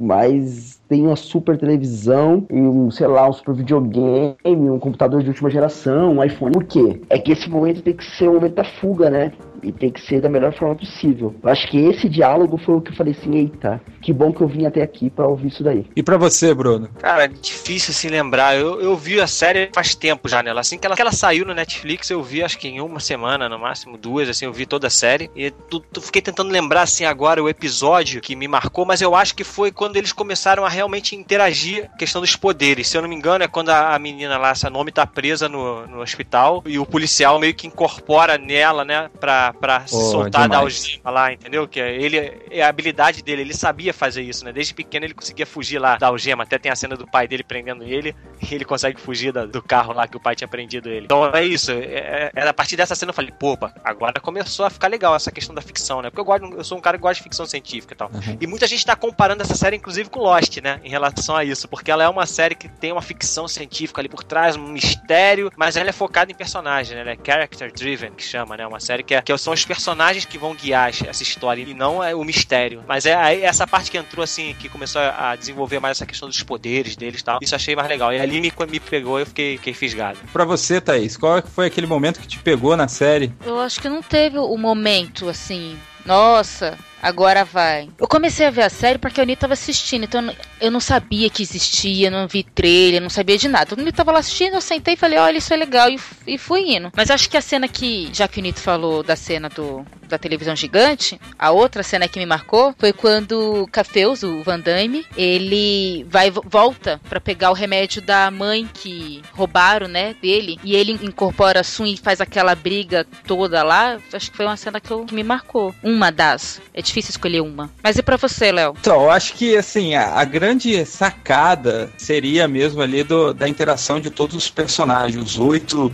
mas 0.00 0.80
tem 0.88 1.06
uma 1.06 1.14
super 1.14 1.58
televisão 1.58 2.46
e 2.50 2.58
um, 2.58 2.90
sei 2.90 3.06
lá, 3.06 3.28
um 3.28 3.32
super 3.34 3.54
videogame, 3.54 4.34
um 4.46 4.78
computador 4.78 5.22
de 5.22 5.28
última 5.28 5.50
geração, 5.50 6.14
um 6.14 6.24
iPhone. 6.24 6.52
Por 6.52 6.64
quê? 6.64 7.02
É 7.10 7.18
que 7.18 7.32
esse 7.32 7.50
momento 7.50 7.82
tem 7.82 7.94
que 7.94 8.04
ser 8.16 8.28
o 8.28 8.34
momento 8.34 8.54
da 8.54 8.64
fuga, 8.64 9.10
né? 9.10 9.30
E 9.62 9.72
tem 9.72 9.90
que 9.90 10.00
ser 10.06 10.20
da 10.20 10.28
melhor 10.28 10.52
forma 10.54 10.74
possível. 10.74 11.34
Eu 11.42 11.48
acho 11.50 11.68
que 11.68 11.78
esse 11.78 12.08
diálogo 12.08 12.58
foi 12.58 12.74
o 12.76 12.80
que 12.80 12.90
eu 12.92 12.96
falei 12.96 13.14
assim, 13.18 13.34
eita, 13.36 13.80
que 14.02 14.12
bom 14.12 14.32
que 14.32 14.40
eu 14.40 14.48
vim 14.48 14.66
até 14.66 14.82
aqui 14.82 15.10
pra 15.10 15.26
ouvir 15.26 15.48
isso 15.48 15.62
daí. 15.62 15.84
E 15.94 16.02
pra 16.02 16.16
você, 16.16 16.52
Bruno? 16.54 16.88
Cara, 17.00 17.24
é 17.24 17.28
difícil 17.28 17.92
assim 17.92 18.08
lembrar. 18.08 18.56
Eu, 18.56 18.80
eu 18.80 18.96
vi 18.96 19.20
a 19.20 19.26
série 19.26 19.70
faz 19.74 19.94
tempo 19.94 20.28
já 20.28 20.42
nela. 20.42 20.60
Assim 20.60 20.78
que 20.78 20.86
ela, 20.86 20.96
que 20.96 21.02
ela 21.02 21.12
saiu 21.12 21.44
no 21.44 21.54
Netflix, 21.54 22.10
eu 22.10 22.22
vi 22.22 22.42
acho 22.42 22.58
que 22.58 22.68
em 22.68 22.80
uma 22.80 23.00
semana, 23.00 23.48
no 23.48 23.58
máximo 23.58 23.96
duas, 23.98 24.28
assim, 24.28 24.44
eu 24.44 24.52
vi 24.52 24.66
toda 24.66 24.86
a 24.86 24.90
série. 24.90 25.30
E 25.36 25.50
tu, 25.50 25.80
tu- 25.80 26.00
fiquei 26.00 26.22
tentando 26.22 26.50
lembrar 26.50 26.82
assim 26.82 27.04
agora 27.04 27.42
o 27.42 27.48
episódio 27.48 28.20
que 28.20 28.34
me 28.36 28.48
marcou, 28.48 28.84
mas 28.84 29.00
eu 29.00 29.14
acho 29.14 29.34
que 29.34 29.44
foi 29.44 29.70
quando 29.70 29.96
eles 29.96 30.12
começaram 30.12 30.64
a 30.64 30.68
realmente 30.68 31.14
interagir 31.14 31.90
a 31.94 31.96
questão 31.96 32.20
dos 32.20 32.36
poderes. 32.36 32.88
Se 32.88 32.96
eu 32.96 33.02
não 33.02 33.08
me 33.08 33.14
engano, 33.16 33.44
é 33.44 33.48
quando 33.48 33.70
a, 33.70 33.94
a 33.94 33.98
menina 33.98 34.38
lá, 34.38 34.50
essa 34.50 34.70
nome, 34.70 34.90
tá 34.92 35.06
presa 35.06 35.48
no, 35.48 35.86
no 35.86 36.00
hospital 36.00 36.62
e 36.66 36.78
o 36.78 36.86
policial 36.86 37.38
meio 37.38 37.54
que 37.54 37.66
incorpora 37.66 38.38
nela, 38.38 38.84
né, 38.84 39.10
pra, 39.20 39.49
pra 39.52 39.86
se 39.86 39.92
Pô, 39.94 40.00
soltar 40.10 40.48
da 40.48 40.56
demais. 40.58 40.76
algema 40.76 41.10
lá, 41.10 41.32
entendeu? 41.32 41.66
Que 41.68 41.80
é- 41.80 41.94
ele 41.96 42.16
é 42.50 42.62
a 42.62 42.68
habilidade 42.68 43.22
dele, 43.22 43.42
ele 43.42 43.54
sabia 43.54 43.92
fazer 43.92 44.22
isso, 44.22 44.44
né? 44.44 44.52
Desde 44.52 44.74
pequeno 44.74 45.04
ele 45.06 45.14
conseguia 45.14 45.46
fugir 45.46 45.78
lá 45.78 45.96
da 45.96 46.06
algema. 46.08 46.42
Até 46.44 46.58
tem 46.58 46.70
a 46.70 46.76
cena 46.76 46.96
do 46.96 47.06
pai 47.06 47.26
dele 47.28 47.42
prendendo 47.42 47.84
ele 47.84 48.14
e 48.40 48.54
ele 48.54 48.64
consegue 48.64 49.00
fugir 49.00 49.32
da- 49.32 49.46
do 49.46 49.62
carro 49.62 49.92
lá 49.92 50.06
que 50.06 50.16
o 50.16 50.20
pai 50.20 50.34
tinha 50.36 50.48
prendido 50.48 50.88
ele. 50.88 51.04
Então 51.06 51.26
é 51.34 51.44
isso. 51.44 51.70
É, 51.72 52.30
é, 52.34 52.48
a 52.48 52.54
partir 52.54 52.76
dessa 52.76 52.94
cena 52.94 53.10
eu 53.10 53.14
falei, 53.14 53.32
pô, 53.38 53.56
agora 53.84 54.20
começou 54.20 54.64
a 54.66 54.70
ficar 54.70 54.88
legal 54.88 55.14
essa 55.14 55.30
questão 55.30 55.54
da 55.54 55.62
ficção, 55.62 56.02
né? 56.02 56.10
Porque 56.10 56.20
eu 56.20 56.24
gosto, 56.24 56.44
eu 56.56 56.64
sou 56.64 56.78
um 56.78 56.80
cara 56.80 56.96
que 56.96 57.02
gosta 57.02 57.16
de 57.16 57.22
ficção 57.22 57.46
científica 57.46 57.94
e 57.94 57.96
tal. 57.96 58.10
Uhum. 58.12 58.36
E 58.40 58.46
muita 58.46 58.66
gente 58.66 58.84
tá 58.84 58.94
comparando 58.96 59.42
essa 59.42 59.54
série, 59.54 59.76
inclusive, 59.76 60.08
com 60.08 60.20
Lost, 60.20 60.58
né? 60.62 60.80
Em 60.84 60.88
relação 60.90 61.36
a 61.36 61.44
isso. 61.44 61.68
Porque 61.68 61.90
ela 61.90 62.04
é 62.04 62.08
uma 62.08 62.26
série 62.26 62.54
que 62.54 62.68
tem 62.68 62.92
uma 62.92 63.02
ficção 63.02 63.46
científica 63.48 64.00
ali 64.00 64.08
por 64.08 64.22
trás, 64.24 64.56
um 64.56 64.68
mistério, 64.68 65.50
mas 65.56 65.76
ela 65.76 65.88
é 65.88 65.92
focada 65.92 66.30
em 66.30 66.34
personagem, 66.34 66.94
né? 66.94 67.02
Ela 67.02 67.10
é 67.12 67.18
character 67.24 67.72
driven, 67.72 68.12
que 68.12 68.22
chama, 68.22 68.56
né? 68.56 68.66
Uma 68.66 68.80
série 68.80 69.02
que, 69.02 69.14
é, 69.14 69.22
que 69.22 69.32
são 69.40 69.52
os 69.52 69.64
personagens 69.64 70.24
que 70.24 70.38
vão 70.38 70.54
guiar 70.54 70.90
essa 70.90 71.22
história 71.22 71.62
e 71.62 71.74
não 71.74 72.02
é 72.02 72.14
o 72.14 72.22
mistério. 72.22 72.84
Mas 72.86 73.06
é 73.06 73.14
aí 73.14 73.42
essa 73.42 73.66
parte 73.66 73.90
que 73.90 73.98
entrou, 73.98 74.22
assim, 74.22 74.54
que 74.58 74.68
começou 74.68 75.00
a 75.00 75.34
desenvolver 75.34 75.80
mais 75.80 75.96
essa 75.96 76.06
questão 76.06 76.28
dos 76.28 76.42
poderes 76.42 76.94
deles 76.94 77.20
e 77.20 77.24
tal. 77.24 77.38
Isso 77.40 77.54
eu 77.54 77.56
achei 77.56 77.74
mais 77.74 77.88
legal. 77.88 78.12
E 78.12 78.20
ali 78.20 78.40
me, 78.40 78.52
me 78.70 78.80
pegou 78.80 79.18
e 79.18 79.22
eu 79.22 79.26
fiquei, 79.26 79.56
fiquei 79.56 79.74
fisgado. 79.74 80.18
Pra 80.32 80.44
você, 80.44 80.80
Thaís, 80.80 81.16
qual 81.16 81.42
foi 81.42 81.66
aquele 81.66 81.86
momento 81.86 82.20
que 82.20 82.28
te 82.28 82.38
pegou 82.38 82.76
na 82.76 82.88
série? 82.88 83.32
Eu 83.44 83.58
acho 83.58 83.80
que 83.80 83.88
não 83.88 84.02
teve 84.02 84.38
o 84.38 84.56
momento 84.56 85.28
assim. 85.28 85.78
Nossa, 86.04 86.78
agora 87.02 87.44
vai. 87.44 87.88
Eu 87.98 88.08
comecei 88.08 88.46
a 88.46 88.50
ver 88.50 88.62
a 88.62 88.70
série 88.70 88.98
porque 88.98 89.20
a 89.20 89.22
Anitta 89.24 89.42
tava 89.42 89.52
assistindo, 89.54 90.04
então 90.04 90.34
eu 90.60 90.70
não- 90.70 90.80
sabia 90.80 91.28
que 91.30 91.42
existia, 91.42 92.10
não 92.10 92.26
vi 92.26 92.42
trailer, 92.42 93.00
não 93.00 93.10
sabia 93.10 93.36
de 93.38 93.46
nada. 93.48 93.66
Todo 93.66 93.78
mundo 93.80 93.92
tava 93.92 94.10
lá 94.12 94.18
assistindo, 94.18 94.54
eu 94.54 94.60
sentei 94.60 94.94
e 94.94 94.96
falei, 94.96 95.18
olha, 95.18 95.38
isso 95.38 95.52
é 95.52 95.56
legal, 95.56 95.88
e, 95.88 95.98
e 96.26 96.36
fui 96.38 96.74
indo. 96.74 96.90
Mas 96.96 97.10
acho 97.10 97.28
que 97.30 97.36
a 97.36 97.40
cena 97.40 97.68
que, 97.68 98.08
já 98.12 98.26
que 98.26 98.40
o 98.40 98.42
Nito 98.42 98.60
falou 98.60 99.02
da 99.02 99.14
cena 99.14 99.48
do, 99.48 99.84
da 100.08 100.18
televisão 100.18 100.56
gigante, 100.56 101.20
a 101.38 101.50
outra 101.50 101.82
cena 101.82 102.08
que 102.08 102.18
me 102.18 102.26
marcou 102.26 102.74
foi 102.78 102.92
quando 102.92 103.62
o 103.62 103.66
Cafeus, 103.68 104.22
o 104.22 104.42
Van 104.42 104.58
Damme, 104.58 105.06
ele 105.16 106.04
vai 106.08 106.30
volta 106.30 107.00
pra 107.08 107.20
pegar 107.20 107.50
o 107.50 107.54
remédio 107.54 108.02
da 108.02 108.30
mãe 108.30 108.68
que 108.72 109.22
roubaram, 109.32 109.86
né, 109.86 110.14
dele, 110.20 110.58
e 110.64 110.74
ele 110.74 110.92
incorpora 111.02 111.60
a 111.60 111.64
Sun 111.64 111.86
e 111.86 111.96
faz 111.96 112.20
aquela 112.20 112.54
briga 112.54 113.06
toda 113.26 113.62
lá. 113.62 113.98
Acho 114.12 114.30
que 114.30 114.36
foi 114.36 114.46
uma 114.46 114.56
cena 114.56 114.80
que, 114.80 114.90
eu- 114.90 115.04
que 115.04 115.14
me 115.14 115.22
marcou. 115.22 115.74
Uma 115.82 116.10
das. 116.10 116.60
É 116.74 116.82
difícil 116.90 117.10
escolher 117.10 117.40
uma. 117.40 117.70
Mas 117.82 117.96
e 117.96 118.02
pra 118.02 118.16
você, 118.16 118.52
Léo? 118.52 118.74
Então, 118.78 119.02
eu 119.02 119.10
acho 119.10 119.34
que 119.34 119.56
assim, 119.56 119.94
a, 119.94 120.14
a 120.14 120.24
grande 120.24 120.84
sacada 120.84 121.90
seria 121.96 122.46
mesmo 122.46 122.82
ali 122.82 123.02
do, 123.02 123.32
da 123.32 123.48
interação 123.48 124.00
de 124.00 124.10
todos 124.10 124.36
os 124.36 124.50
personagens, 124.50 125.22
os 125.22 125.38
oito 125.38 125.92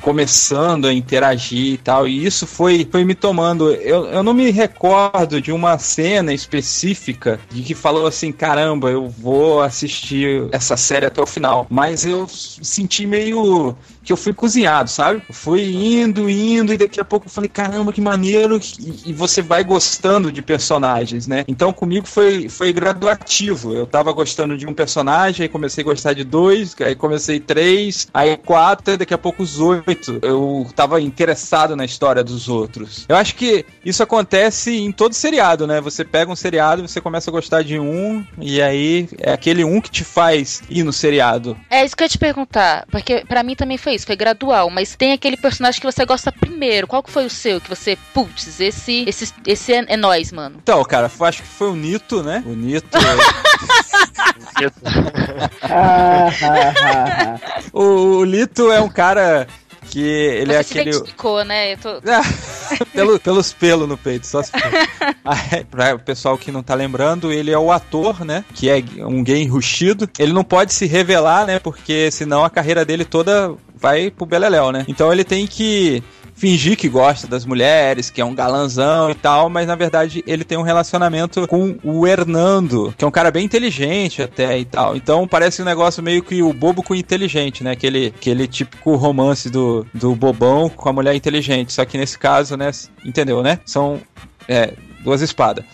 começando 0.00 0.86
a 0.86 0.92
interagir 0.92 1.74
e 1.74 1.78
tal. 1.78 2.06
E 2.06 2.24
isso 2.24 2.46
foi, 2.46 2.86
foi 2.90 3.04
me 3.04 3.14
tomando. 3.14 3.70
Eu, 3.70 4.06
eu 4.06 4.22
não 4.22 4.34
me 4.34 4.50
recordo 4.50 5.40
de 5.40 5.52
uma 5.52 5.78
cena 5.78 6.32
específica 6.32 7.40
de 7.50 7.62
que 7.62 7.74
falou 7.74 8.06
assim: 8.06 8.32
caramba, 8.32 8.90
eu 8.90 9.08
vou 9.08 9.62
assistir 9.62 10.48
essa 10.52 10.76
série 10.76 11.06
até 11.06 11.20
o 11.20 11.26
final. 11.26 11.66
Mas 11.70 12.04
eu 12.04 12.26
senti 12.28 13.06
meio 13.06 13.76
que 14.06 14.12
eu 14.12 14.16
fui 14.16 14.32
cozinhado, 14.32 14.88
sabe? 14.88 15.20
Eu 15.28 15.34
fui 15.34 15.64
indo, 15.64 16.30
indo, 16.30 16.72
e 16.72 16.78
daqui 16.78 17.00
a 17.00 17.04
pouco 17.04 17.26
eu 17.26 17.30
falei, 17.30 17.50
caramba, 17.50 17.92
que 17.92 18.00
maneiro, 18.00 18.60
e, 18.78 19.10
e 19.10 19.12
você 19.12 19.42
vai 19.42 19.64
gostando 19.64 20.30
de 20.30 20.40
personagens, 20.40 21.26
né? 21.26 21.44
Então 21.48 21.72
comigo 21.72 22.06
foi, 22.06 22.48
foi 22.48 22.72
graduativo. 22.72 23.74
Eu 23.74 23.84
tava 23.84 24.12
gostando 24.12 24.56
de 24.56 24.64
um 24.64 24.72
personagem, 24.72 25.42
aí 25.42 25.48
comecei 25.48 25.82
a 25.82 25.84
gostar 25.84 26.12
de 26.12 26.22
dois, 26.22 26.74
aí 26.80 26.94
comecei 26.94 27.40
três, 27.40 28.06
aí 28.14 28.36
quatro, 28.36 28.94
e 28.94 28.96
daqui 28.96 29.12
a 29.12 29.18
pouco 29.18 29.42
os 29.42 29.58
oito. 29.58 30.20
Eu 30.22 30.68
tava 30.76 31.00
interessado 31.00 31.74
na 31.74 31.84
história 31.84 32.22
dos 32.22 32.48
outros. 32.48 33.04
Eu 33.08 33.16
acho 33.16 33.34
que 33.34 33.66
isso 33.84 34.04
acontece 34.04 34.70
em 34.70 34.92
todo 34.92 35.14
seriado, 35.14 35.66
né? 35.66 35.80
Você 35.80 36.04
pega 36.04 36.30
um 36.30 36.36
seriado, 36.36 36.86
você 36.86 37.00
começa 37.00 37.28
a 37.28 37.32
gostar 37.32 37.64
de 37.64 37.76
um, 37.76 38.24
e 38.40 38.62
aí 38.62 39.08
é 39.18 39.32
aquele 39.32 39.64
um 39.64 39.80
que 39.80 39.90
te 39.90 40.04
faz 40.04 40.62
ir 40.70 40.84
no 40.84 40.92
seriado. 40.92 41.56
É 41.68 41.84
isso 41.84 41.96
que 41.96 42.04
eu 42.04 42.06
ia 42.06 42.10
te 42.10 42.18
perguntar, 42.18 42.86
porque 42.88 43.24
pra 43.26 43.42
mim 43.42 43.56
também 43.56 43.76
foi 43.76 43.95
isso, 43.96 44.06
foi 44.06 44.16
gradual, 44.16 44.70
mas 44.70 44.94
tem 44.94 45.12
aquele 45.12 45.36
personagem 45.36 45.80
que 45.80 45.86
você 45.86 46.04
gosta 46.04 46.30
primeiro. 46.30 46.86
Qual 46.86 47.02
que 47.02 47.10
foi 47.10 47.26
o 47.26 47.30
seu? 47.30 47.60
Que 47.60 47.68
você, 47.68 47.98
putz, 48.14 48.60
esse, 48.60 49.04
esse, 49.08 49.32
esse 49.46 49.72
é, 49.72 49.84
é 49.88 49.96
nós, 49.96 50.30
mano. 50.32 50.56
Então, 50.62 50.82
cara, 50.84 51.08
foi- 51.08 51.28
acho 51.28 51.42
que 51.42 51.48
foi 51.48 51.70
o 51.70 51.76
Nito, 51.76 52.22
né? 52.22 52.42
O 52.46 52.50
Nito. 52.54 52.86
Ah, 55.62 55.62
ah, 55.62 56.28
ah, 56.42 57.40
ah. 57.40 57.60
o, 57.72 57.82
o 58.18 58.24
Lito 58.24 58.70
é 58.70 58.80
um 58.80 58.88
cara 58.88 59.46
que 59.90 60.00
ele 60.02 60.52
você 60.52 60.58
é 60.58 60.62
se 60.62 60.72
aquele. 60.72 60.90
identificou, 60.90 61.44
né? 61.44 61.72
Eu 61.72 61.78
tô... 61.78 61.90
Pelo- 62.92 63.20
pelos 63.20 63.52
pelos 63.52 63.88
no 63.88 63.96
peito, 63.96 64.26
só 64.26 64.42
se 64.42 64.50
for. 64.50 64.60
Aí, 65.24 65.64
pra 65.70 65.94
o 65.94 65.98
pessoal 66.00 66.36
que 66.36 66.50
não 66.50 66.62
tá 66.62 66.74
lembrando, 66.74 67.32
ele 67.32 67.52
é 67.52 67.58
o 67.58 67.70
ator, 67.70 68.24
né? 68.24 68.44
Que 68.54 68.68
é 68.68 68.82
um 68.98 69.22
gay 69.22 69.42
enrustido. 69.42 70.08
Ele 70.18 70.32
não 70.32 70.42
pode 70.42 70.72
se 70.74 70.84
revelar, 70.86 71.46
né? 71.46 71.60
Porque 71.60 72.10
senão 72.10 72.44
a 72.44 72.50
carreira 72.50 72.84
dele 72.84 73.04
toda 73.04 73.54
vai 73.76 74.10
pro 74.10 74.26
Beleléu, 74.26 74.72
né? 74.72 74.84
Então 74.88 75.12
ele 75.12 75.24
tem 75.24 75.46
que 75.46 76.02
fingir 76.36 76.76
que 76.76 76.88
gosta 76.88 77.26
das 77.26 77.46
mulheres, 77.46 78.10
que 78.10 78.20
é 78.20 78.24
um 78.24 78.34
galanzão 78.34 79.10
e 79.10 79.14
tal, 79.14 79.48
mas 79.48 79.66
na 79.66 79.74
verdade 79.74 80.22
ele 80.26 80.44
tem 80.44 80.58
um 80.58 80.62
relacionamento 80.62 81.48
com 81.48 81.76
o 81.82 82.06
Hernando, 82.06 82.94
que 82.96 83.04
é 83.04 83.08
um 83.08 83.10
cara 83.10 83.30
bem 83.30 83.44
inteligente 83.44 84.22
até 84.22 84.58
e 84.58 84.64
tal. 84.64 84.94
Então 84.94 85.26
parece 85.26 85.62
um 85.62 85.64
negócio 85.64 86.02
meio 86.02 86.22
que 86.22 86.42
o 86.42 86.52
bobo 86.52 86.82
com 86.82 86.92
o 86.92 86.96
inteligente, 86.96 87.64
né? 87.64 87.72
Aquele, 87.72 88.12
aquele 88.14 88.46
típico 88.46 88.96
romance 88.96 89.48
do, 89.48 89.86
do 89.94 90.14
bobão 90.14 90.68
com 90.68 90.88
a 90.88 90.92
mulher 90.92 91.14
inteligente. 91.14 91.72
Só 91.72 91.84
que 91.84 91.96
nesse 91.96 92.18
caso, 92.18 92.56
né? 92.56 92.70
Entendeu, 93.04 93.42
né? 93.42 93.58
São 93.64 94.00
é, 94.46 94.74
duas 95.02 95.22
espadas. 95.22 95.64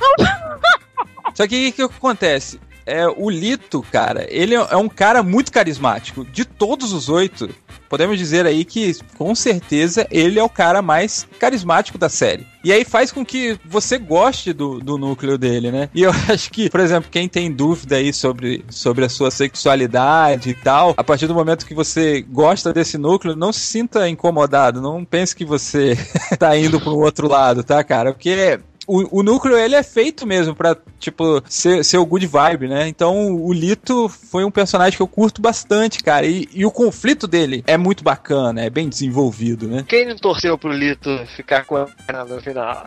Só 1.34 1.46
que 1.46 1.68
o 1.68 1.72
que, 1.72 1.72
que 1.72 1.82
acontece? 1.82 2.60
É, 2.86 3.06
o 3.06 3.30
Lito, 3.30 3.84
cara, 3.90 4.26
ele 4.28 4.54
é 4.54 4.76
um 4.76 4.88
cara 4.88 5.22
muito 5.22 5.52
carismático. 5.52 6.24
De 6.24 6.44
todos 6.44 6.92
os 6.92 7.08
oito, 7.08 7.48
podemos 7.88 8.18
dizer 8.18 8.46
aí 8.46 8.64
que, 8.64 8.96
com 9.16 9.34
certeza, 9.34 10.06
ele 10.10 10.38
é 10.38 10.42
o 10.42 10.48
cara 10.48 10.82
mais 10.82 11.26
carismático 11.38 11.98
da 11.98 12.08
série. 12.08 12.46
E 12.64 12.72
aí 12.72 12.84
faz 12.84 13.10
com 13.10 13.24
que 13.24 13.58
você 13.64 13.98
goste 13.98 14.52
do, 14.52 14.78
do 14.78 14.96
núcleo 14.96 15.36
dele, 15.36 15.70
né? 15.70 15.88
E 15.94 16.02
eu 16.02 16.10
acho 16.28 16.50
que, 16.50 16.70
por 16.70 16.80
exemplo, 16.80 17.10
quem 17.10 17.28
tem 17.28 17.50
dúvida 17.50 17.96
aí 17.96 18.12
sobre, 18.12 18.64
sobre 18.70 19.04
a 19.04 19.08
sua 19.08 19.30
sexualidade 19.30 20.50
e 20.50 20.54
tal, 20.54 20.94
a 20.96 21.04
partir 21.04 21.26
do 21.26 21.34
momento 21.34 21.66
que 21.66 21.74
você 21.74 22.22
gosta 22.22 22.72
desse 22.72 22.96
núcleo, 22.96 23.36
não 23.36 23.52
se 23.52 23.60
sinta 23.60 24.08
incomodado, 24.08 24.80
não 24.80 25.04
pense 25.04 25.34
que 25.34 25.44
você 25.44 25.96
tá 26.38 26.56
indo 26.56 26.78
um 26.88 26.98
outro 26.98 27.28
lado, 27.28 27.62
tá, 27.62 27.82
cara? 27.82 28.12
Porque 28.12 28.60
o, 28.86 29.20
o 29.20 29.22
núcleo 29.22 29.56
ele 29.56 29.74
é 29.74 29.82
feito 29.82 30.26
mesmo 30.26 30.54
pra, 30.54 30.76
tipo, 30.98 31.42
ser, 31.48 31.84
ser 31.84 31.98
o 31.98 32.06
good 32.06 32.26
vibe, 32.26 32.68
né? 32.68 32.88
Então 32.88 33.34
o 33.34 33.52
Lito 33.52 34.08
foi 34.08 34.44
um 34.44 34.50
personagem 34.50 34.96
que 34.96 35.02
eu 35.02 35.08
curto 35.08 35.40
bastante, 35.40 36.02
cara. 36.02 36.26
E, 36.26 36.48
e 36.52 36.64
o 36.66 36.70
conflito 36.70 37.26
dele 37.26 37.62
é 37.66 37.76
muito 37.76 38.02
bacana, 38.02 38.62
é 38.62 38.70
bem 38.70 38.88
desenvolvido, 38.88 39.68
né? 39.68 39.84
Quem 39.86 40.06
não 40.06 40.16
torceu 40.16 40.56
pro 40.58 40.72
Lito 40.72 41.10
ficar 41.36 41.64
com 41.64 41.76
a 41.76 41.86
perna 42.06 42.24
no 42.24 42.40
final? 42.40 42.86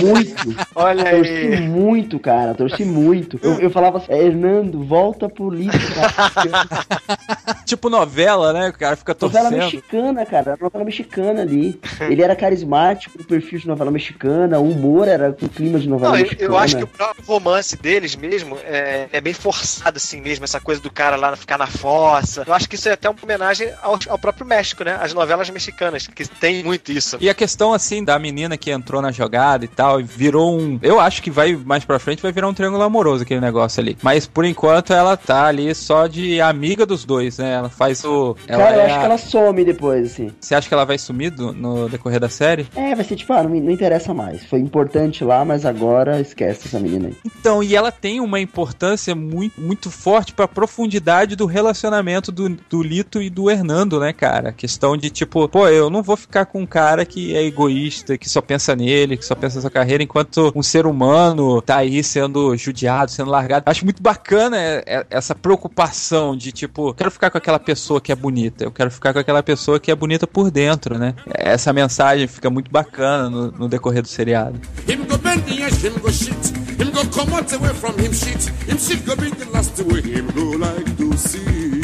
Muito. 0.00 0.56
Olha 0.74 1.10
Torci 1.10 1.30
aí. 1.30 1.68
muito, 1.68 2.18
cara. 2.18 2.54
Torci 2.54 2.84
muito. 2.84 3.38
Eu, 3.42 3.60
eu 3.60 3.70
falava 3.70 3.98
assim, 3.98 4.12
Hernando, 4.12 4.84
volta 4.84 5.28
pro 5.28 5.50
lixo, 5.50 5.78
cara. 5.94 7.60
Tipo 7.64 7.88
novela, 7.88 8.52
né? 8.52 8.68
O 8.68 8.72
cara 8.72 8.96
fica 8.96 9.16
novela 9.20 9.50
torcendo. 9.50 9.64
mexicana, 9.64 10.26
cara. 10.26 10.58
Novela 10.60 10.84
mexicana 10.84 11.42
ali. 11.42 11.80
Ele 12.00 12.22
era 12.22 12.34
carismático, 12.34 13.20
o 13.20 13.24
perfil 13.24 13.58
de 13.60 13.68
novela 13.68 13.90
mexicana, 13.90 14.58
o 14.58 14.74
era 15.08 15.32
com 15.32 15.48
clima 15.48 15.78
de 15.78 15.88
novela 15.88 16.12
Não, 16.12 16.18
eu, 16.24 16.30
eu 16.38 16.58
acho 16.58 16.76
que 16.76 16.84
o 16.84 16.86
próprio 16.86 17.24
romance 17.24 17.76
deles 17.76 18.14
mesmo 18.16 18.56
é, 18.64 19.08
é 19.12 19.20
bem 19.20 19.32
forçado 19.32 19.96
assim 19.96 20.20
mesmo, 20.20 20.44
essa 20.44 20.60
coisa 20.60 20.80
do 20.80 20.90
cara 20.90 21.16
lá 21.16 21.34
ficar 21.36 21.58
na 21.58 21.66
fossa. 21.66 22.44
Eu 22.46 22.52
acho 22.54 22.68
que 22.68 22.74
isso 22.76 22.88
é 22.88 22.92
até 22.92 23.08
uma 23.08 23.18
homenagem 23.22 23.70
ao, 23.82 23.98
ao 24.08 24.18
próprio 24.18 24.46
México, 24.46 24.84
né? 24.84 24.98
As 25.00 25.12
novelas 25.14 25.48
mexicanas, 25.50 26.06
que 26.06 26.26
tem 26.28 26.62
muito 26.62 26.92
isso. 26.92 27.16
E 27.20 27.28
a 27.28 27.34
questão, 27.34 27.72
assim, 27.72 28.04
da 28.04 28.18
menina 28.18 28.56
que 28.56 28.70
entrou 28.70 29.00
na 29.02 29.10
jogada 29.12 29.64
e 29.64 29.68
tal, 29.68 30.00
e 30.00 30.02
virou 30.02 30.58
um. 30.58 30.78
Eu 30.82 31.00
acho 31.00 31.22
que 31.22 31.30
vai 31.30 31.54
mais 31.54 31.84
pra 31.84 31.98
frente, 31.98 32.22
vai 32.22 32.32
virar 32.32 32.48
um 32.48 32.54
triângulo 32.54 32.82
amoroso 32.82 33.22
aquele 33.22 33.40
negócio 33.40 33.80
ali. 33.80 33.96
Mas 34.02 34.26
por 34.26 34.44
enquanto 34.44 34.92
ela 34.92 35.16
tá 35.16 35.46
ali 35.46 35.74
só 35.74 36.06
de 36.06 36.40
amiga 36.40 36.84
dos 36.86 37.04
dois, 37.04 37.38
né? 37.38 37.52
Ela 37.54 37.68
faz 37.68 38.04
o. 38.04 38.36
Ela 38.46 38.64
Cara, 38.64 38.76
eu 38.76 38.80
é 38.80 38.84
acho 38.86 38.94
a- 38.94 38.98
que 38.98 39.04
ela 39.04 39.18
some 39.18 39.64
depois, 39.64 40.12
assim. 40.12 40.30
Você 40.40 40.54
acha 40.54 40.68
que 40.68 40.74
ela 40.74 40.84
vai 40.84 40.98
sumir 40.98 41.30
do- 41.30 41.52
no 41.52 41.88
decorrer 41.88 42.20
da 42.20 42.28
série? 42.28 42.66
É, 42.74 42.94
vai 42.94 43.04
ser 43.04 43.16
tipo, 43.16 43.32
ah, 43.32 43.42
não, 43.42 43.50
me- 43.50 43.60
não 43.60 43.70
interessa 43.70 44.12
mais. 44.14 44.44
Foi 44.46 44.58
importante 44.58 44.79
lá, 45.24 45.44
mas 45.44 45.64
agora 45.64 46.20
esquece 46.20 46.68
essa 46.68 46.78
menina 46.78 47.08
aí. 47.08 47.16
Então, 47.24 47.62
e 47.62 47.74
ela 47.74 47.90
tem 47.90 48.20
uma 48.20 48.40
importância 48.40 49.14
muito, 49.14 49.60
muito 49.60 49.90
forte 49.90 50.32
pra 50.32 50.46
profundidade 50.48 51.36
do 51.36 51.46
relacionamento 51.46 52.32
do, 52.32 52.48
do 52.48 52.82
Lito 52.82 53.22
e 53.22 53.30
do 53.30 53.50
Hernando, 53.50 54.00
né, 54.00 54.12
cara? 54.12 54.52
Questão 54.52 54.96
de 54.96 55.10
tipo, 55.10 55.48
pô, 55.48 55.68
eu 55.68 55.90
não 55.90 56.02
vou 56.02 56.16
ficar 56.16 56.46
com 56.46 56.62
um 56.62 56.66
cara 56.66 57.04
que 57.04 57.34
é 57.34 57.42
egoísta, 57.42 58.16
que 58.16 58.28
só 58.28 58.40
pensa 58.40 58.74
nele, 58.74 59.16
que 59.16 59.24
só 59.24 59.34
pensa 59.34 59.56
na 59.56 59.62
sua 59.62 59.70
carreira, 59.70 60.02
enquanto 60.02 60.52
um 60.54 60.62
ser 60.62 60.86
humano 60.86 61.60
tá 61.62 61.76
aí 61.76 62.02
sendo 62.02 62.56
judiado, 62.56 63.10
sendo 63.10 63.30
largado. 63.30 63.64
Acho 63.66 63.84
muito 63.84 64.02
bacana 64.02 64.56
é, 64.56 64.82
é, 64.86 65.06
essa 65.10 65.34
preocupação 65.34 66.36
de 66.36 66.52
tipo, 66.52 66.94
quero 66.94 67.10
ficar 67.10 67.30
com 67.30 67.38
aquela 67.38 67.58
pessoa 67.58 68.00
que 68.00 68.12
é 68.12 68.16
bonita, 68.16 68.64
eu 68.64 68.70
quero 68.70 68.90
ficar 68.90 69.12
com 69.12 69.18
aquela 69.18 69.42
pessoa 69.42 69.80
que 69.80 69.90
é 69.90 69.94
bonita 69.94 70.26
por 70.26 70.50
dentro, 70.50 70.98
né? 70.98 71.14
Essa 71.26 71.72
mensagem 71.72 72.26
fica 72.26 72.50
muito 72.50 72.70
bacana 72.70 73.28
no, 73.28 73.50
no 73.52 73.68
decorrer 73.68 74.02
do 74.02 74.08
seriado. 74.08 74.60
Him 74.86 75.06
go 75.06 75.16
bend 75.18 75.42
the 75.44 75.62
edge, 75.62 75.82
him 75.84 75.94
go 76.02 76.10
shit. 76.10 76.46
Him 76.78 76.90
go 76.92 77.02
come 77.10 77.32
out 77.32 77.52
away 77.52 77.72
from 77.74 77.98
him 77.98 78.12
shit. 78.12 78.42
Him 78.68 78.78
shit 78.78 79.04
go 79.06 79.16
be 79.16 79.30
the 79.30 79.48
last 79.50 79.80
way 79.82 80.02
him 80.02 80.26
go 80.28 80.44
like 80.58 80.96
to 80.96 81.16
see. 81.16 81.80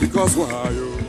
Because 0.00 0.36
why 0.36 0.70
you? 0.70 1.01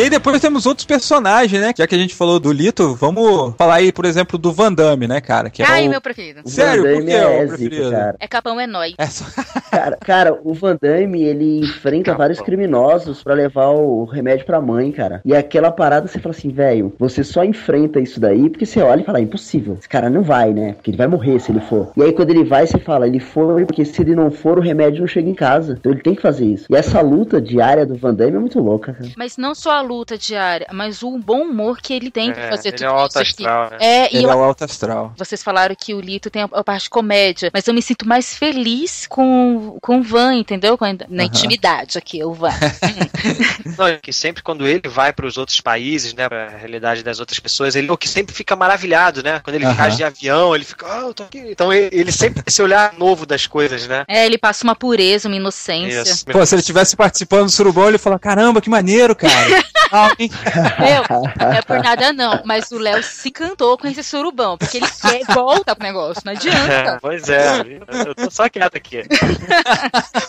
E 0.00 0.04
aí 0.04 0.08
depois 0.08 0.40
temos 0.40 0.64
outros 0.64 0.86
personagens, 0.86 1.60
né? 1.60 1.74
Já 1.76 1.86
que 1.86 1.94
a 1.94 1.98
gente 1.98 2.14
falou 2.14 2.40
do 2.40 2.50
Lito, 2.50 2.94
vamos 2.94 3.54
falar 3.58 3.74
aí, 3.74 3.92
por 3.92 4.06
exemplo, 4.06 4.38
do 4.38 4.50
Van 4.50 4.72
Damme, 4.72 5.06
né, 5.06 5.20
cara? 5.20 5.50
Que 5.50 5.62
é 5.62 5.66
Ai, 5.66 5.86
o... 5.86 5.90
meu 5.90 6.00
preferido. 6.00 6.40
O 6.42 6.48
Sério? 6.48 6.82
Van 6.84 6.88
Por 6.88 6.94
Damme 7.00 7.04
que 7.04 7.12
é 7.12 7.26
o 7.26 7.30
é 7.30 7.46
preferido? 7.46 7.84
zica, 7.84 7.90
cara. 7.90 8.16
É 8.18 8.26
Capão 8.26 8.58
é 8.58 8.66
nóis. 8.66 8.94
É 8.96 9.06
só- 9.06 9.26
cara. 9.70 9.98
Cara, 10.00 10.40
o 10.42 10.54
Van 10.54 10.78
Damme, 10.80 11.22
ele 11.22 11.60
enfrenta 11.60 12.14
vários 12.14 12.40
criminosos 12.40 13.22
pra 13.22 13.34
levar 13.34 13.68
o 13.72 14.06
remédio 14.06 14.46
pra 14.46 14.58
mãe, 14.58 14.90
cara. 14.90 15.20
E 15.22 15.36
aquela 15.36 15.70
parada, 15.70 16.08
você 16.08 16.18
fala 16.18 16.34
assim, 16.34 16.48
velho, 16.48 16.94
você 16.98 17.22
só 17.22 17.44
enfrenta 17.44 18.00
isso 18.00 18.18
daí 18.18 18.48
porque 18.48 18.64
você 18.64 18.80
olha 18.80 19.02
e 19.02 19.04
fala, 19.04 19.18
é 19.18 19.22
impossível. 19.22 19.76
Esse 19.78 19.88
cara 19.88 20.08
não 20.08 20.22
vai, 20.22 20.54
né? 20.54 20.72
Porque 20.72 20.90
ele 20.92 20.96
vai 20.96 21.08
morrer 21.08 21.38
se 21.40 21.52
ele 21.52 21.60
for. 21.60 21.92
E 21.94 22.02
aí 22.02 22.14
quando 22.14 22.30
ele 22.30 22.44
vai, 22.44 22.66
você 22.66 22.78
fala, 22.78 23.06
ele 23.06 23.20
foi 23.20 23.66
porque 23.66 23.84
se 23.84 24.00
ele 24.00 24.14
não 24.14 24.30
for, 24.30 24.56
o 24.56 24.62
remédio 24.62 25.00
não 25.00 25.06
chega 25.06 25.28
em 25.28 25.34
casa. 25.34 25.76
Então 25.78 25.92
ele 25.92 26.00
tem 26.00 26.14
que 26.14 26.22
fazer 26.22 26.46
isso. 26.46 26.64
E 26.70 26.74
essa 26.74 27.02
luta 27.02 27.38
diária 27.38 27.84
do 27.84 27.96
Van 27.96 28.14
Damme 28.14 28.36
é 28.36 28.40
muito 28.40 28.58
louca, 28.60 28.94
cara. 28.94 29.10
Mas 29.14 29.36
não 29.36 29.54
só 29.54 29.72
a 29.72 29.89
luta 29.90 30.16
diária, 30.16 30.66
mas 30.72 31.02
o 31.02 31.18
bom 31.18 31.42
humor 31.42 31.80
que 31.80 31.92
ele 31.92 32.10
tem 32.10 32.32
pra 32.32 32.42
É, 32.44 32.48
fazer 32.50 32.68
ele 32.68 32.78
tudo 32.78 32.86
é 32.98 33.06
isso 33.06 33.18
aqui. 33.18 33.30
astral, 33.30 33.70
né? 33.70 33.76
É, 33.80 34.12
e 34.12 34.16
Ele 34.18 34.26
eu 34.26 34.30
é 34.30 34.34
o 34.36 34.42
alto 34.42 34.64
astral. 34.64 35.12
Vocês 35.16 35.42
falaram 35.42 35.74
que 35.74 35.92
o 35.94 36.00
Lito 36.00 36.30
tem 36.30 36.42
a, 36.42 36.48
a 36.52 36.64
parte 36.64 36.84
de 36.84 36.90
comédia, 36.90 37.50
mas 37.52 37.66
eu 37.66 37.74
me 37.74 37.82
sinto 37.82 38.06
mais 38.06 38.34
feliz 38.36 39.06
com, 39.06 39.76
com 39.82 39.98
o 39.98 40.02
Van, 40.02 40.34
entendeu? 40.34 40.76
Com 40.78 40.84
a- 40.84 40.92
na 40.92 41.22
Aham. 41.22 41.24
intimidade 41.24 41.98
aqui, 41.98 42.22
o 42.24 42.32
Van. 42.32 42.50
Não, 43.76 43.86
é 43.86 43.96
que 43.98 44.12
sempre 44.12 44.42
quando 44.42 44.66
ele 44.66 44.88
vai 44.88 45.12
para 45.12 45.26
os 45.26 45.36
outros 45.36 45.60
países, 45.60 46.14
né, 46.14 46.28
para 46.28 46.46
a 46.46 46.56
realidade 46.56 47.02
das 47.02 47.20
outras 47.20 47.38
pessoas, 47.38 47.74
ele 47.74 47.88
é 47.88 47.92
o 47.92 47.96
que 47.96 48.08
sempre 48.08 48.34
fica 48.34 48.54
maravilhado, 48.56 49.22
né? 49.22 49.40
Quando 49.40 49.56
ele 49.56 49.64
Aham. 49.66 49.74
viaja 49.74 49.96
de 49.96 50.04
avião, 50.04 50.54
ele 50.54 50.64
fica, 50.64 50.86
ah, 50.86 51.00
eu 51.06 51.14
tô 51.14 51.22
aqui. 51.24 51.38
Então 51.50 51.72
ele, 51.72 51.88
ele 51.92 52.12
sempre 52.12 52.42
tem 52.42 52.44
esse 52.46 52.62
olhar 52.62 52.94
novo 52.98 53.26
das 53.26 53.46
coisas, 53.46 53.86
né? 53.86 54.04
é, 54.08 54.26
ele 54.26 54.38
passa 54.38 54.64
uma 54.64 54.74
pureza, 54.74 55.28
uma 55.28 55.36
inocência. 55.36 56.02
Isso. 56.02 56.24
Pô, 56.26 56.44
se 56.44 56.54
ele 56.54 56.62
tivesse 56.62 56.96
participando 56.96 57.44
do 57.46 57.50
Surubão, 57.50 57.84
ele 57.86 57.94
ia 57.94 57.98
falar, 57.98 58.18
caramba, 58.18 58.60
que 58.60 58.70
maneiro, 58.70 59.14
cara. 59.14 59.30
Ah, 59.92 60.10
hein? 60.18 60.30
Meu, 60.78 61.04
não 61.40 61.52
é 61.52 61.62
por 61.62 61.82
nada 61.82 62.12
não, 62.12 62.42
mas 62.44 62.70
o 62.70 62.78
Léo 62.78 63.02
se 63.02 63.28
encantou 63.28 63.76
com 63.76 63.86
esse 63.88 64.02
surubão, 64.02 64.56
porque 64.56 64.78
ele 64.78 64.86
quer 64.88 65.24
volta 65.34 65.74
pro 65.74 65.86
negócio, 65.86 66.22
não 66.24 66.32
É, 66.32 66.36
adianta. 66.36 66.98
pois 67.00 67.28
é, 67.28 67.60
eu 68.06 68.14
tô 68.14 68.30
só 68.30 68.48
quieto 68.48 68.76
aqui. 68.76 69.02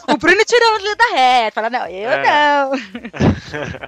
O 0.07 0.17
Bruno 0.17 0.43
tirou 0.45 0.75
ele 0.79 0.95
da 0.95 1.15
reta, 1.15 1.51
fala, 1.61 1.69
não, 1.69 1.87
eu 1.87 2.09
É. 2.09 2.23
não. 2.23 2.71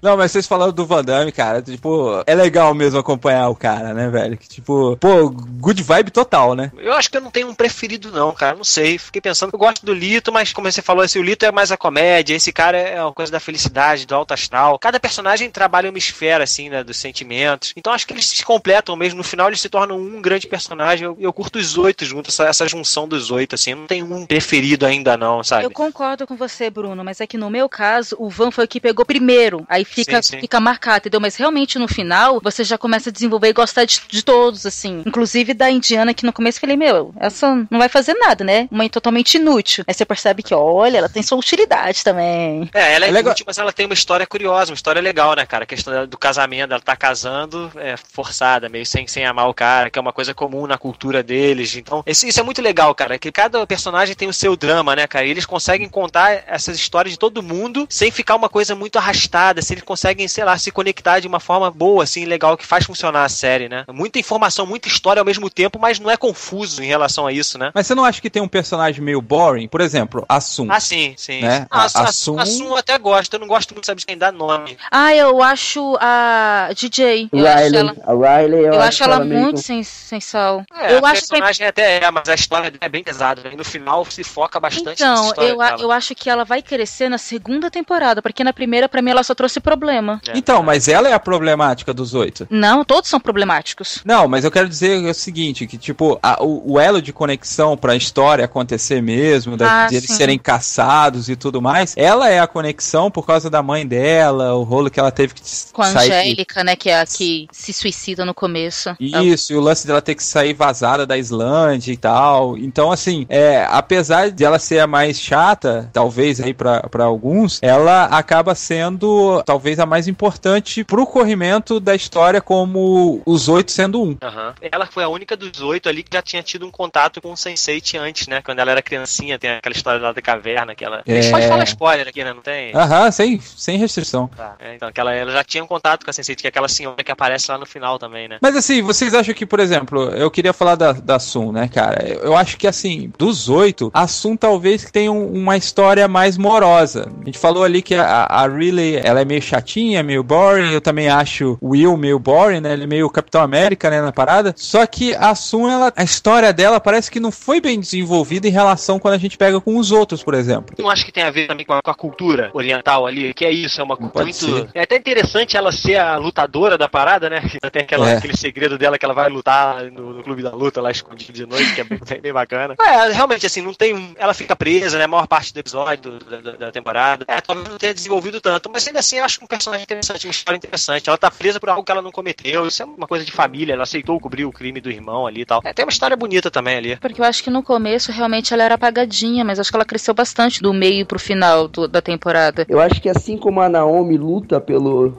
Não, 0.01 0.17
mas 0.17 0.31
vocês 0.31 0.47
falaram 0.47 0.71
do 0.71 0.85
Van 0.85 1.03
Damme, 1.03 1.31
cara, 1.31 1.61
tipo, 1.61 2.21
é 2.25 2.35
legal 2.35 2.73
mesmo 2.73 2.99
acompanhar 2.99 3.49
o 3.49 3.55
cara, 3.55 3.93
né, 3.93 4.09
velho? 4.09 4.37
Que 4.37 4.47
tipo, 4.47 4.95
pô, 4.97 5.29
good 5.29 5.81
vibe 5.81 6.11
total, 6.11 6.53
né? 6.55 6.71
Eu 6.77 6.93
acho 6.93 7.09
que 7.09 7.17
eu 7.17 7.21
não 7.21 7.31
tenho 7.31 7.47
um 7.49 7.55
preferido, 7.55 8.11
não, 8.11 8.31
cara. 8.33 8.55
Não 8.55 8.63
sei. 8.63 8.97
Fiquei 8.97 9.21
pensando 9.21 9.49
que 9.49 9.55
eu 9.55 9.59
gosto 9.59 9.85
do 9.85 9.93
Lito, 9.93 10.31
mas 10.31 10.51
como 10.53 10.71
você 10.71 10.81
falou, 10.81 11.03
assim, 11.03 11.19
o 11.19 11.23
Lito 11.23 11.45
é 11.45 11.51
mais 11.51 11.71
a 11.71 11.77
comédia, 11.77 12.35
esse 12.35 12.51
cara 12.51 12.77
é 12.77 13.01
uma 13.01 13.13
coisa 13.13 13.31
da 13.31 13.39
felicidade, 13.39 14.05
do 14.05 14.15
alto 14.15 14.33
astral. 14.33 14.77
Cada 14.79 14.99
personagem 14.99 15.49
trabalha 15.63 15.89
uma 15.89 15.97
esfera, 15.97 16.43
assim, 16.43 16.69
né, 16.69 16.83
dos 16.83 16.97
sentimentos. 16.97 17.73
Então 17.77 17.93
acho 17.93 18.05
que 18.05 18.13
eles 18.13 18.27
se 18.27 18.43
completam 18.43 18.95
mesmo. 18.97 19.17
No 19.17 19.23
final 19.23 19.47
eles 19.47 19.61
se 19.61 19.69
tornam 19.69 19.97
um 19.97 20.21
grande 20.21 20.45
personagem. 20.45 21.05
Eu, 21.05 21.15
eu 21.19 21.31
curto 21.31 21.57
os 21.57 21.77
oito 21.77 22.03
juntos, 22.05 22.33
essa, 22.37 22.49
essa 22.49 22.67
junção 22.67 23.07
dos 23.07 23.31
oito, 23.31 23.55
assim. 23.55 23.73
Não 23.73 23.87
tem 23.87 24.03
um 24.03 24.25
preferido 24.25 24.85
ainda, 24.85 25.15
não, 25.15 25.41
sabe? 25.43 25.63
Eu 25.63 25.71
concordo 25.71 26.27
com 26.27 26.35
você, 26.35 26.69
Bruno, 26.69 27.01
mas 27.03 27.21
é 27.21 27.27
que 27.27 27.37
no 27.37 27.49
meu 27.49 27.69
caso, 27.69 28.15
o 28.19 28.29
Van 28.29 28.51
foi 28.51 28.65
o 28.65 28.67
que 28.67 28.79
pegou 28.81 29.05
primeiro. 29.05 29.65
Aí 29.69 29.85
fica, 29.85 30.21
Sim, 30.21 30.33
sim. 30.35 30.41
fica 30.41 30.59
marcado, 30.59 30.97
entendeu? 31.03 31.21
Mas 31.21 31.35
realmente 31.37 31.79
no 31.79 31.87
final, 31.87 32.41
você 32.43 32.63
já 32.63 32.77
começa 32.77 33.09
a 33.09 33.13
desenvolver 33.13 33.47
e 33.49 33.53
gostar 33.53 33.85
de, 33.85 34.01
de 34.07 34.21
todos, 34.23 34.65
assim. 34.65 35.01
Inclusive 35.05 35.53
da 35.53 35.71
Indiana, 35.71 36.13
que 36.13 36.25
no 36.25 36.33
começo 36.33 36.57
eu 36.57 36.61
falei, 36.61 36.75
meu, 36.75 37.13
essa 37.19 37.55
não 37.71 37.79
vai 37.79 37.87
fazer 37.87 38.13
nada, 38.15 38.43
né? 38.43 38.67
Mãe 38.69 38.89
totalmente 38.89 39.35
inútil. 39.35 39.85
Aí 39.87 39.93
você 39.93 40.03
percebe 40.05 40.43
que, 40.43 40.53
olha, 40.53 40.97
ela 40.97 41.09
tem 41.09 41.23
sua 41.23 41.37
utilidade 41.37 42.03
também. 42.03 42.69
É, 42.73 42.95
ela 42.95 43.05
é, 43.05 43.07
É 43.07 43.11
legal- 43.11 43.31
inútil, 43.31 43.45
mas 43.47 43.57
ela 43.57 43.71
tem 43.71 43.85
uma 43.85 43.93
história 43.93 44.27
curiosa, 44.27 44.71
uma 44.71 44.75
história 44.75 45.01
legal, 45.01 45.35
né, 45.35 45.45
cara? 45.53 45.65
A 45.65 45.67
questão 45.67 46.07
do 46.07 46.17
casamento, 46.17 46.71
ela 46.71 46.81
tá 46.81 46.95
casando 46.95 47.71
é, 47.75 47.95
forçada, 47.95 48.67
meio 48.69 48.85
sem, 48.87 49.05
sem 49.05 49.23
amar 49.23 49.47
o 49.47 49.53
cara, 49.53 49.87
que 49.91 49.99
é 49.99 50.01
uma 50.01 50.11
coisa 50.11 50.33
comum 50.33 50.65
na 50.65 50.79
cultura 50.79 51.21
deles. 51.21 51.75
Então, 51.75 52.01
esse- 52.07 52.27
isso 52.27 52.39
é 52.39 52.43
muito 52.43 52.59
legal, 52.59 52.93
cara, 52.95 53.19
que 53.19 53.31
cada 53.31 53.65
personagem 53.67 54.15
tem 54.15 54.27
o 54.27 54.33
seu 54.33 54.55
drama, 54.55 54.95
né, 54.95 55.05
cara? 55.05 55.25
E 55.25 55.29
eles 55.29 55.45
conseguem 55.45 55.87
contar 55.87 56.43
essas 56.47 56.75
histórias 56.75 57.13
de 57.13 57.19
todo 57.19 57.43
mundo 57.43 57.85
sem 57.87 58.09
ficar 58.09 58.35
uma 58.35 58.49
coisa 58.49 58.73
muito 58.73 58.97
arrastada, 58.97 59.61
se 59.61 59.73
eles 59.75 59.83
conseguem, 59.83 60.27
sei 60.27 60.43
lá, 60.43 60.57
se 60.57 60.71
conectar 60.71 61.19
de 61.19 61.27
uma 61.27 61.39
forma 61.39 61.69
boa, 61.69 62.03
assim, 62.03 62.25
legal, 62.25 62.57
que 62.57 62.65
faz 62.65 62.83
funcionar 62.85 63.23
a 63.23 63.29
série, 63.29 63.69
né? 63.69 63.85
Muita 63.93 64.17
informação, 64.17 64.65
muita 64.65 64.87
história 64.87 65.19
ao 65.21 65.25
mesmo 65.25 65.51
tempo, 65.51 65.77
mas 65.79 65.99
não 65.99 66.09
é 66.09 66.17
confuso 66.17 66.81
em 66.81 66.87
relação 66.87 67.27
a 67.27 67.31
isso, 67.31 67.59
né? 67.59 67.71
Mas 67.75 67.85
você 67.85 67.93
não 67.93 68.03
acha 68.03 68.19
que 68.19 68.29
tem 68.29 68.41
um 68.41 68.47
personagem 68.47 69.01
meio 69.03 69.21
boring? 69.21 69.67
Por 69.67 69.81
exemplo, 69.81 70.25
Assum. 70.27 70.71
Ah, 70.71 70.79
sim, 70.79 71.13
sim. 71.15 71.41
Né? 71.41 71.67
Ah, 71.69 71.85
Assum, 71.85 72.39
Assum- 72.39 72.75
até 72.75 72.97
gosto, 72.97 73.33
eu 73.35 73.39
não 73.39 73.47
gosto 73.47 73.73
muito, 73.75 73.85
sabe, 73.85 73.99
de 73.99 74.05
quem 74.07 74.17
dá 74.17 74.31
nome. 74.31 74.77
Ah, 74.89 75.13
eu 75.13 75.42
acho 75.43 75.97
a 75.99 76.69
DJ. 76.75 77.29
Eu 77.31 77.47
acho 77.47 77.63
Riley, 77.63 77.79
ela, 77.79 77.95
a 78.05 78.41
Riley, 78.41 78.59
eu, 78.65 78.73
eu 78.73 78.81
acho 78.81 79.03
ela 79.03 79.19
meio 79.23 79.41
muito 79.41 79.55
conf- 79.55 79.65
sem, 79.65 79.83
sem 79.83 80.19
sal. 80.21 80.63
É, 80.73 80.93
eu 80.97 81.05
a 81.05 81.09
acho 81.11 81.21
que 81.23 81.27
personagem 81.29 81.67
até 81.67 81.97
é, 82.03 82.11
mas 82.11 82.27
a 82.29 82.33
história 82.33 82.71
é 82.79 82.89
bem 82.89 83.03
pesada. 83.03 83.41
Né? 83.43 83.51
E 83.53 83.57
no 83.57 83.63
final 83.63 84.05
se 84.05 84.23
foca 84.23 84.59
bastante 84.59 85.01
Então, 85.03 85.33
eu, 85.37 85.61
a- 85.61 85.75
eu 85.79 85.91
acho 85.91 86.15
que 86.15 86.29
ela 86.29 86.43
vai 86.43 86.61
crescer 86.61 87.09
na 87.09 87.17
segunda 87.17 87.69
temporada, 87.69 88.21
porque 88.21 88.43
na 88.43 88.53
primeira, 88.53 88.87
pra 88.89 89.01
mim, 89.01 89.11
ela 89.11 89.23
só 89.23 89.33
trouxe 89.35 89.59
problema. 89.59 90.21
É. 90.27 90.37
Então, 90.37 90.63
mas 90.63 90.87
ela 90.87 91.07
é 91.09 91.13
a 91.13 91.19
problemática 91.19 91.93
dos 91.93 92.13
oito. 92.13 92.47
Não, 92.49 92.83
todos 92.83 93.09
são 93.09 93.19
problemáticos. 93.19 93.99
Não, 94.05 94.27
mas 94.27 94.43
eu 94.45 94.51
quero 94.51 94.67
dizer 94.69 95.03
o 95.05 95.13
seguinte, 95.13 95.67
que 95.67 95.77
tipo, 95.77 96.19
a- 96.21 96.41
o, 96.43 96.73
o 96.73 96.79
elo 96.79 97.01
de 97.01 97.11
conexão 97.13 97.75
pra 97.77 97.95
história 97.95 98.45
acontecer 98.45 99.01
mesmo, 99.01 99.57
da, 99.57 99.83
Ah, 99.85 99.87
de 99.87 99.95
eles 99.95 100.07
sim. 100.07 100.15
serem 100.15 100.37
caçados 100.37 101.29
e 101.29 101.35
tudo 101.35 101.61
mais, 101.61 101.93
ela 101.97 102.29
é 102.29 102.39
a 102.39 102.47
conexão 102.47 103.09
por 103.11 103.25
causa 103.25 103.49
da 103.49 103.61
mãe 103.63 103.85
dela, 103.85 104.53
o 104.55 104.63
rolo 104.63 104.89
que 104.89 104.99
ela 104.99 105.11
teve 105.11 105.32
que 105.33 105.41
Com 105.71 105.81
a 105.81 105.85
sair. 105.85 106.11
Angélica, 106.11 106.63
né, 106.63 106.75
que 106.75 106.89
é 106.89 106.99
a 106.99 107.05
que 107.05 107.47
se 107.51 107.73
suicida 107.73 108.25
no 108.25 108.33
começo. 108.33 108.95
Isso, 108.99 109.53
e 109.53 109.55
o 109.55 109.61
lance 109.61 109.85
dela 109.87 110.01
ter 110.01 110.15
que 110.15 110.23
sair 110.23 110.53
vazada 110.53 111.05
da 111.05 111.17
Islândia 111.17 111.91
e 111.91 111.97
tal. 111.97 112.57
Então, 112.57 112.91
assim, 112.91 113.25
é, 113.29 113.65
apesar 113.69 114.31
de 114.31 114.43
ela 114.43 114.59
ser 114.59 114.79
a 114.79 114.87
mais 114.87 115.19
chata, 115.19 115.89
talvez 115.93 116.39
aí 116.39 116.53
pra 116.53 116.81
pra 116.89 117.05
alguns, 117.05 117.59
ela 117.61 118.05
acaba 118.05 118.53
sendo 118.55 119.41
talvez 119.45 119.79
a 119.79 119.85
mais 119.85 120.07
importante 120.07 120.83
pro 120.83 121.05
corrimento 121.05 121.79
da 121.79 121.95
história 121.95 122.41
como 122.41 123.21
os 123.25 123.47
oito 123.49 123.71
sendo 123.71 124.01
um. 124.01 124.17
Aham. 124.21 124.53
Ela 124.61 124.85
foi 124.85 125.03
a 125.03 125.09
única 125.09 125.35
dos 125.35 125.61
oito 125.61 125.89
ali 125.89 126.03
que 126.03 126.15
já 126.15 126.21
tinha 126.21 126.43
tido 126.43 126.65
um 126.65 126.71
contato 126.71 127.21
com 127.21 127.31
o 127.31 127.35
Sense8 127.35 127.99
antes, 127.99 128.27
né? 128.27 128.41
Quando 128.41 128.59
ela 128.59 128.71
era 128.71 128.81
criancinha, 128.81 129.39
tem 129.39 129.51
aquela 129.51 129.75
história 129.75 129.99
lá 130.01 130.11
da 130.11 130.21
caverna 130.21 130.75
que 130.75 130.83
ela. 130.83 131.01
A 131.07 131.11
gente 131.11 131.27
É. 131.27 131.31
pode 131.31 131.47
falar 131.47 131.63
spoiler 131.63 132.07
aqui, 132.07 132.23
né? 132.23 132.33
Não 132.33 132.41
tem? 132.41 132.73
Aham, 132.75 133.11
sem, 133.11 133.39
sem 133.39 133.77
restrição. 133.77 134.27
Tá. 134.35 134.55
É, 134.59 134.75
então, 134.75 134.91
que 134.91 134.99
ela, 134.99 135.13
ela 135.23 135.31
já 135.31 135.43
tinha 135.43 135.63
um 135.63 135.67
contato 135.67 136.03
com 136.03 136.09
a 136.11 136.13
Sense8, 136.13 136.35
que 136.41 136.47
é 136.47 136.49
aquela 136.49 136.67
senhora 136.67 137.03
que 137.03 137.11
aparece 137.11 137.49
lá 137.51 137.57
no 137.57 137.65
final 137.65 137.97
também, 137.97 138.27
né? 138.27 138.37
Mas 138.41 138.55
assim, 138.55 138.81
vocês 138.81 139.13
acham 139.13 139.33
que, 139.33 139.45
por 139.45 139.59
exemplo, 139.59 140.03
eu 140.11 140.29
queria 140.29 140.53
falar 140.53 140.75
da, 140.75 140.91
da 140.93 141.19
Sun, 141.19 141.51
né, 141.51 141.67
cara? 141.67 142.07
Eu, 142.07 142.19
eu 142.21 142.35
acho 142.35 142.57
que, 142.57 142.67
assim, 142.67 143.11
dos 143.17 143.49
oito, 143.49 143.89
a 143.93 144.07
Sun 144.07 144.35
talvez 144.35 144.83
que 144.85 144.91
tenha 144.91 145.11
um- 145.11 145.31
uma 145.33 145.57
história 145.57 146.07
mais 146.07 146.37
morosa. 146.37 147.11
A 147.21 147.25
gente 147.25 147.37
falou 147.37 147.63
ali 147.63 147.81
que 147.81 147.95
a, 147.95 148.23
a 148.25 148.47
Riley, 148.47 148.97
ela 149.03 149.21
é 149.21 149.25
meio 149.25 149.41
chatinha, 149.41 150.03
meio 150.03 150.23
boring. 150.23 150.71
Eu 150.73 150.81
também 150.81 151.09
acho 151.09 151.57
o 151.61 151.69
Will 151.69 151.95
meio 151.97 152.19
boring, 152.19 152.59
né? 152.59 152.73
Ele 152.73 152.83
é 152.83 152.87
meio 152.87 153.09
Capitão 153.09 153.41
América, 153.41 153.89
né, 153.89 154.01
na 154.01 154.11
parada. 154.11 154.53
Só 154.57 154.85
que 154.85 155.15
a 155.15 155.33
Sun, 155.35 155.69
ela, 155.69 155.91
a 155.95 156.03
história 156.03 156.51
dela 156.53 156.79
parece 156.79 157.09
que 157.09 157.19
não 157.19 157.31
foi 157.31 157.59
bem 157.61 157.79
desenvolvida 157.79 158.47
em 158.47 158.51
relação 158.51 158.99
quando 158.99 159.13
a 159.15 159.17
gente 159.17 159.37
pega 159.37 159.59
com 159.61 159.77
os 159.77 159.91
outros, 159.91 160.23
por 160.23 160.33
exemplo. 160.33 160.75
Não 160.77 160.89
acho 160.89 161.05
que 161.05 161.11
tem 161.11 161.23
a 161.23 161.31
ver 161.31 161.47
também 161.47 161.65
com 161.65 161.73
a, 161.73 161.81
com 161.81 161.91
a 161.91 161.95
cultura 161.95 162.49
oriental 162.53 163.05
ali, 163.05 163.33
que 163.33 163.45
é 163.45 163.51
isso, 163.51 163.79
é 163.79 163.83
uma 163.83 163.95
cultura 163.97 164.23
muito. 164.25 164.37
ser. 164.37 164.67
É 164.73 164.81
até 164.83 164.99
interessante 165.03 165.57
ela 165.57 165.71
ser 165.71 165.97
a 165.97 166.15
lutadora 166.17 166.77
da 166.77 166.87
parada, 166.87 167.29
né? 167.29 167.41
Tem 167.71 167.81
aquela, 167.83 168.09
É. 168.09 168.17
aquele 168.17 168.35
segredo 168.37 168.77
dela 168.77 168.97
que 168.97 169.05
ela 169.05 169.13
vai 169.13 169.29
lutar 169.29 169.83
no, 169.91 170.13
no 170.13 170.23
clube 170.23 170.41
da 170.41 170.51
luta 170.51 170.81
lá 170.81 170.89
escondido 170.91 171.33
de 171.33 171.45
noite, 171.45 171.73
que 171.75 171.81
é 171.81 171.83
bem, 171.83 171.99
bem 172.21 172.33
bacana. 172.33 172.75
É, 172.79 173.11
realmente, 173.11 173.45
assim, 173.45 173.61
não 173.61 173.73
tem. 173.73 173.93
um- 173.93 174.13
Ela 174.17 174.33
fica 174.33 174.55
presa, 174.55 174.97
né? 174.97 175.03
A 175.03 175.07
maior 175.07 175.27
parte 175.27 175.53
do 175.53 175.59
episódio 175.59 176.11
do- 176.11 176.19
da, 176.25 176.37
da- 176.41 176.57
da 176.57 176.71
temporada. 176.71 177.25
É, 177.27 177.41
talvez 177.41 177.67
não 177.69 177.77
tenha 177.77 177.93
desenvolvido 177.93 178.39
tanto, 178.39 178.69
mas 178.71 178.87
ainda 178.87 178.99
assim 178.99 179.17
eu 179.17 179.25
acho 179.25 179.43
um 179.43 179.47
personagem 179.47 179.83
interessante, 179.83 180.25
uma 180.25 180.31
história 180.31 180.57
interessante. 180.57 181.09
Ela 181.09 181.17
tá 181.17 181.29
presa 181.29 181.59
por 181.59 181.69
algo 181.69 181.83
que 181.83 181.91
ela 181.91 182.01
não 182.01 182.11
cometeu. 182.11 182.65
Isso 182.67 182.81
é 182.81 182.85
uma 182.85 183.07
coisa 183.07 183.25
de 183.25 183.31
família, 183.31 183.73
ela 183.73 183.83
aceitou 183.83 184.19
cobrir 184.19 184.45
o 184.45 184.51
crime 184.51 184.79
do 184.79 184.89
irmão 184.89 185.27
ali 185.27 185.41
e 185.41 185.45
tal. 185.45 185.61
É, 185.65 185.73
tem 185.73 185.83
uma 185.85 185.91
história 185.91 186.15
bonita 186.15 186.49
também 186.49 186.77
ali. 186.77 186.95
Porque 186.97 187.19
eu 187.19 187.25
acho 187.25 187.43
que 187.43 187.49
no 187.49 187.61
começo 187.63 188.11
realmente 188.11 188.53
ela 188.53 188.63
era 188.63 188.75
apagadinha, 188.75 189.43
mas 189.43 189.59
acho 189.59 189.69
que 189.69 189.75
ela 189.75 189.85
cresceu 189.85 190.13
bastante 190.13 190.61
do 190.61 190.73
meio 190.73 191.05
pro 191.05 191.19
final 191.19 191.67
do- 191.67 191.87
da 191.87 192.01
temporada. 192.01 192.65
Eu 192.69 192.79
acho 192.79 193.01
que 193.01 193.09
assim 193.09 193.37
como 193.37 193.59
a 193.61 193.67
Naomi 193.69 194.17
luta 194.17 194.61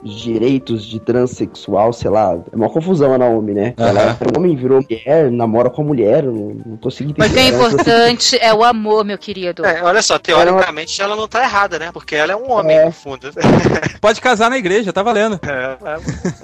direitos 0.03 0.85
de 0.85 0.99
transexual, 0.99 1.91
sei 1.93 2.09
lá, 2.11 2.37
é 2.51 2.55
uma 2.55 2.69
confusão 2.69 3.13
a 3.13 3.17
Naomi, 3.17 3.53
né? 3.53 3.73
Ela 3.77 4.01
é 4.01 4.37
um 4.37 4.37
homem, 4.39 4.55
virou 4.55 4.81
mulher, 4.81 5.31
namora 5.31 5.69
com 5.69 5.81
a 5.81 5.85
mulher, 5.85 6.23
não, 6.23 6.55
não 6.65 6.77
consegui 6.77 7.11
entender. 7.11 7.27
Mas 7.27 7.31
o 7.31 7.33
que 7.33 7.39
é 7.39 7.47
Ela 7.47 7.51
não 7.57 7.63
consegui- 7.63 7.81
importante 7.81 8.37
é 8.41 8.53
o 8.53 8.63
amor, 8.63 9.03
meu 9.05 9.17
querido. 9.17 9.65
É, 9.65 9.83
olha 9.83 10.01
só, 10.01 10.17
teoricamente 10.19 11.01
ela 11.01 11.15
não 11.15 11.27
tá 11.27 11.43
errada, 11.43 11.79
né? 11.79 11.89
Porque 11.93 12.15
ela 12.15 12.31
é 12.31 12.35
um 12.35 12.51
homem, 12.51 12.77
É. 12.77 12.85
no 12.85 12.91
fundo. 12.91 13.29
Pode 14.01 14.21
casar 14.21 14.49
na 14.49 14.57
igreja, 14.57 14.93
tá 14.93 15.01
valendo. 15.03 15.39
É, 15.45 15.77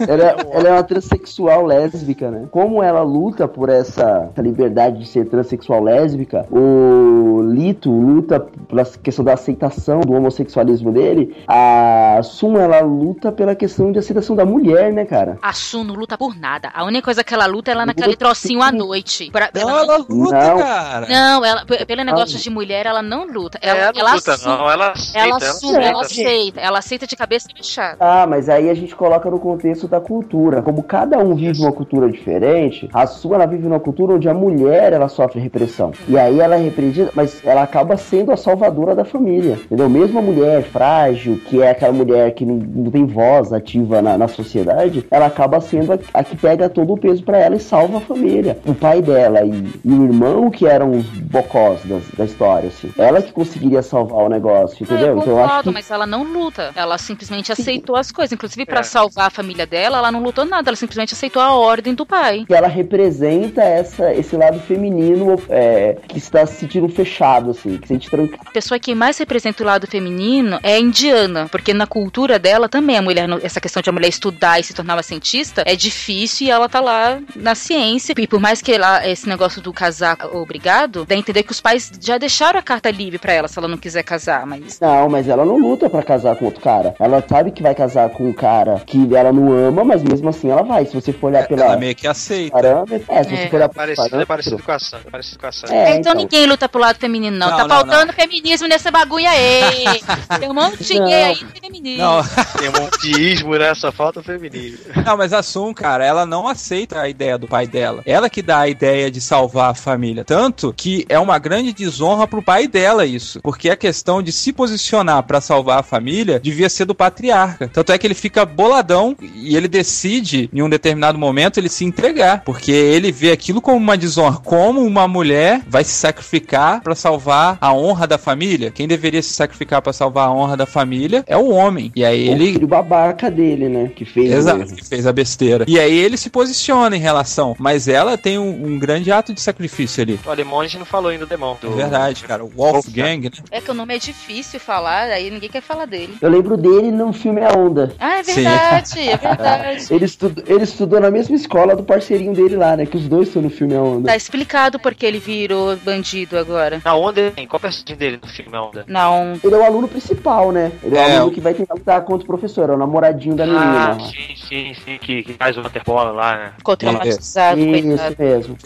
é. 0.08 0.12
Ela, 0.12 0.24
é- 0.24 0.36
ela 0.58 0.70
é 0.70 0.72
uma 0.72 0.84
transexual 0.84 1.66
lésbica, 1.66 2.32
né? 2.32 2.48
Como 2.52 2.82
ela 2.82 3.02
luta 3.02 3.48
por 3.48 3.70
essa, 3.70 4.30
essa 4.32 4.42
liberdade 4.42 5.00
de 5.00 5.08
ser 5.08 5.26
transexual 5.28 5.84
lésbica, 5.84 6.46
o 6.52 7.42
Lito 7.44 7.92
luta 7.92 8.40
pela 8.68 8.86
questão 8.86 9.26
da 9.26 9.34
aceitação 9.34 10.00
do 10.02 10.14
homossexualismo 10.14 10.92
dele, 10.92 11.36
a 11.48 12.20
Sun, 12.24 12.58
ela 12.58 12.80
luta 12.82 13.21
pela 13.30 13.54
questão 13.54 13.92
de 13.92 14.00
aceitação 14.00 14.38
da 14.38 14.46
mulher, 14.46 14.94
né, 14.94 15.04
cara? 15.04 15.38
A 15.42 15.52
Su 15.52 15.84
não 15.84 15.94
luta 15.96 16.18
por 16.18 16.34
nada. 16.40 16.70
A 16.74 16.86
única 16.86 17.04
coisa 17.04 17.26
que 17.26 17.34
ela 17.34 17.46
luta 17.46 17.72
é 17.72 17.74
lá 17.76 17.82
Luta 17.82 17.94
naquele 17.98 18.16
trocinho 18.16 18.62
à 18.62 18.72
noite. 18.72 19.30
Pra- 19.32 19.50
Não, 19.54 19.70
ela 19.70 19.82
ela 19.82 19.98
luta, 20.10 20.48
Não. 20.48 20.58
cara. 20.60 21.08
Não, 21.10 21.44
ela, 21.44 21.66
pelo 21.66 22.04
negócio 22.04 22.40
de 22.40 22.50
mulher, 22.50 22.86
ela 22.86 23.02
não 23.02 23.26
luta. 23.28 23.60
Ela, 23.62 23.80
Ela, 23.80 23.92
não 23.94 24.00
ela 24.00 24.14
luta, 24.14 24.34
assume- 24.34 24.56
não. 24.58 24.72
Ela 24.72 24.92
aceita, 24.92 25.18
Ela 25.20 25.28
ela 25.28 25.36
assume, 25.38 25.72
aceita. 25.78 25.90
ela 25.92 26.02
aceita. 26.02 26.60
Ela 26.62 26.80
aceita 26.80 27.08
de 27.08 27.16
cabeça 27.18 27.48
fechada. 27.54 27.98
Ah, 28.00 28.26
mas 28.26 28.48
aí 28.48 28.70
a 28.70 28.74
gente 28.74 28.96
coloca 28.96 29.30
no 29.30 29.40
contexto 29.40 29.88
da 29.88 30.00
cultura. 30.00 30.62
Como 30.62 30.82
cada 30.84 31.18
um 31.20 31.36
vive 31.36 31.60
uma 31.60 31.74
cultura 31.74 32.10
diferente, 32.10 32.88
a 32.94 33.06
sua 33.08 33.36
ela 33.36 33.46
vive 33.46 33.64
numa 33.64 33.80
cultura 33.80 34.14
onde 34.14 34.30
a 34.30 34.34
mulher 34.34 34.94
ela 34.94 35.10
sofre 35.10 35.40
repressão. 35.42 35.92
E 36.08 36.18
aí 36.18 36.40
ela 36.40 36.56
é 36.56 36.60
repreendida, 36.60 37.12
mas 37.16 37.42
ela 37.44 37.64
acaba 37.64 37.98
sendo 37.98 38.32
a 38.32 38.38
salvadora 38.38 38.96
da 38.96 39.04
família. 39.04 39.54
Entendeu? 39.66 39.90
Mesmo 39.90 40.20
a 40.20 40.22
mulher 40.22 40.64
frágil, 40.64 41.40
que 41.48 41.62
é 41.62 41.72
aquela 41.72 41.92
mulher 41.94 42.34
que 42.34 42.46
não, 42.46 42.56
não 42.56 42.92
tem 42.92 43.06
voz 43.12 43.52
ativa 43.54 44.02
na, 44.02 44.18
na 44.18 44.28
sociedade, 44.28 45.06
ela 45.12 45.26
acaba 45.28 45.60
sendo 45.62 45.94
a, 45.94 46.00
a 46.14 46.24
que 46.24 46.36
pega 46.36 46.70
todo 46.70 46.94
o 46.94 46.98
peso 46.98 47.24
pra 47.24 47.38
ela 47.38 47.56
e 47.56 47.60
salva 47.60 47.98
a 47.98 48.02
família. 48.02 48.58
O 48.66 48.74
pai 48.74 49.02
dela 49.02 49.42
e, 49.44 49.52
e 49.86 49.92
o 49.94 50.04
irmão, 50.06 50.50
que 50.50 50.66
eram 50.66 50.92
os 50.92 51.06
bocós 51.06 51.80
das- 51.86 52.10
da 52.18 52.26
história, 52.26 52.68
assim. 52.70 52.92
Ela 52.98 53.22
que 53.22 53.32
conseguiria 53.32 53.82
salvar 53.82 54.26
o 54.26 54.30
negócio, 54.30 54.84
entendeu? 54.84 55.08
eu 55.08 55.18
então 55.20 55.34
eu 55.34 55.40
acho 55.40 55.48
concordo, 55.50 55.70
que. 55.70 55.74
mas 55.74 55.92
ela 55.92 56.06
não 56.08 56.24
luta. 56.24 56.72
Ela 56.76 56.98
simplesmente 56.98 57.52
aceitou 57.52 57.96
as 57.96 58.12
coisas. 58.12 58.32
Inclusive, 58.34 58.66
pra 58.66 58.80
É. 58.80 58.84
salvar 58.84 59.28
a 59.28 59.30
família 59.30 59.66
dela, 59.66 59.98
ela 59.98 60.12
não 60.12 60.22
lutou 60.24 60.46
nada. 60.46 60.70
Ela 60.70 60.76
simplesmente 60.78 61.14
aceitou 61.14 61.42
a 61.42 61.54
ordem 61.54 61.94
do 61.94 62.06
pai. 62.06 62.46
que 62.48 62.54
ela 62.54 62.68
representa 62.68 63.62
essa, 63.62 64.14
esse 64.14 64.36
lado 64.36 64.60
feminino 64.60 65.36
é, 65.50 65.98
que 66.08 66.18
está 66.18 66.46
se 66.46 66.56
sentindo 66.56 66.88
fechado, 66.90 67.52
assim, 67.52 67.78
que 67.78 67.88
se 67.88 67.94
sente 67.94 68.10
trancado. 68.10 68.42
A 68.46 68.52
pessoa 68.52 68.80
que 68.80 68.94
mais 68.96 69.18
representa 69.18 69.64
o 69.64 69.66
lado 69.66 69.88
feminino 69.88 70.60
é 70.64 70.76
a 70.76 70.80
indiana, 70.80 71.48
porque 71.52 71.74
na 71.74 71.88
cultura 71.88 72.38
dela 72.40 72.70
também 72.70 72.98
a 73.02 73.04
mulher, 73.04 73.28
essa 73.44 73.60
questão 73.60 73.82
de 73.82 73.90
a 73.90 73.94
mulher 73.94 74.08
estudar 74.08 74.60
e 74.60 74.64
se 74.64 74.74
tornar 74.74 74.96
uma 74.96 75.04
cientista 75.04 75.64
é 75.66 75.76
difícil 75.76 76.48
e 76.48 76.52
ela 76.52 76.70
tá 76.70 76.80
lá 76.80 77.20
na 77.36 77.56
ciência. 77.56 78.14
E 78.18 78.28
por 78.28 78.40
mais 78.40 78.62
que 78.62 78.72
ela, 78.72 79.06
esse 79.08 79.28
negócio 79.28 79.62
do 79.62 79.74
casar 79.74 80.18
obrigado, 80.34 81.06
dá 81.06 81.16
a 81.16 81.18
entender 81.18 81.44
que 81.44 81.52
os 81.52 81.60
pais 81.62 81.92
já 82.00 82.18
deixaram 82.18 82.60
a 82.60 82.62
carta 82.62 82.90
livre 82.92 83.18
pra 83.20 83.34
ela 83.34 83.48
se 83.48 83.58
ela 83.58 83.68
não 83.68 83.78
quiser 83.78 84.04
casar, 84.04 84.46
mas 84.46 84.80
Não, 84.80 85.10
mas 85.10 85.28
ela 85.28 85.44
não 85.46 85.58
luta 85.58 85.90
pra 85.90 86.04
casar 86.04 86.36
com 86.36 86.46
outro 86.46 86.62
cara. 86.62 86.96
Ela 87.00 87.24
sabe 87.28 87.52
que 87.52 87.62
vai 87.64 87.74
casar 87.76 88.10
com 88.10 88.28
um 88.30 88.34
cara 88.34 88.82
que 88.86 89.16
ela 89.16 89.32
não 89.34 89.52
ama, 89.52 89.84
mas 89.84 90.04
mesmo 90.04 90.30
assim 90.30 90.50
ela 90.50 90.64
vai. 90.64 90.86
Se 90.86 90.94
você 90.94 91.12
for 91.12 91.28
olhar 91.28 91.48
pela 91.48 91.66
Ela 91.66 91.78
meio 91.78 91.96
que 91.96 92.08
aceita. 92.08 92.52
parâmetro, 92.52 93.06
é, 93.08 93.24
se 93.24 93.34
É. 93.34 93.38
você 93.38 93.50
for 93.50 93.56
olhar 93.58 93.70
Parecido, 93.70 94.02
é 94.06 94.10
parâmetro, 94.10 94.28
parecido 94.28 94.64
com 94.64 94.72
a 94.72 94.80
Sam. 94.80 95.00
É 95.06 95.10
parecido 95.10 95.40
com 95.40 95.48
a 95.48 95.52
Sam. 95.52 95.68
É, 95.74 95.90
então, 95.90 96.00
então. 96.00 96.14
ninguém 96.16 96.46
luta 96.46 96.68
pro 96.70 96.80
lado 96.82 96.98
feminino, 97.00 97.38
não. 97.38 97.50
Não, 97.50 97.58
tá 97.58 97.64
não, 97.64 97.70
faltando 97.76 98.14
feminismo 98.14 98.68
nessa 98.68 98.92
bagulho 98.92 99.28
aí. 99.28 99.84
Tem 100.40 100.50
um 100.50 100.54
monte 100.54 100.84
de 100.84 101.00
Não. 101.00 101.06
gay 101.08 101.24
aí 101.24 101.36
feminino. 101.62 102.04
Não, 102.04 102.22
Tem 102.60 102.70
um 102.70 102.72
ismo, 103.04 103.56
né? 103.58 103.74
Só 103.74 103.92
falta 103.92 104.22
feminismo. 104.24 104.80
não, 105.06 105.18
mas 105.18 105.34
a 105.34 105.42
Sun, 105.42 105.74
cara, 105.74 106.06
ela 106.06 106.26
não 106.26 106.48
aceita 106.48 107.02
a 107.02 107.10
ideia 107.10 107.38
do 107.38 107.48
pai 107.48 107.68
dela. 107.68 108.02
Ela 108.06 108.30
que 108.30 108.42
dá 108.42 108.60
a 108.60 108.70
ideia 108.70 109.10
de 109.10 109.22
salvar 109.22 109.72
a 109.72 109.76
família. 109.76 110.24
Tanto 110.24 110.74
que 110.76 111.06
é 111.10 111.20
uma 111.20 111.38
grande 111.40 111.74
desonra 111.74 112.28
pro 112.28 112.42
pai 112.42 112.68
dela 112.68 113.06
isso. 113.06 113.40
Porque 113.42 113.70
a 113.70 113.76
questão 113.76 114.22
de 114.22 114.32
se 114.32 114.54
posicionar 114.54 115.24
pra 115.24 115.42
salvar 115.42 115.80
a 115.80 115.84
família 115.84 116.40
devia 116.40 116.70
ser 116.70 116.86
do 116.86 116.96
patriarca. 116.96 117.68
Tanto 117.68 117.92
é 117.92 117.98
que 117.98 118.08
ele 118.08 118.14
fica 118.14 118.46
boladão 118.46 119.16
e 119.36 119.56
ele 119.56 119.68
decide, 119.68 120.50
em 120.54 120.62
um 120.62 120.70
determinado 120.70 121.18
momento, 121.18 121.60
ele 121.60 121.70
se 121.70 121.86
entregar. 121.86 122.44
Porque 122.44 122.72
ele 122.72 123.12
vê 123.12 123.32
aquilo 123.32 123.62
como 123.62 123.78
uma 123.78 123.98
desonra. 123.98 124.38
Como 124.38 124.82
uma 124.82 125.08
mulher 125.08 125.62
vai 125.68 125.84
se 125.84 125.92
sacrificar 125.92 126.82
pra 126.82 126.96
salvar 126.96 127.58
a 127.60 127.74
honra 127.74 128.08
da 128.08 128.18
família. 128.18 128.72
Quem 128.72 128.88
deveria 128.88 129.22
se 129.22 129.34
sacrificar 129.34 129.82
pra 129.82 129.94
salvar 129.94 130.28
a 130.28 130.32
honra 130.32 130.58
da 130.58 130.66
família 130.66 131.24
é 131.28 131.38
o 131.38 131.50
homem. 131.50 131.92
E 131.96 132.04
aí 132.04 132.30
o 132.30 132.32
ele 132.34 132.52
babaca 132.82 133.30
dele, 133.30 133.70
né? 133.70 133.92
Que 133.96 134.06
fez 134.06 134.32
Exato, 134.32 134.74
que 134.76 134.86
fez 134.86 135.06
a 135.06 135.14
besteira. 135.14 135.66
E 135.68 135.80
aí 135.80 135.98
ele 135.98 136.18
se 136.18 136.30
posiciona 136.30 136.96
em 136.96 137.00
relação, 137.00 137.56
mas 137.60 137.88
ela 137.88 138.18
tem 138.18 138.38
um, 138.38 138.66
um 138.68 138.80
grande 138.80 139.12
ato 139.12 139.34
de 139.34 139.42
sacrifício 139.42 140.02
ali. 140.04 140.20
O 140.26 140.30
alemão 140.30 140.60
a 140.60 140.64
gente 140.64 140.78
não 140.80 140.86
falou 140.86 141.10
ainda 141.12 141.26
do 141.26 141.30
demão. 141.30 141.58
É 141.64 141.68
verdade, 141.68 142.24
cara. 142.24 142.44
O 142.44 142.50
Wolfgang, 142.50 143.24
né? 143.30 143.32
É 143.52 143.62
que 143.62 143.70
o 143.72 143.74
nome 143.74 143.96
é 143.96 144.00
difícil 144.00 144.60
falar, 144.60 145.04
aí 145.10 145.30
ninguém 145.30 145.50
quer 145.50 145.62
falar 145.62 145.86
dele. 145.86 146.16
Eu 146.22 146.30
lembro 146.30 146.58
dele 146.58 146.92
no 146.92 147.14
filme 147.14 147.42
A 147.42 147.50
Onda. 147.58 147.94
Ah, 148.00 148.20
é 148.20 148.24
Sim. 148.24 148.36
verdade, 148.44 149.00
é 149.00 149.18
verdade. 149.18 149.88
Ele 149.94 150.06
estudou, 150.06 150.44
ele 150.48 150.64
estudou 150.64 151.00
na 151.00 151.12
mesma 151.12 151.36
escola 151.36 151.76
do 151.76 151.84
parceirinho 151.84 152.34
dele 152.34 152.56
lá, 152.56 152.76
né? 152.76 152.86
Que 152.86 152.98
os 152.98 153.08
dois 153.08 153.28
estão 153.28 153.42
no 153.42 153.50
filme 153.50 153.76
A 153.76 153.82
Onda. 153.82 154.08
Tá 154.10 154.16
explicado 154.16 154.80
porque 154.80 155.06
ele 155.06 155.20
virou 155.20 155.76
bandido 155.78 156.38
agora. 156.38 156.82
Na 156.84 156.96
onda 156.96 157.32
tem. 157.32 157.48
Qual 157.48 157.58
o 157.58 157.62
personagem 157.62 157.96
dele 157.98 158.20
no 158.22 158.28
filme 158.28 158.56
A 158.56 158.64
Onda? 158.64 158.86
Não. 158.88 159.34
Ele 159.44 159.54
é 159.54 159.58
o 159.58 159.64
aluno 159.64 159.88
principal, 159.88 160.52
né? 160.52 160.72
Ele 160.84 160.98
é, 160.98 161.00
o 161.00 161.02
É, 161.02 161.16
aluno 161.18 161.32
o- 161.32 161.34
que 161.34 161.42
vai 161.42 161.54
tentar 161.54 161.74
lutar 161.74 162.02
contra 162.04 162.24
o 162.24 162.28
professor, 162.28 162.70
é 162.72 162.76
o 162.76 162.80
namoradinho 162.80 163.36
da 163.36 163.44
Ah, 163.44 163.48
menina. 163.96 164.12
sim, 164.12 164.36
sim, 164.48 164.74
sim. 164.86 164.98
Que, 165.00 165.24
que 165.24 165.34
faz 165.34 165.58
o 165.58 165.62
waterpolo 165.62 166.14
lá, 166.14 166.38
né? 166.38 166.52
Ficou 166.58 166.78
traumatizado, 166.78 167.60
Isso 167.60 167.88
coitado. 167.88 168.16
mesmo. 168.20 168.58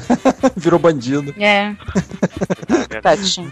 Virou 0.56 0.78
bandido. 0.78 1.34
É. 1.38 1.74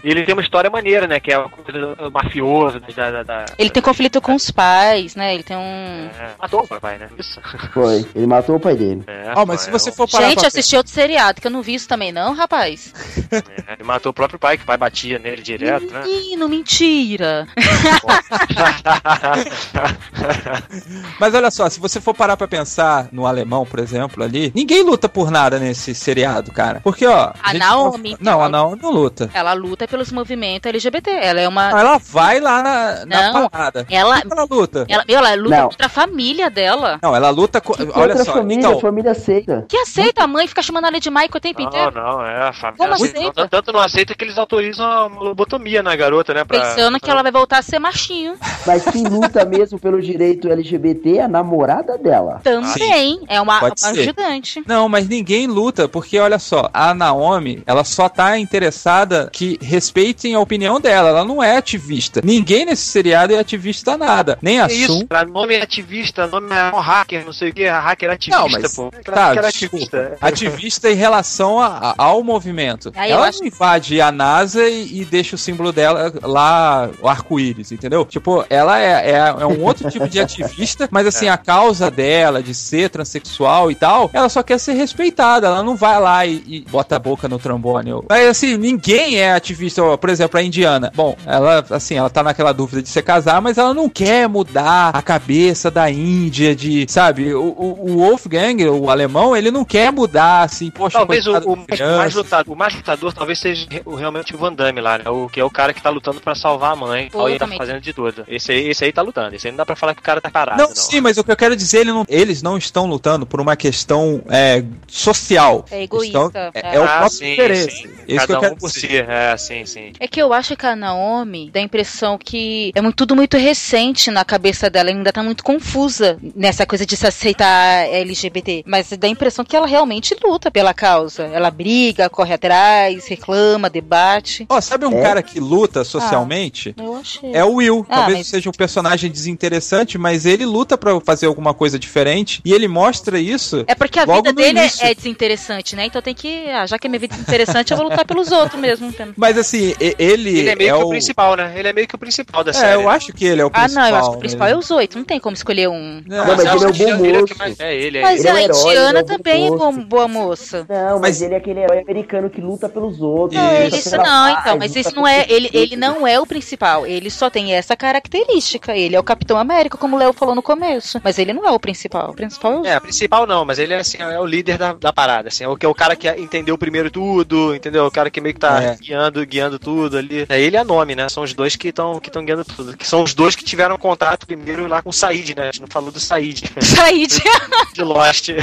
E 0.03 0.09
ele 0.09 0.23
tem 0.23 0.33
uma 0.33 0.41
história 0.41 0.69
maneira, 0.69 1.07
né? 1.07 1.19
Que 1.19 1.31
é 1.31 1.37
uma 1.37 1.49
coisa 1.49 1.95
do 1.95 2.11
mafioso, 2.11 2.79
da. 2.95 3.11
da, 3.11 3.23
da- 3.23 3.45
Ele 3.57 3.69
tem 3.69 3.81
conflito 3.81 4.21
com 4.21 4.35
os 4.35 4.51
pais, 4.51 5.15
né? 5.15 5.33
Ele 5.33 5.43
tem 5.43 5.55
um. 5.57 6.09
É, 6.19 6.31
matou 6.39 6.61
o 6.63 6.67
papai, 6.67 6.97
né? 6.97 7.07
Isso. 7.17 7.39
Foi. 7.73 8.05
Ele 8.15 8.25
matou 8.27 8.55
o 8.57 8.59
pai 8.59 8.75
dele. 8.75 9.03
É, 9.07 9.33
Ó, 9.35 9.45
mas 9.45 9.61
se 9.61 9.69
é 9.69 9.71
você 9.71 9.89
um- 9.89 9.93
for 9.93 10.09
parar 10.09 10.29
Gente, 10.29 10.45
assisti 10.45 10.75
outro 10.75 10.91
seriado 10.91 11.41
que 11.41 11.47
eu 11.47 11.51
não 11.51 11.61
vi 11.61 11.73
isso 11.75 11.87
também, 11.87 12.11
não, 12.11 12.33
rapaz. 12.33 12.93
é, 13.31 13.73
ele 13.73 13.83
matou 13.83 14.09
o 14.11 14.13
próprio 14.13 14.39
pai, 14.39 14.57
que 14.57 14.63
o 14.63 14.67
pai 14.67 14.77
batia 14.77 15.19
nele 15.19 15.41
direto, 15.41 15.91
né? 15.91 16.03
Menino, 16.03 16.47
mentira. 16.49 17.47
Mas 21.19 21.33
olha 21.33 21.51
só, 21.51 21.69
se 21.69 21.79
você 21.79 21.99
for 21.99 22.13
parar 22.13 22.37
pra 22.37 22.47
pensar 22.47 23.07
no 23.11 23.25
alemão, 23.25 23.65
por 23.65 23.79
exemplo, 23.79 24.23
ali, 24.23 24.51
ninguém 24.55 24.83
luta 24.83 25.07
por 25.09 25.31
nada 25.31 25.59
nesse 25.59 25.93
seriado, 25.93 26.51
cara. 26.51 26.81
Porque, 26.83 27.05
ó. 27.05 27.31
A 27.41 27.51
gente 27.51 27.59
Naomi, 27.59 28.17
Não, 28.19 28.33
ela- 28.33 28.45
a 28.45 28.49
Naomi 28.49 28.79
não 28.81 28.91
luta. 28.91 29.29
Ela 29.33 29.53
luta 29.53 29.87
pelos 29.87 30.11
movimentos 30.11 30.69
LGBT. 30.69 31.09
Ela 31.11 31.41
é 31.41 31.47
uma. 31.47 31.69
Não, 31.69 31.77
ela 31.77 31.97
vai 31.97 32.39
lá 32.39 32.61
na, 32.63 33.05
na 33.05 33.31
Não. 33.33 33.49
porrada. 33.49 33.85
Ela. 33.89 34.19
Ela 34.29 34.47
luta. 34.49 34.85
Ela, 34.87 35.03
ela 35.07 35.35
luta 35.35 35.55
Não. 35.57 35.69
contra 35.69 35.85
a 35.85 35.89
família 35.89 36.49
dela. 36.49 36.99
Não, 37.01 37.15
ela 37.15 37.29
luta 37.29 37.59
com. 37.61 37.73
Que 37.73 37.83
Olha 37.83 38.09
outra 38.13 38.25
só, 38.25 38.33
família, 38.33 38.59
então. 38.67 38.79
família 38.79 39.11
aceita. 39.11 39.65
Que 39.67 39.77
aceita 39.77 40.23
a 40.23 40.27
mãe 40.27 40.47
ficar 40.47 40.61
chamando 40.61 40.85
ela 40.87 40.99
de 40.99 41.09
Michael 41.09 41.29
o 41.35 41.39
tempo 41.39 41.61
Não, 41.61 41.67
inteiro. 41.67 41.91
não, 41.91 42.25
é 42.25 42.47
a 42.47 42.53
família. 42.53 42.77
Como 42.77 42.93
aceita. 42.93 43.17
aceita? 43.19 43.33
Tanto- 43.33 43.49
Tanto 43.49 43.71
não 43.73 43.79
aceita 43.81 44.15
que 44.15 44.23
eles 44.23 44.37
autorizam 44.37 44.85
a 44.85 45.07
lobotomia 45.07 45.81
na 45.83 45.95
garota, 45.95 46.33
né? 46.33 46.43
Pra... 46.43 46.59
Pensando 46.61 46.99
que 46.99 47.09
ela 47.09 47.21
vai 47.23 47.31
voltar 47.31 47.59
a 47.59 47.61
ser 47.61 47.79
machinho. 47.79 48.35
Mas 48.65 48.83
quem 48.85 49.03
luta 49.03 49.43
mesmo 49.45 49.78
pelo 49.79 50.01
direito 50.01 50.49
LGBT 50.49 51.17
é 51.17 51.21
a 51.23 51.27
namorada 51.27 51.97
dela. 51.97 52.41
Também. 52.43 53.19
É 53.27 53.39
uma, 53.41 53.59
uma 53.59 53.73
ajudante. 53.83 54.61
Não, 54.67 54.87
mas 54.89 55.07
ninguém 55.07 55.47
luta, 55.47 55.87
porque 55.87 56.17
olha 56.19 56.39
só, 56.39 56.69
a 56.73 56.93
Naomi, 56.93 57.63
ela 57.65 57.83
só 57.83 58.07
tá 58.09 58.37
interessada 58.37 59.29
que 59.31 59.57
respeitem 59.61 60.33
a 60.35 60.39
opinião 60.39 60.79
dela, 60.79 61.09
ela 61.09 61.25
não 61.25 61.41
é 61.41 61.57
ativista. 61.57 62.21
Ninguém 62.23 62.65
nesse 62.65 62.83
seriado 62.83 63.33
é 63.33 63.39
ativista 63.39 63.97
nada. 63.97 64.37
Nem 64.41 64.59
a 64.59 64.67
Que 64.67 64.73
isso, 64.75 64.99
Sun. 64.99 65.07
cara, 65.07 65.27
nome 65.27 65.55
é 65.55 65.61
ativista, 65.61 66.27
nome 66.27 66.53
é 66.53 66.75
um 66.75 66.79
hacker, 66.79 67.25
não 67.25 67.33
sei 67.33 67.49
o 67.49 67.53
que, 67.53 67.65
hacker 67.67 68.11
ativista, 68.11 68.41
Não, 68.41 68.49
mas 68.49 68.75
pô. 68.75 68.91
tá, 69.03 69.27
Hacker 69.29 69.45
ativista. 69.45 70.17
Ativista 70.21 70.89
em 70.91 70.95
relação 70.95 71.59
a- 71.59 71.67
a- 71.89 71.95
ao 71.97 72.23
movimento. 72.23 72.91
Aí 72.95 73.11
ela 73.11 73.27
acho- 73.27 73.39
não 73.39 73.47
invade 73.47 73.99
a 74.01 74.11
NASA 74.11 74.67
e, 74.67 75.01
e 75.01 75.05
deixa 75.05 75.35
o 75.35 75.39
símbolo 75.39 75.71
dela 75.71 76.13
lá, 76.21 76.89
o 77.01 77.07
arco-íris, 77.07 77.71
entendeu? 77.71 78.05
Tipo, 78.05 78.45
ela 78.49 78.79
é, 78.79 79.11
é, 79.11 79.17
é 79.39 79.45
um 79.45 79.63
outro 79.69 79.89
tipo 79.89 80.07
de 80.07 80.19
ativista, 80.21 80.87
mas 80.91 81.07
assim, 81.07 81.27
a 81.27 81.37
causa 81.37 81.89
dela 81.89 82.41
de 82.43 82.53
ser 82.53 82.89
transexual 82.89 83.71
e 83.71 83.75
tal, 83.75 84.09
ela 84.13 84.29
só 84.29 84.43
quer 84.43 84.59
ser 84.59 84.73
respeitada. 84.73 85.47
Ela 85.47 85.63
não 85.63 85.75
vai 85.75 85.99
lá 85.99 86.25
e, 86.25 86.43
e 86.47 86.61
bota 86.61 86.95
a 86.95 86.99
boca 86.99 87.27
no 87.27 87.39
trombone. 87.39 87.91
Mas 88.09 88.27
assim, 88.27 88.57
ninguém 88.57 89.17
é 89.17 89.33
ativista. 89.33 89.97
Por 89.97 90.09
exemplo, 90.09 90.39
a 90.39 90.43
indiana. 90.43 90.91
Bom, 90.95 91.15
ela, 91.25 91.65
assim, 91.69 91.95
ela 91.95 92.09
tá 92.09 92.21
naquela 92.21 92.53
dúvida 92.53 92.81
de 92.81 92.89
se 92.89 93.01
casar, 93.01 93.41
mas 93.41 93.57
ela 93.57 93.73
não 93.73 93.89
quer 93.89 94.27
mudar 94.27 94.91
a 94.93 95.01
cabeça 95.01 95.71
da 95.71 95.89
Índia, 95.89 96.55
de, 96.55 96.85
sabe? 96.89 97.33
O, 97.33 97.41
o, 97.41 97.91
o 97.91 97.97
Wolfgang, 97.97 98.65
o 98.67 98.89
alemão, 98.89 99.35
ele 99.35 99.51
não 99.51 99.65
quer 99.65 99.91
mudar, 99.91 100.43
assim, 100.43 100.69
poxa, 100.69 100.97
Talvez 100.97 101.25
o, 101.27 101.37
o 101.37 101.57
mais 101.97 102.13
lutador, 102.13 102.53
o 102.53 102.57
mais 102.57 102.75
lutador 102.75 103.13
talvez 103.13 103.39
seja 103.39 103.67
o, 103.85 103.95
realmente 103.95 104.35
o 104.35 104.37
Van 104.37 104.53
Damme 104.53 104.81
lá, 104.81 104.97
né? 104.97 105.09
O, 105.09 105.27
que 105.29 105.39
é 105.39 105.43
o 105.43 105.49
cara 105.49 105.73
que 105.73 105.81
tá 105.81 105.89
lutando 105.89 106.21
pra 106.21 106.35
salvar 106.35 106.73
a 106.73 106.75
mãe. 106.75 107.09
Pô, 107.09 107.25
Aí 107.25 107.37
tá 107.37 107.47
fazendo 107.47 107.81
de 107.81 107.93
tudo. 107.93 108.23
Esse 108.27 108.51
aí, 108.51 108.69
esse 108.69 108.83
aí 108.83 108.91
tá 108.91 109.01
lutando. 109.01 109.35
Esse 109.35 109.47
aí 109.47 109.51
não 109.51 109.57
dá 109.59 109.65
pra 109.65 109.75
falar 109.75 109.93
que 109.93 109.99
o 109.99 110.03
cara 110.03 110.21
tá 110.21 110.29
parado, 110.31 110.57
Não, 110.61 110.69
não. 110.69 110.75
sim, 110.75 111.01
mas 111.01 111.17
o 111.17 111.23
que 111.23 111.31
eu 111.31 111.35
quero 111.35 111.55
dizer, 111.55 111.79
ele 111.79 111.91
não- 111.91 112.05
eles 112.07 112.41
não 112.41 112.57
estão 112.57 112.85
lutando 112.85 113.25
por 113.25 113.39
uma 113.41 113.55
questão 113.55 114.21
é, 114.29 114.63
social. 114.87 115.65
É 115.71 115.83
egoísta. 115.83 116.17
Estão- 116.27 116.51
é, 116.53 116.75
é 116.75 116.79
o 116.79 116.83
Ah, 116.83 116.87
próprio 116.99 117.09
sim, 117.17 117.33
interesse. 117.33 117.71
sim. 117.71 117.87
É 117.87 117.87
isso 117.89 118.05
que 118.05 118.15
Cada 118.17 118.33
eu 118.33 118.39
quero 118.39 118.53
um 118.53 118.57
por 118.57 118.71
si. 118.71 118.87
É, 118.97 119.37
sim, 119.37 119.65
sim. 119.65 119.91
É 119.99 120.07
que 120.07 120.21
eu 120.21 120.31
acho 120.33 120.55
que 120.55 120.65
a 120.65 120.75
Naomi 120.75 121.49
dá 121.51 121.59
a 121.59 121.63
impressão 121.63 122.17
que 122.17 122.71
é 122.75 122.81
muito- 122.81 122.95
tudo 122.95 123.15
muito 123.15 123.37
recente 123.37 124.09
na 124.11 124.23
cabeça 124.25 124.69
dela, 124.69 124.89
ainda 124.89 125.11
tá 125.11 125.21
muito 125.23 125.43
confusa 125.43 126.17
nessa 126.35 126.65
coisa 126.65 126.85
de 126.85 126.95
se 126.97 127.05
aceitar 127.07 127.85
LGBT. 127.87 128.63
Mas 128.65 128.89
dá 128.89 129.07
a 129.07 129.09
impressão 129.09 129.43
que 129.45 129.55
ela 129.55 129.67
realmente 129.67 130.15
luta 130.23 130.49
pela 130.49 130.73
causa. 130.73 131.23
Ela 131.33 131.51
briga, 131.51 132.09
corre 132.09 132.33
atrás, 132.33 133.07
reclama, 133.07 133.69
debate. 133.69 134.45
Ó, 134.49 134.59
sabe 134.61 134.85
um 134.85 134.97
É? 134.99 135.01
cara 135.01 135.21
que 135.23 135.39
luta 135.39 135.83
socialmente? 135.83 136.73
Eu 136.77 136.95
achei. 136.95 137.31
É 137.33 137.43
o 137.45 137.55
Will. 137.55 137.85
Ah, 137.89 137.95
Talvez 137.97 138.17
mas- 138.19 138.27
seja 138.27 138.49
um 138.49 138.53
personagem 138.53 139.09
desinteressante, 139.11 139.48
mas 139.97 140.25
ele 140.25 140.45
luta 140.45 140.77
pra 140.77 140.99
fazer 141.01 141.25
alguma 141.27 141.53
coisa 141.53 141.77
diferente 141.79 142.41
e 142.43 142.53
ele 142.53 142.67
mostra 142.67 143.19
isso. 143.19 143.63
É 143.67 143.75
porque 143.75 143.99
a 143.99 144.03
Logo 144.05 144.21
vida 144.23 144.33
dele 144.33 144.59
é- 144.59 144.61
início. 144.63 144.85
é 144.85 144.93
desinteressante, 144.93 145.75
né? 145.75 145.85
Então 145.85 146.01
tem 146.01 146.13
que. 146.13 146.47
Ah, 146.49 146.65
já 146.65 146.77
que 146.77 146.87
a 146.87 146.89
minha 146.89 146.99
vida 146.99 147.15
é 147.15 147.19
interessante, 147.19 147.71
eu 147.71 147.77
vou 147.77 147.87
lutar 147.89 148.05
pelos 148.05 148.31
outros 148.31 148.59
mesmo. 148.59 148.93
Mas 149.15 149.37
assim, 149.37 149.73
ele, 149.79 150.39
Ele 150.39 150.49
é 150.49 150.55
meio 150.55 150.77
que 150.77 150.83
o 150.83 150.87
o... 150.87 150.89
principal, 150.89 151.35
né? 151.35 151.53
Ele 151.55 151.67
é 151.67 151.73
meio 151.73 151.87
que 151.87 151.95
o 151.95 151.97
principal 151.97 152.43
da 152.43 152.51
É, 152.51 152.53
série. 152.53 152.81
eu 152.81 152.89
acho 152.89 153.13
que 153.13 153.25
ele 153.25 153.41
é 153.41 153.45
o 153.45 153.47
Ah, 153.47 153.61
principal. 153.61 153.83
não, 153.83 153.89
eu 153.89 153.95
acho 153.95 154.09
que 154.11 154.15
o 154.15 154.19
principal 154.19 154.47
né? 154.47 154.53
é 154.53 154.57
os 154.57 154.71
oito. 154.71 154.97
Não 154.97 155.05
tem 155.05 155.19
como 155.19 155.35
escolher 155.35 155.69
um. 155.69 156.01
Não, 156.07 156.17
Não, 156.17 156.25
mas 156.27 156.39
ele 156.39 156.49
é 156.49 156.53
o 156.67 156.71
que 156.73 156.85
bom 156.85 157.05
ele 157.05 157.17
é 157.17 157.21
o 157.21 157.25
que 157.25 157.33
moço. 157.33 157.37
mais- 157.37 157.59
É 157.59 157.75
ele, 157.75 157.97
é 157.97 158.01
Mas 158.01 158.19
Ele 158.19 158.27
é 158.27 158.31
a 158.31 158.43
Indiana 158.43 158.89
ele 158.89 158.97
é 158.99 159.03
também 159.03 159.47
é 159.47 159.51
boa 159.85 160.07
moça. 160.07 160.65
Não, 160.69 160.91
mas, 160.93 161.01
Mas- 161.01 161.21
ele 161.21 161.33
é 161.33 161.37
aquele 161.37 161.59
herói 161.61 161.79
americano 161.79 162.29
que 162.29 162.41
luta 162.41 162.67
pelos 162.69 163.01
outros. 163.01 163.39
Não, 163.41 163.63
Isso. 163.67 163.95
não, 163.97 164.03
paz, 164.03 164.39
então, 164.41 164.57
mas 164.57 164.75
isso 164.75 164.95
não 164.95 165.07
é. 165.07 165.25
Ele, 165.29 165.49
ele 165.53 165.75
não 165.75 166.05
é 166.07 166.19
o 166.19 166.25
principal. 166.25 166.85
Ele 166.85 167.09
só 167.09 167.29
tem 167.29 167.53
essa 167.53 167.75
característica. 167.75 168.75
Ele 168.75 168.95
é 168.95 168.99
o 168.99 169.03
Capitão 169.03 169.37
América, 169.39 169.77
como 169.77 169.95
o 169.95 169.99
Léo 169.99 170.13
falou 170.13 170.35
no 170.35 170.41
começo. 170.41 170.99
Mas 171.03 171.17
ele 171.17 171.33
não 171.33 171.45
é 171.47 171.51
o 171.51 171.59
principal. 171.59 172.11
O 172.11 172.13
principal 172.13 172.53
é 172.53 172.57
o. 172.59 172.65
É, 172.65 172.79
principal 172.79 173.25
não, 173.27 173.43
mas 173.45 173.59
ele 173.59 173.73
é 173.73 173.79
assim, 173.79 173.97
é 173.99 174.19
o 174.19 174.25
líder 174.25 174.57
da, 174.57 174.73
da 174.73 174.91
parada, 174.93 175.27
assim, 175.29 175.43
é 175.43 175.47
o 175.47 175.55
que 175.55 175.65
é 175.65 175.69
o 175.69 175.73
cara 175.75 175.95
que 175.95 176.09
entendeu 176.09 176.57
primeiro 176.57 176.89
tudo, 176.91 177.55
entendeu? 177.55 177.85
O 177.85 177.91
cara 177.91 178.09
que 178.09 178.19
meio 178.21 178.33
que 178.33 178.39
tá 178.41 178.61
É. 178.61 178.75
guiando, 178.75 179.25
guiando 179.25 179.57
tudo 179.59 179.97
ali. 179.97 180.25
É 180.29 180.39
ele 180.39 180.57
a 180.57 180.63
nome, 180.63 180.95
né? 180.95 181.07
São 181.09 181.23
os 181.23 181.33
dois 181.33 181.55
que 181.55 181.69
estão 181.69 181.99
que 181.99 182.09
estão 182.09 182.23
guiando 182.23 182.43
tudo. 182.45 182.75
Que 182.77 182.87
são 182.87 183.03
os 183.03 183.13
dois 183.13 183.35
que 183.35 183.43
tiveram 183.43 183.77
contato 183.77 184.25
primeiro 184.27 184.67
lá 184.67 184.81
com 184.81 184.89
o 184.89 184.93
Said, 184.93 185.35
né? 185.35 185.43
A 185.43 185.45
gente 185.45 185.61
não 185.61 185.67
falou 185.67 185.91
do 185.91 185.99
Said 185.99 186.43
Said. 186.61 187.21
de 187.73 187.83
Lost. 187.83 188.29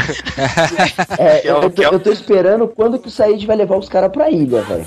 É, 1.18 1.47
é 1.49 1.55
o- 1.55 1.62
eu, 1.62 1.70
tô, 1.70 1.82
é 1.82 1.88
o- 1.90 1.92
eu 1.94 2.01
tô 2.01 2.11
esperando 2.12 2.68
quando 2.68 2.99
que 2.99 3.09
o 3.09 3.11
Said 3.11 3.47
vai 3.47 3.57
levar 3.57 3.76
os 3.76 3.88
caras 3.88 4.11
pra 4.12 4.30
ilha, 4.30 4.62
velho. 4.62 4.86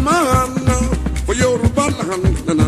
Man 0.00 0.54
for 0.54 0.64
Yoruba 0.64 0.64
land. 0.64 0.64
Okulina 0.64 0.64
man 0.66 1.16
for 1.24 1.34
Yoruba 1.34 1.80
land. 2.02 2.46
na, 2.46 2.52
na. 2.54 2.64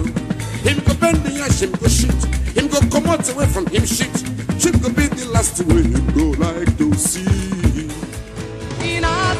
Him 0.62 0.79
go 0.85 0.95
bend 0.95 1.18
the 1.24 1.41
ash, 1.43 1.61
him 1.62 1.72
go 1.72 1.89
shoot. 1.89 2.24
Him 2.57 2.68
go 2.68 2.81
come 2.91 3.07
out 3.07 3.29
away 3.33 3.47
from 3.47 3.66
him 3.66 3.85
shit. 3.85 4.14
Him 4.64 4.81
go 4.81 4.89
be 4.91 5.07
the 5.07 5.29
last 5.33 5.61
way 5.64 5.83
him 5.83 6.07
go 6.14 6.31
like 6.39 6.77
to 6.79 6.95
see. 6.95 7.89
And 8.81 9.05
I 9.07 9.35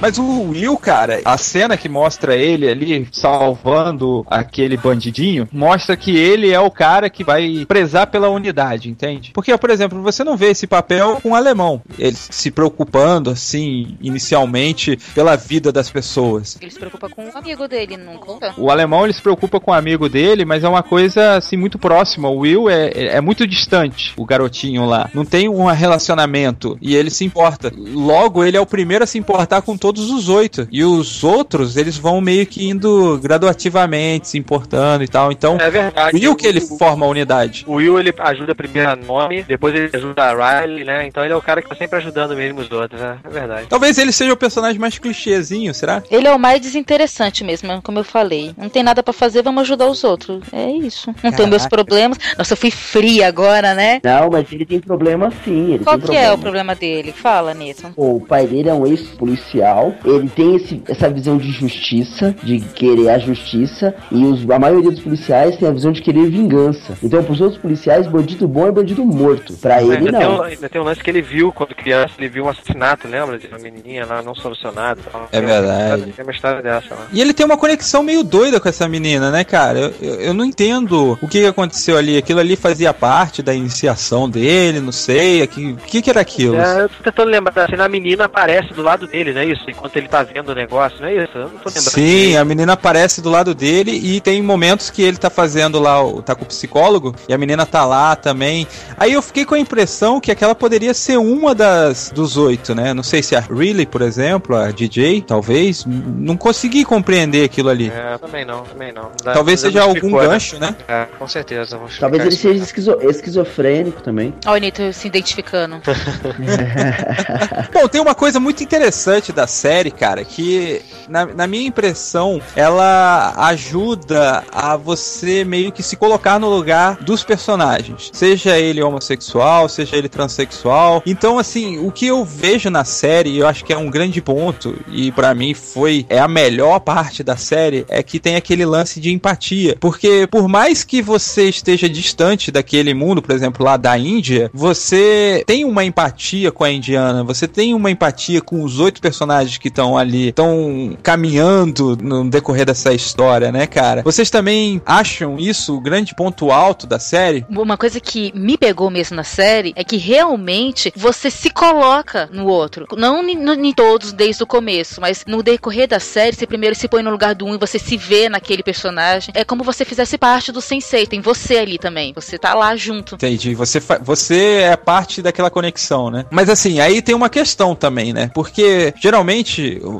Mas 0.00 0.18
o 0.18 0.50
Will, 0.50 0.76
cara, 0.76 1.20
a 1.24 1.36
cena 1.36 1.76
que 1.76 1.88
mostra 1.88 2.34
ele 2.34 2.68
ali 2.68 3.08
salvando 3.12 4.24
aquele 4.28 4.76
bandidinho, 4.76 5.48
mostra 5.52 5.96
que 5.96 6.16
ele 6.16 6.50
é 6.50 6.58
o 6.58 6.70
cara 6.70 7.08
que 7.08 7.22
vai 7.22 7.64
prezar 7.68 8.06
pela 8.08 8.28
unidade, 8.28 8.88
entende? 8.88 9.30
Porque, 9.32 9.56
por 9.56 9.70
exemplo, 9.70 10.02
você 10.02 10.24
não 10.24 10.36
vê 10.36 10.50
esse 10.50 10.66
papel 10.66 11.20
com 11.22 11.30
o 11.30 11.34
alemão, 11.34 11.82
ele 11.98 12.16
se 12.16 12.50
preocupando, 12.50 13.30
assim, 13.30 13.96
inicialmente, 14.00 14.98
pela 15.14 15.36
vida 15.36 15.70
das 15.70 15.90
pessoas. 15.90 16.56
Ele 16.60 16.70
se 16.70 16.78
preocupa 16.78 17.08
com 17.08 17.28
o 17.28 17.38
amigo 17.38 17.68
dele, 17.68 17.96
não 17.96 18.16
conta? 18.16 18.54
O 18.56 18.70
alemão 18.70 19.04
ele 19.04 19.12
se 19.12 19.22
preocupa 19.22 19.60
com 19.60 19.70
o 19.70 19.74
amigo 19.74 20.08
dele, 20.08 20.44
mas 20.44 20.64
é 20.64 20.68
uma 20.68 20.82
coisa 20.82 21.36
assim 21.36 21.56
muito 21.56 21.78
próxima. 21.78 22.28
O 22.28 22.38
Will 22.38 22.68
é, 22.68 22.90
é 22.94 23.20
é 23.20 23.22
muito 23.22 23.46
distante, 23.46 24.14
o 24.16 24.24
garotinho 24.24 24.86
lá. 24.86 25.10
Não 25.12 25.24
tem 25.24 25.48
um 25.48 25.66
relacionamento 25.66 26.78
e 26.80 26.96
ele 26.96 27.10
se 27.10 27.24
importa. 27.24 27.72
Logo, 27.76 28.42
ele 28.42 28.56
é 28.56 28.60
o 28.60 28.66
primeiro 28.66 29.04
a 29.04 29.06
se 29.06 29.18
importar 29.18 29.60
com 29.62 29.76
todos 29.92 30.08
os 30.10 30.28
oito. 30.28 30.68
E 30.70 30.84
os 30.84 31.24
outros, 31.24 31.76
eles 31.76 31.96
vão 31.96 32.20
meio 32.20 32.46
que 32.46 32.64
indo 32.68 33.18
gradativamente, 33.18 34.28
se 34.28 34.38
importando 34.38 35.02
e 35.02 35.08
tal. 35.08 35.32
Então, 35.32 35.56
É 35.60 35.68
verdade. 35.68 36.16
o 36.16 36.20
Will 36.20 36.36
que 36.36 36.46
ele 36.46 36.60
forma 36.60 37.04
a 37.04 37.08
unidade. 37.08 37.64
O 37.66 37.74
Will, 37.74 37.98
ele 37.98 38.14
ajuda 38.18 38.54
primeiro 38.54 38.88
a 38.88 38.94
nome, 38.96 39.42
depois 39.42 39.74
ele 39.74 39.90
ajuda 39.92 40.22
a 40.24 40.60
Riley, 40.60 40.84
né? 40.84 41.06
Então 41.06 41.24
ele 41.24 41.32
é 41.32 41.36
o 41.36 41.42
cara 41.42 41.60
que 41.60 41.68
tá 41.68 41.74
sempre 41.74 41.96
ajudando 41.98 42.36
mesmo 42.36 42.60
os 42.60 42.70
outros, 42.70 43.00
né? 43.00 43.18
É 43.24 43.28
verdade. 43.28 43.66
Talvez 43.68 43.98
ele 43.98 44.12
seja 44.12 44.32
o 44.32 44.36
personagem 44.36 44.78
mais 44.78 44.96
clichêzinho, 44.98 45.74
será? 45.74 46.02
Ele 46.10 46.28
é 46.28 46.32
o 46.34 46.38
mais 46.38 46.60
desinteressante 46.60 47.42
mesmo, 47.42 47.82
como 47.82 47.98
eu 47.98 48.04
falei. 48.04 48.54
Não 48.56 48.68
tem 48.68 48.82
nada 48.84 49.02
pra 49.02 49.12
fazer, 49.12 49.42
vamos 49.42 49.62
ajudar 49.62 49.86
os 49.88 50.04
outros. 50.04 50.42
É 50.52 50.70
isso. 50.70 51.12
Não 51.22 51.32
tenho 51.32 51.48
meus 51.48 51.66
problemas. 51.66 52.16
Nossa, 52.38 52.52
eu 52.52 52.56
fui 52.56 52.70
fria 52.70 53.26
agora, 53.26 53.74
né? 53.74 54.00
Não, 54.04 54.30
mas 54.30 54.46
ele 54.52 54.64
tem 54.64 54.78
problema 54.78 55.32
sim. 55.44 55.74
Ele 55.74 55.84
Qual 55.84 55.98
tem 55.98 56.06
que 56.10 56.16
é 56.16 56.20
problema. 56.26 56.34
o 56.34 56.38
problema 56.38 56.74
dele? 56.76 57.12
Fala, 57.12 57.52
Nito. 57.54 57.92
O 57.96 58.20
pai 58.20 58.46
dele 58.46 58.68
é 58.68 58.74
um 58.74 58.86
ex-policial 58.86 59.79
ele 60.04 60.28
tem 60.28 60.56
esse, 60.56 60.82
essa 60.88 61.08
visão 61.10 61.36
de 61.36 61.50
justiça, 61.50 62.34
de 62.42 62.60
querer 62.60 63.08
a 63.10 63.18
justiça, 63.18 63.94
e 64.10 64.24
os- 64.24 64.48
a 64.50 64.58
maioria 64.58 64.90
dos 64.90 65.00
policiais 65.00 65.56
tem 65.56 65.68
a 65.68 65.72
visão 65.72 65.92
de 65.92 66.02
querer 66.02 66.28
vingança. 66.28 66.96
Então, 67.02 67.22
pros 67.22 67.40
outros 67.40 67.60
policiais, 67.60 68.06
bandido 68.06 68.46
bom 68.46 68.66
é 68.66 68.72
bandido 68.72 69.04
morto. 69.04 69.54
Pra 69.54 69.82
ele, 69.82 69.96
ainda, 69.96 70.18
tem 70.18 70.26
um, 70.28 70.32
não. 70.36 70.42
ainda 70.42 70.68
tem 70.68 70.80
um 70.80 70.84
lance 70.84 71.02
que 71.02 71.10
ele 71.10 71.22
viu 71.22 71.52
quando 71.52 71.74
criança, 71.74 72.14
ele 72.18 72.28
viu 72.28 72.44
um 72.44 72.48
assassinato, 72.48 73.08
lembra? 73.08 73.38
De 73.38 73.46
uma 73.46 73.58
menininha 73.58 74.04
lá 74.06 74.22
não 74.22 74.34
solucionado. 74.34 75.00
tal. 75.10 75.28
É 75.32 75.40
verdade. 75.40 76.12
Tem 76.12 76.24
uma 76.24 76.32
história 76.32 76.62
dessa 76.62 76.94
lá. 76.94 77.06
E 77.12 77.20
ele 77.20 77.32
tem 77.32 77.46
uma 77.46 77.56
conexão 77.56 78.02
meio 78.02 78.22
doida 78.22 78.60
com 78.60 78.68
essa 78.68 78.88
menina, 78.88 79.30
né, 79.30 79.44
cara? 79.44 79.78
Eu, 79.78 79.94
eu, 80.00 80.14
eu 80.20 80.34
não 80.34 80.44
entendo 80.44 81.18
o 81.20 81.28
que, 81.28 81.40
que 81.40 81.46
aconteceu 81.46 81.96
ali. 81.96 82.16
Aquilo 82.16 82.40
ali 82.40 82.56
fazia 82.56 82.92
parte 82.92 83.42
da 83.42 83.54
iniciação 83.54 84.28
dele, 84.28 84.80
não 84.80 84.92
sei. 84.92 85.42
aqui- 85.42 85.72
O 85.72 85.76
que, 85.76 86.02
que 86.02 86.10
era 86.10 86.20
aquilo? 86.20 86.56
É, 86.56 86.82
eu 86.82 86.88
tô 86.88 87.02
tentando 87.04 87.28
lembrar, 87.30 87.64
assim, 87.64 87.80
a 87.80 87.88
menina 87.88 88.24
aparece 88.24 88.72
do 88.74 88.82
lado 88.82 89.06
dele, 89.06 89.32
não 89.32 89.40
é 89.40 89.46
isso? 89.46 89.64
Enquanto 89.70 89.96
ele 89.96 90.08
tá 90.08 90.22
vendo 90.22 90.50
o 90.50 90.54
negócio, 90.54 91.00
não 91.00 91.08
é 91.08 91.24
isso? 91.24 91.32
Eu 91.36 91.42
não 91.48 91.58
tô 91.58 91.68
lembrando. 91.68 91.90
Sim, 91.90 92.36
a 92.36 92.44
menina 92.44 92.72
aparece 92.74 93.20
do 93.20 93.30
lado 93.30 93.54
dele 93.54 93.92
e 93.92 94.20
tem 94.20 94.42
momentos 94.42 94.90
que 94.90 95.02
ele 95.02 95.16
tá 95.16 95.30
fazendo 95.30 95.78
lá, 95.78 96.02
o- 96.04 96.22
tá 96.22 96.34
com 96.34 96.44
o 96.44 96.46
psicólogo 96.46 97.14
e 97.28 97.32
a 97.34 97.38
menina 97.38 97.64
tá 97.66 97.84
lá 97.84 98.14
também. 98.16 98.66
Aí 98.96 99.12
eu 99.12 99.22
fiquei 99.22 99.44
com 99.44 99.54
a 99.54 99.58
impressão 99.58 100.20
que 100.20 100.30
aquela 100.30 100.54
poderia 100.54 100.92
ser 100.94 101.16
uma 101.18 101.54
das 101.54 102.10
dos 102.14 102.36
oito, 102.36 102.74
né? 102.74 102.92
Não 102.94 103.02
sei 103.02 103.22
se 103.22 103.34
a 103.36 103.40
Riley, 103.40 103.86
por 103.86 104.02
exemplo, 104.02 104.56
a 104.56 104.70
DJ, 104.70 105.22
talvez. 105.22 105.84
Não 105.86 106.36
consegui 106.36 106.84
compreender 106.84 107.44
aquilo 107.44 107.68
ali. 107.68 107.88
É, 107.90 108.18
também 108.18 108.44
não, 108.44 108.62
também 108.62 108.92
não. 108.92 109.10
Dá- 109.22 109.32
Talvez 109.32 109.60
seja 109.60 109.82
algum 109.82 109.94
explicou, 109.94 110.20
né? 110.22 110.28
gancho, 110.28 110.58
né? 110.58 110.76
É, 110.88 111.06
com 111.18 111.26
certeza. 111.28 111.78
Talvez 111.98 112.24
ele 112.24 112.36
seja 112.36 112.62
esquizo- 112.64 112.98
esquizofrênico 113.02 114.02
também. 114.02 114.34
Olha 114.46 114.56
o 114.56 114.60
Nito 114.60 114.92
se 114.92 115.06
identificando. 115.08 115.80
Bom, 117.72 117.88
tem 117.88 118.00
uma 118.00 118.14
coisa 118.14 118.40
muito 118.40 118.62
interessante 118.62 119.32
da 119.32 119.46
série, 119.60 119.90
cara, 119.90 120.24
que 120.24 120.80
na, 121.06 121.26
na 121.26 121.46
minha 121.46 121.66
impressão 121.66 122.40
ela 122.56 123.34
ajuda 123.36 124.42
a 124.50 124.74
você 124.74 125.44
meio 125.44 125.70
que 125.70 125.82
se 125.82 125.96
colocar 125.96 126.40
no 126.40 126.48
lugar 126.48 126.96
dos 126.96 127.22
personagens, 127.22 128.10
seja 128.10 128.58
ele 128.58 128.82
homossexual, 128.82 129.68
seja 129.68 129.96
ele 129.96 130.08
transexual. 130.08 131.02
Então, 131.04 131.38
assim, 131.38 131.78
o 131.78 131.92
que 131.92 132.06
eu 132.06 132.24
vejo 132.24 132.70
na 132.70 132.84
série, 132.84 133.36
eu 133.36 133.46
acho 133.46 133.62
que 133.62 133.72
é 133.72 133.76
um 133.76 133.90
grande 133.90 134.22
ponto 134.22 134.74
e 134.88 135.12
pra 135.12 135.34
mim 135.34 135.52
foi 135.52 136.06
é 136.08 136.18
a 136.18 136.28
melhor 136.28 136.80
parte 136.80 137.22
da 137.22 137.36
série 137.36 137.84
é 137.88 138.02
que 138.02 138.18
tem 138.18 138.36
aquele 138.36 138.64
lance 138.64 138.98
de 138.98 139.12
empatia, 139.12 139.76
porque 139.78 140.26
por 140.30 140.48
mais 140.48 140.84
que 140.84 141.02
você 141.02 141.50
esteja 141.50 141.88
distante 141.88 142.50
daquele 142.50 142.94
mundo, 142.94 143.20
por 143.20 143.34
exemplo, 143.34 143.64
lá 143.64 143.76
da 143.76 143.98
Índia, 143.98 144.50
você 144.54 145.44
tem 145.46 145.66
uma 145.66 145.84
empatia 145.84 146.50
com 146.50 146.64
a 146.64 146.70
indiana, 146.70 147.22
você 147.22 147.46
tem 147.46 147.74
uma 147.74 147.90
empatia 147.90 148.40
com 148.40 148.64
os 148.64 148.80
oito 148.80 149.02
personagens 149.02 149.49
que 149.58 149.68
estão 149.68 149.96
ali, 149.96 150.28
estão 150.28 150.96
caminhando 151.02 151.96
no 151.96 152.28
decorrer 152.28 152.66
dessa 152.66 152.92
história, 152.92 153.50
né, 153.50 153.66
cara? 153.66 154.02
Vocês 154.02 154.30
também 154.30 154.80
acham 154.84 155.38
isso 155.38 155.76
o 155.76 155.80
grande 155.80 156.14
ponto 156.14 156.50
alto 156.50 156.86
da 156.86 156.98
série? 156.98 157.44
Uma 157.50 157.76
coisa 157.76 158.00
que 158.00 158.32
me 158.34 158.56
pegou 158.56 158.90
mesmo 158.90 159.16
na 159.16 159.24
série 159.24 159.72
é 159.76 159.82
que 159.82 159.96
realmente 159.96 160.92
você 160.96 161.30
se 161.30 161.50
coloca 161.50 162.28
no 162.32 162.46
outro. 162.46 162.86
Não 162.96 163.22
em 163.28 163.72
todos 163.72 164.12
desde 164.12 164.42
o 164.42 164.46
começo, 164.46 165.00
mas 165.00 165.24
no 165.26 165.42
decorrer 165.42 165.88
da 165.88 166.00
série, 166.00 166.36
você 166.36 166.46
primeiro 166.46 166.74
se 166.74 166.88
põe 166.88 167.02
no 167.02 167.10
lugar 167.10 167.34
do 167.34 167.46
um 167.46 167.54
e 167.54 167.58
você 167.58 167.78
se 167.78 167.96
vê 167.96 168.28
naquele 168.28 168.62
personagem. 168.62 169.32
É 169.34 169.44
como 169.44 169.64
você 169.64 169.84
fizesse 169.84 170.18
parte 170.18 170.52
do 170.52 170.60
sensei. 170.60 171.06
Tem 171.06 171.20
você 171.20 171.58
ali 171.58 171.78
também. 171.78 172.12
Você 172.14 172.38
tá 172.38 172.54
lá 172.54 172.76
junto. 172.76 173.14
Entendi. 173.14 173.54
Você, 173.54 173.80
você 174.02 174.62
é 174.62 174.76
parte 174.76 175.22
daquela 175.22 175.50
conexão, 175.50 176.10
né? 176.10 176.26
Mas 176.30 176.48
assim, 176.48 176.80
aí 176.80 177.00
tem 177.02 177.14
uma 177.14 177.28
questão 177.28 177.74
também, 177.74 178.12
né? 178.12 178.30
Porque 178.34 178.92
geralmente 179.00 179.29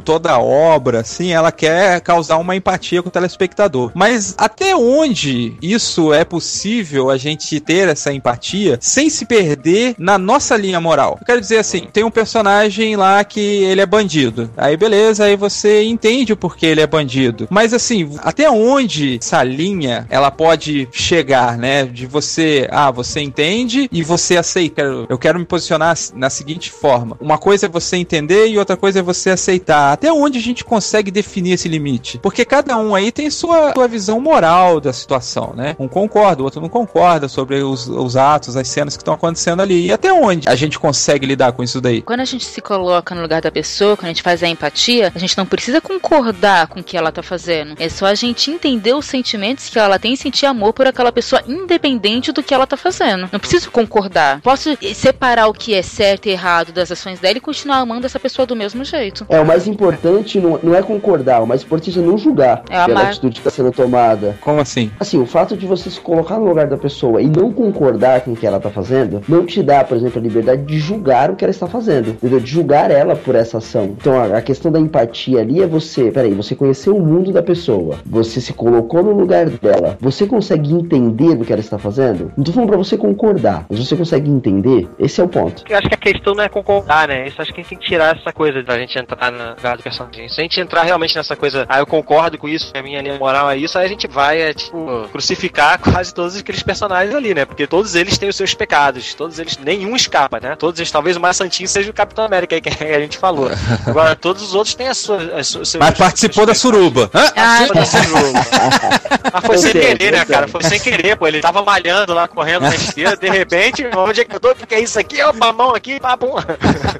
toda 0.04 0.38
obra, 0.38 1.00
assim, 1.00 1.32
ela 1.32 1.52
quer 1.52 2.00
causar 2.00 2.38
uma 2.38 2.56
empatia 2.56 3.02
com 3.02 3.08
o 3.08 3.12
telespectador. 3.12 3.92
Mas 3.94 4.34
até 4.38 4.74
onde 4.74 5.54
isso 5.60 6.12
é 6.12 6.24
possível 6.24 7.10
a 7.10 7.16
gente 7.16 7.60
ter 7.60 7.88
essa 7.88 8.12
empatia 8.12 8.78
sem 8.80 9.10
se 9.10 9.24
perder 9.24 9.94
na 9.98 10.18
nossa 10.18 10.56
linha 10.56 10.80
moral? 10.80 11.18
Eu 11.20 11.26
quero 11.26 11.40
dizer 11.40 11.58
assim, 11.58 11.86
tem 11.92 12.04
um 12.04 12.10
personagem 12.10 12.96
lá 12.96 13.22
que 13.24 13.40
ele 13.40 13.80
é 13.80 13.86
bandido. 13.86 14.50
Aí 14.56 14.76
beleza, 14.76 15.24
aí 15.24 15.36
você 15.36 15.82
entende 15.84 16.32
o 16.32 16.36
porquê 16.36 16.66
ele 16.66 16.80
é 16.80 16.86
bandido. 16.86 17.46
Mas 17.50 17.74
assim, 17.74 18.10
até 18.18 18.50
onde 18.50 19.18
essa 19.20 19.42
linha 19.42 20.06
ela 20.08 20.30
pode 20.30 20.88
chegar, 20.90 21.58
né? 21.58 21.84
De 21.84 22.06
você, 22.06 22.68
ah, 22.70 22.90
você 22.90 23.20
entende 23.20 23.88
e 23.92 24.02
você 24.02 24.36
aceita. 24.36 24.82
Eu 25.08 25.18
quero 25.18 25.38
me 25.38 25.44
posicionar 25.44 25.96
na 26.14 26.30
seguinte 26.30 26.70
forma: 26.70 27.16
uma 27.20 27.38
coisa 27.38 27.66
é 27.66 27.68
você 27.68 27.96
entender 27.96 28.48
e 28.48 28.58
outra 28.58 28.76
coisa 28.76 29.00
é 29.00 29.02
você 29.02 29.19
aceitar. 29.28 29.92
Até 29.92 30.12
onde 30.12 30.38
a 30.38 30.42
gente 30.42 30.64
consegue 30.64 31.10
definir 31.10 31.52
esse 31.52 31.68
limite? 31.68 32.18
Porque 32.18 32.44
cada 32.44 32.76
um 32.78 32.94
aí 32.94 33.10
tem 33.10 33.28
sua, 33.28 33.72
sua 33.74 33.88
visão 33.88 34.20
moral 34.20 34.80
da 34.80 34.92
situação, 34.92 35.52
né? 35.54 35.76
Um 35.78 35.88
concorda, 35.88 36.42
o 36.42 36.44
outro 36.44 36.60
não 36.60 36.68
concorda 36.68 37.28
sobre 37.28 37.62
os, 37.62 37.88
os 37.88 38.16
atos, 38.16 38.56
as 38.56 38.68
cenas 38.68 38.96
que 38.96 39.02
estão 39.02 39.14
acontecendo 39.14 39.60
ali. 39.60 39.86
E 39.86 39.92
até 39.92 40.12
onde 40.12 40.48
a 40.48 40.54
gente 40.54 40.78
consegue 40.78 41.26
lidar 41.26 41.52
com 41.52 41.62
isso 41.62 41.80
daí? 41.80 42.02
Quando 42.02 42.20
a 42.20 42.24
gente 42.24 42.44
se 42.44 42.60
coloca 42.60 43.14
no 43.14 43.22
lugar 43.22 43.42
da 43.42 43.50
pessoa, 43.50 43.96
quando 43.96 44.06
a 44.06 44.08
gente 44.08 44.22
faz 44.22 44.42
a 44.42 44.48
empatia, 44.48 45.12
a 45.14 45.18
gente 45.18 45.36
não 45.36 45.46
precisa 45.46 45.80
concordar 45.80 46.68
com 46.68 46.80
o 46.80 46.84
que 46.84 46.96
ela 46.96 47.10
tá 47.10 47.22
fazendo. 47.22 47.74
É 47.78 47.88
só 47.88 48.06
a 48.06 48.14
gente 48.14 48.50
entender 48.50 48.94
os 48.94 49.06
sentimentos 49.06 49.68
que 49.68 49.78
ela 49.78 49.98
tem 49.98 50.14
e 50.14 50.16
sentir 50.16 50.46
amor 50.46 50.72
por 50.72 50.86
aquela 50.86 51.12
pessoa, 51.12 51.42
independente 51.46 52.32
do 52.32 52.42
que 52.42 52.54
ela 52.54 52.66
tá 52.66 52.76
fazendo. 52.76 53.28
Não 53.32 53.40
preciso 53.40 53.70
concordar. 53.70 54.40
Posso 54.40 54.70
separar 54.94 55.48
o 55.48 55.54
que 55.54 55.74
é 55.74 55.82
certo 55.82 56.26
e 56.26 56.30
errado 56.30 56.72
das 56.72 56.90
ações 56.90 57.18
dela 57.18 57.38
e 57.38 57.40
continuar 57.40 57.78
amando 57.78 58.06
essa 58.06 58.20
pessoa 58.20 58.46
do 58.46 58.56
mesmo 58.56 58.84
jeito. 58.84 59.09
É, 59.28 59.40
o 59.40 59.46
mais 59.46 59.66
importante 59.66 60.38
não, 60.40 60.58
não 60.62 60.74
é 60.74 60.82
concordar, 60.82 61.42
o 61.42 61.46
mais 61.46 61.62
importante 61.62 61.98
é 61.98 62.02
não 62.02 62.16
julgar 62.18 62.62
É 62.68 62.84
pela 62.86 63.00
amar. 63.00 63.06
atitude 63.06 63.34
que 63.34 63.40
está 63.40 63.50
sendo 63.50 63.72
tomada. 63.72 64.36
Como 64.40 64.60
assim? 64.60 64.90
Assim, 64.98 65.20
o 65.20 65.26
fato 65.26 65.56
de 65.56 65.66
você 65.66 65.90
se 65.90 66.00
colocar 66.00 66.38
no 66.38 66.46
lugar 66.46 66.66
da 66.66 66.76
pessoa 66.76 67.20
e 67.20 67.26
não 67.26 67.52
concordar 67.52 68.20
com 68.22 68.32
o 68.32 68.36
que 68.36 68.46
ela 68.46 68.60
tá 68.60 68.70
fazendo, 68.70 69.22
não 69.28 69.44
te 69.46 69.62
dá, 69.62 69.84
por 69.84 69.96
exemplo, 69.96 70.18
a 70.18 70.22
liberdade 70.22 70.62
de 70.62 70.78
julgar 70.78 71.30
o 71.30 71.36
que 71.36 71.44
ela 71.44 71.50
está 71.50 71.66
fazendo, 71.66 72.10
entendeu? 72.10 72.40
De 72.40 72.46
julgar 72.50 72.90
ela 72.90 73.16
por 73.16 73.34
essa 73.34 73.58
ação. 73.58 73.96
Então, 73.98 74.18
a, 74.18 74.38
a 74.38 74.42
questão 74.42 74.70
da 74.70 74.78
empatia 74.78 75.40
ali 75.40 75.62
é 75.62 75.66
você, 75.66 76.10
peraí, 76.10 76.32
você 76.34 76.54
conheceu 76.54 76.96
o 76.96 77.00
mundo 77.04 77.32
da 77.32 77.42
pessoa, 77.42 77.96
você 78.06 78.40
se 78.40 78.52
colocou 78.52 79.02
no 79.02 79.12
lugar 79.12 79.48
dela, 79.48 79.96
você 80.00 80.26
consegue 80.26 80.72
entender 80.72 81.34
do 81.36 81.44
que 81.44 81.52
ela 81.52 81.60
está 81.60 81.78
fazendo? 81.78 82.32
Não 82.36 82.44
tô 82.44 82.52
falando 82.52 82.68
pra 82.68 82.78
você 82.78 82.96
concordar, 82.96 83.66
mas 83.68 83.78
você 83.78 83.96
consegue 83.96 84.30
entender? 84.30 84.88
Esse 84.98 85.20
é 85.20 85.24
o 85.24 85.28
ponto. 85.28 85.64
Eu 85.68 85.78
acho 85.78 85.88
que 85.88 85.94
a 85.94 85.98
questão 85.98 86.34
não 86.34 86.44
é 86.44 86.48
concordar, 86.48 87.08
né? 87.08 87.26
Isso 87.28 87.40
acho 87.40 87.52
que 87.52 87.60
a 87.60 87.62
gente 87.62 87.70
tem 87.70 87.78
que 87.78 87.86
tirar 87.86 88.16
essa 88.16 88.32
coisa 88.32 88.62
da 88.62 88.78
gente 88.78 88.98
entrar 89.00 89.30
na 89.30 89.54
do 89.76 89.82
personagem. 89.82 90.28
Se 90.28 90.40
a 90.40 90.42
gente 90.42 90.60
entrar 90.60 90.82
realmente 90.82 91.14
nessa 91.16 91.36
coisa, 91.36 91.64
ah, 91.68 91.78
eu 91.78 91.86
concordo 91.86 92.36
com 92.38 92.48
isso, 92.48 92.70
a 92.74 92.82
minha 92.82 93.00
linha 93.00 93.18
moral 93.18 93.50
é 93.50 93.56
isso, 93.56 93.78
aí 93.78 93.86
a 93.86 93.88
gente 93.88 94.06
vai, 94.06 94.40
é, 94.40 94.54
tipo, 94.54 95.08
crucificar 95.12 95.78
quase 95.82 96.12
todos 96.14 96.36
aqueles 96.36 96.62
personagens 96.62 97.14
ali, 97.14 97.34
né? 97.34 97.44
Porque 97.44 97.66
todos 97.66 97.94
eles 97.94 98.18
têm 98.18 98.28
os 98.28 98.36
seus 98.36 98.54
pecados, 98.54 99.14
todos 99.14 99.38
eles, 99.38 99.56
nenhum 99.58 99.94
escapa, 99.96 100.40
né? 100.40 100.56
Todos 100.56 100.78
eles, 100.80 100.90
talvez 100.90 101.16
o 101.16 101.20
mais 101.20 101.36
santinho 101.36 101.68
seja 101.68 101.90
o 101.90 101.94
Capitão 101.94 102.24
América 102.24 102.54
aí 102.54 102.60
que 102.60 102.68
a 102.68 103.00
gente 103.00 103.18
falou. 103.18 103.50
Agora, 103.86 104.14
todos 104.16 104.42
os 104.42 104.54
outros 104.54 104.74
têm 104.74 104.88
as 104.88 104.98
suas. 104.98 105.22
As 105.32 105.46
suas 105.46 105.68
seus- 105.68 105.80
Mas 105.84 105.96
participou 105.96 106.46
da 106.46 106.54
seus 106.54 106.60
suruba. 106.74 107.10
Hã? 107.14 107.24
Ah, 107.36 107.66
Participou 107.72 107.74
da 107.74 107.84
suruba. 107.86 108.40
Mas 109.32 109.44
foi 109.46 109.54
Eu 109.54 109.58
sem 109.60 109.72
sei, 109.72 109.80
querer, 109.82 110.12
né, 110.12 110.24
cara? 110.24 110.46
sei. 110.48 110.52
Foi 110.52 110.62
sem 110.64 110.80
querer, 110.80 111.16
pô. 111.16 111.26
Ele 111.26 111.40
tava 111.40 111.62
malhando 111.62 112.12
lá, 112.14 112.26
correndo 112.28 112.62
na 112.62 112.74
esteira, 112.74 113.16
de 113.16 113.28
repente, 113.28 113.86
onde 113.96 114.20
é 114.20 114.24
que 114.24 114.34
eu 114.34 114.40
tô? 114.40 114.50
O 114.50 114.54
que 114.54 114.66
que 114.66 114.74
é 114.74 114.80
isso 114.80 114.98
aqui? 114.98 115.22
Opa, 115.22 115.48
a 115.48 115.52
mão 115.52 115.74
aqui, 115.74 116.00
papum. 116.00 116.34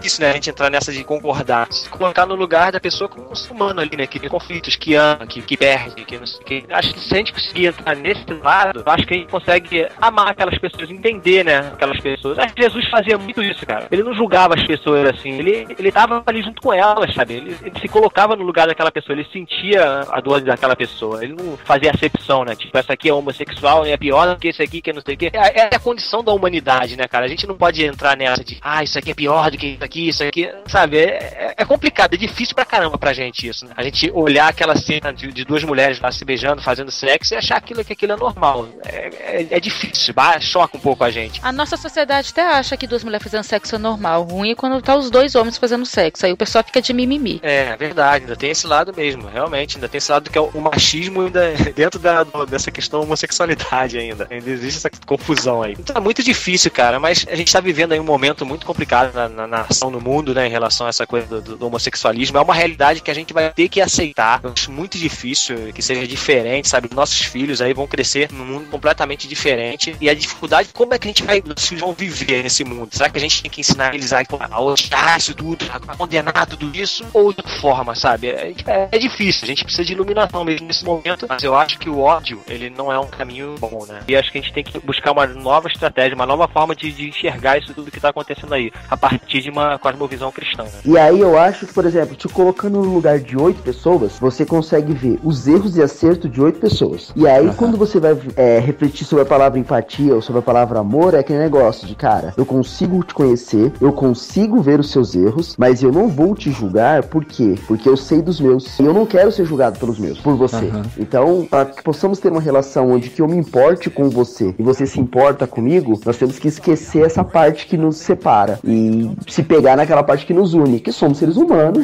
Isso, 0.02 0.20
né? 0.20 0.30
A 0.30 0.32
gente 0.34 0.50
entrar 0.50 0.70
nessa 0.70 0.92
de 0.92 1.02
concordar. 1.04 1.68
Colocar 1.90 2.26
no 2.26 2.34
lugar 2.34 2.72
da 2.72 2.80
pessoa 2.80 3.08
como 3.08 3.30
um 3.30 3.34
ser 3.34 3.52
humano 3.52 3.80
ali, 3.80 3.96
né? 3.96 4.06
Que 4.06 4.18
tem 4.18 4.28
conflitos, 4.28 4.76
que 4.76 4.94
ama, 4.94 5.26
que, 5.26 5.42
que 5.42 5.56
perde, 5.56 6.04
que 6.04 6.18
não 6.18 6.26
sei 6.26 6.40
o 6.40 6.44
que. 6.44 6.64
Acho 6.70 6.94
que 6.94 7.00
se 7.00 7.14
a 7.14 7.16
gente 7.18 7.32
conseguir 7.32 7.66
entrar 7.66 7.94
nesse 7.96 8.24
lado, 8.42 8.82
acho 8.86 9.06
que 9.06 9.14
a 9.14 9.16
gente 9.18 9.30
consegue 9.30 9.86
amar 10.00 10.28
aquelas 10.28 10.58
pessoas, 10.58 10.90
entender, 10.90 11.44
né? 11.44 11.58
Aquelas 11.72 12.00
pessoas. 12.00 12.38
Acho 12.38 12.54
que 12.54 12.62
Jesus 12.62 12.88
fazia 12.88 13.18
muito 13.18 13.42
isso, 13.42 13.64
cara. 13.66 13.86
Ele 13.90 14.02
não 14.02 14.14
julgava 14.14 14.54
as 14.54 14.66
pessoas 14.66 15.08
assim. 15.08 15.38
Ele, 15.38 15.66
ele 15.78 15.92
tava 15.92 16.22
ali 16.26 16.42
junto 16.42 16.60
com 16.62 16.72
elas, 16.72 17.14
sabe? 17.14 17.34
Ele, 17.34 17.56
ele 17.62 17.80
se 17.80 17.88
colocava 17.88 18.34
no 18.36 18.44
lugar 18.44 18.66
daquela 18.66 18.90
pessoa. 18.90 19.16
Ele 19.18 19.26
sentia 19.32 20.00
a 20.10 20.20
dor 20.20 20.40
daquela 20.40 20.76
pessoa. 20.76 21.22
Ele 21.22 21.34
não 21.34 21.56
fazia 21.58 21.90
acepção, 21.90 22.44
né? 22.44 22.54
Tipo, 22.54 22.76
essa 22.78 22.92
aqui 22.92 23.08
é 23.08 23.14
homossexual, 23.14 23.82
né? 23.84 23.90
É 23.90 23.96
pior 23.96 24.26
do 24.34 24.38
que 24.40 24.48
esse 24.48 24.62
aqui, 24.62 24.80
que 24.80 24.92
não 24.92 25.02
sei 25.02 25.14
o 25.14 25.18
quê. 25.18 25.30
É, 25.32 25.60
é 25.72 25.76
a 25.76 25.78
condição 25.80 26.22
da 26.22 26.32
humanidade, 26.32 26.96
né, 26.96 27.06
cara? 27.08 27.24
A 27.26 27.28
gente 27.28 27.46
não 27.46 27.56
pode 27.56 27.84
entrar 27.84 28.16
nessa 28.16 28.42
de, 28.44 28.58
ah, 28.62 28.82
isso 28.82 28.98
aqui 28.98 29.10
é 29.10 29.14
pior 29.14 29.50
do 29.50 29.58
que 29.58 29.66
isso 29.66 29.84
aqui, 29.84 30.08
isso 30.08 30.22
aqui. 30.24 30.50
Sabe? 30.66 30.98
É, 30.98 31.04
é- 31.08 31.54
é 31.58 31.64
complicado, 31.80 32.12
é 32.12 32.16
difícil 32.18 32.54
pra 32.54 32.66
caramba 32.66 32.98
pra 32.98 33.14
gente 33.14 33.48
isso, 33.48 33.64
né? 33.64 33.72
A 33.74 33.82
gente 33.82 34.10
olhar 34.12 34.48
aquela 34.48 34.76
cena 34.76 35.12
de, 35.12 35.32
de 35.32 35.44
duas 35.46 35.64
mulheres 35.64 35.98
lá 35.98 36.12
se 36.12 36.22
beijando, 36.26 36.60
fazendo 36.60 36.90
sexo 36.90 37.32
e 37.32 37.36
achar 37.38 37.56
aquilo 37.56 37.82
que 37.82 37.94
aquilo 37.94 38.12
é 38.12 38.16
normal. 38.16 38.68
É, 38.84 39.08
é, 39.20 39.46
é 39.50 39.60
difícil, 39.60 40.14
choca 40.40 40.76
um 40.76 40.80
pouco 40.80 41.02
a 41.02 41.10
gente. 41.10 41.40
A 41.42 41.50
nossa 41.50 41.78
sociedade 41.78 42.28
até 42.32 42.42
acha 42.42 42.76
que 42.76 42.86
duas 42.86 43.02
mulheres 43.02 43.24
fazendo 43.24 43.44
sexo 43.44 43.76
é 43.76 43.78
normal. 43.78 44.24
Ruim 44.24 44.50
é 44.50 44.54
quando 44.54 44.80
tá 44.82 44.94
os 44.94 45.10
dois 45.10 45.34
homens 45.34 45.56
fazendo 45.56 45.86
sexo. 45.86 46.26
Aí 46.26 46.32
o 46.32 46.36
pessoal 46.36 46.62
fica 46.62 46.82
de 46.82 46.92
mimimi. 46.92 47.40
É, 47.42 47.74
verdade, 47.76 48.24
ainda 48.24 48.36
tem 48.36 48.50
esse 48.50 48.66
lado 48.66 48.92
mesmo, 48.94 49.26
realmente, 49.26 49.76
ainda 49.76 49.88
tem 49.88 49.96
esse 49.96 50.12
lado 50.12 50.28
que 50.28 50.36
é 50.36 50.40
o, 50.40 50.60
machismo 50.60 51.22
ainda 51.22 51.52
dentro 51.74 51.98
da, 51.98 52.24
dessa 52.46 52.70
questão 52.70 53.00
homossexualidade 53.00 53.96
ainda. 53.96 54.26
Ainda 54.30 54.50
existe 54.50 54.78
essa 54.78 54.90
confusão 55.06 55.62
aí. 55.62 55.74
Então 55.78 55.96
é 55.96 56.00
muito 56.00 56.22
difícil, 56.22 56.70
cara, 56.70 57.00
mas 57.00 57.26
a 57.30 57.34
gente 57.34 57.50
tá 57.50 57.60
vivendo 57.60 57.92
aí 57.92 58.00
um 58.00 58.04
momento 58.04 58.44
muito 58.44 58.66
complicado 58.66 59.14
na, 59.14 59.28
na 59.28 59.46
nação, 59.46 59.90
no 59.90 60.00
mundo, 60.00 60.34
né, 60.34 60.46
em 60.46 60.50
relação 60.50 60.86
a 60.86 60.90
essa 60.90 61.06
coisa 61.06 61.40
do, 61.40 61.56
do 61.56 61.69
homossexualismo 61.70 62.36
é 62.38 62.40
uma 62.40 62.54
realidade 62.54 63.00
que 63.00 63.10
a 63.10 63.14
gente 63.14 63.32
vai 63.32 63.50
ter 63.52 63.68
que 63.68 63.80
aceitar. 63.80 64.40
Eu 64.42 64.52
acho 64.52 64.70
muito 64.70 64.98
difícil 64.98 65.72
que 65.72 65.82
seja 65.82 66.06
diferente, 66.06 66.68
sabe? 66.68 66.88
Nossos 66.94 67.20
filhos 67.22 67.60
aí 67.62 67.72
vão 67.72 67.86
crescer 67.86 68.28
num 68.32 68.44
mundo 68.44 68.66
completamente 68.70 69.26
diferente 69.28 69.96
e 70.00 70.08
a 70.10 70.14
dificuldade, 70.14 70.68
como 70.72 70.92
é 70.94 70.98
que 70.98 71.06
a 71.08 71.10
gente 71.10 71.22
vai, 71.22 71.42
nossos 71.44 71.68
filhos 71.68 71.82
vão 71.82 71.92
viver 71.92 72.42
nesse 72.42 72.64
mundo? 72.64 72.88
Será 72.92 73.08
que 73.08 73.18
a 73.18 73.20
gente 73.20 73.40
tem 73.42 73.50
que 73.50 73.60
ensinar 73.60 73.94
eles 73.94 74.12
a, 74.12 74.20
a 74.50 74.60
odiar 74.60 75.18
isso 75.18 75.34
tudo, 75.34 75.64
a 75.72 75.96
condenar 75.96 76.46
tudo 76.46 76.70
isso? 76.74 77.04
Ou 77.12 77.32
de 77.32 77.40
outra 77.40 77.48
forma, 77.60 77.94
sabe? 77.94 78.28
É, 78.28 78.52
é- 78.66 78.88
é 78.92 78.98
difícil, 78.98 79.44
a 79.44 79.46
gente 79.46 79.64
precisa 79.64 79.84
de 79.84 79.92
iluminação 79.92 80.44
mesmo 80.44 80.66
nesse 80.66 80.84
momento, 80.84 81.26
mas 81.28 81.42
eu 81.42 81.54
acho 81.56 81.78
que 81.78 81.88
o 81.88 82.00
ódio, 82.00 82.42
ele 82.48 82.70
não 82.70 82.92
é 82.92 82.98
um 82.98 83.06
caminho 83.06 83.54
bom, 83.58 83.84
né? 83.86 84.00
E 84.08 84.16
acho 84.16 84.30
que 84.32 84.38
a 84.38 84.40
gente 84.40 84.52
tem 84.52 84.64
que 84.64 84.78
buscar 84.80 85.12
uma 85.12 85.26
nova 85.26 85.68
estratégia, 85.68 86.14
uma 86.14 86.26
nova 86.26 86.48
forma 86.48 86.74
de, 86.74 86.90
de 86.90 87.08
enxergar 87.08 87.58
isso 87.58 87.72
tudo 87.74 87.90
que 87.90 88.00
tá 88.00 88.08
acontecendo 88.10 88.52
aí, 88.52 88.72
a 88.88 88.96
partir 88.96 89.40
de 89.42 89.50
uma 89.50 89.78
cosmovisão 89.78 90.32
cristã, 90.32 90.64
né? 90.64 90.80
E 90.84 90.98
aí 90.98 91.20
eu 91.20 91.38
acho 91.38 91.59
que, 91.66 91.74
por 91.74 91.84
exemplo, 91.84 92.16
te 92.16 92.28
colocando 92.28 92.82
no 92.82 92.94
lugar 92.94 93.18
de 93.18 93.36
oito 93.36 93.62
pessoas, 93.62 94.18
você 94.18 94.44
consegue 94.44 94.92
ver 94.92 95.18
os 95.22 95.46
erros 95.46 95.76
e 95.76 95.82
acertos 95.82 96.30
de 96.30 96.40
oito 96.40 96.60
pessoas. 96.60 97.12
E 97.14 97.26
aí, 97.26 97.50
quando 97.56 97.76
você 97.76 97.98
vai 97.98 98.16
é, 98.36 98.58
refletir 98.58 99.04
sobre 99.04 99.22
a 99.22 99.26
palavra 99.26 99.58
empatia 99.58 100.14
ou 100.14 100.22
sobre 100.22 100.40
a 100.40 100.42
palavra 100.42 100.78
amor, 100.78 101.14
é 101.14 101.18
aquele 101.18 101.38
negócio 101.38 101.86
de, 101.86 101.94
cara, 101.94 102.32
eu 102.36 102.46
consigo 102.46 103.02
te 103.04 103.14
conhecer, 103.14 103.72
eu 103.80 103.92
consigo 103.92 104.60
ver 104.60 104.80
os 104.80 104.90
seus 104.90 105.14
erros, 105.14 105.54
mas 105.58 105.82
eu 105.82 105.92
não 105.92 106.08
vou 106.08 106.34
te 106.34 106.50
julgar, 106.50 107.04
por 107.04 107.24
quê? 107.24 107.56
Porque 107.66 107.88
eu 107.88 107.96
sei 107.96 108.22
dos 108.22 108.40
meus. 108.40 108.78
E 108.78 108.84
eu 108.84 108.94
não 108.94 109.06
quero 109.06 109.30
ser 109.30 109.44
julgado 109.44 109.78
pelos 109.78 109.98
meus, 109.98 110.18
por 110.20 110.36
você. 110.36 110.66
Aham. 110.66 110.82
Então, 110.98 111.46
para 111.50 111.66
que 111.66 111.82
possamos 111.82 112.18
ter 112.18 112.30
uma 112.30 112.40
relação 112.40 112.90
onde 112.90 113.10
que 113.10 113.22
eu 113.22 113.28
me 113.28 113.36
importe 113.36 113.90
com 113.90 114.08
você 114.08 114.54
e 114.58 114.62
você 114.62 114.86
se 114.86 115.00
importa 115.00 115.46
comigo, 115.46 115.98
nós 116.04 116.16
temos 116.16 116.38
que 116.38 116.48
esquecer 116.48 117.04
essa 117.04 117.24
parte 117.24 117.66
que 117.66 117.76
nos 117.76 117.96
separa 117.96 118.58
e 118.64 119.10
se 119.26 119.42
pegar 119.42 119.76
naquela 119.76 120.02
parte 120.02 120.26
que 120.26 120.34
nos 120.34 120.54
une, 120.54 120.80
que 120.80 120.92
somos 120.92 121.18
seres 121.18 121.36
humanos 121.36 121.39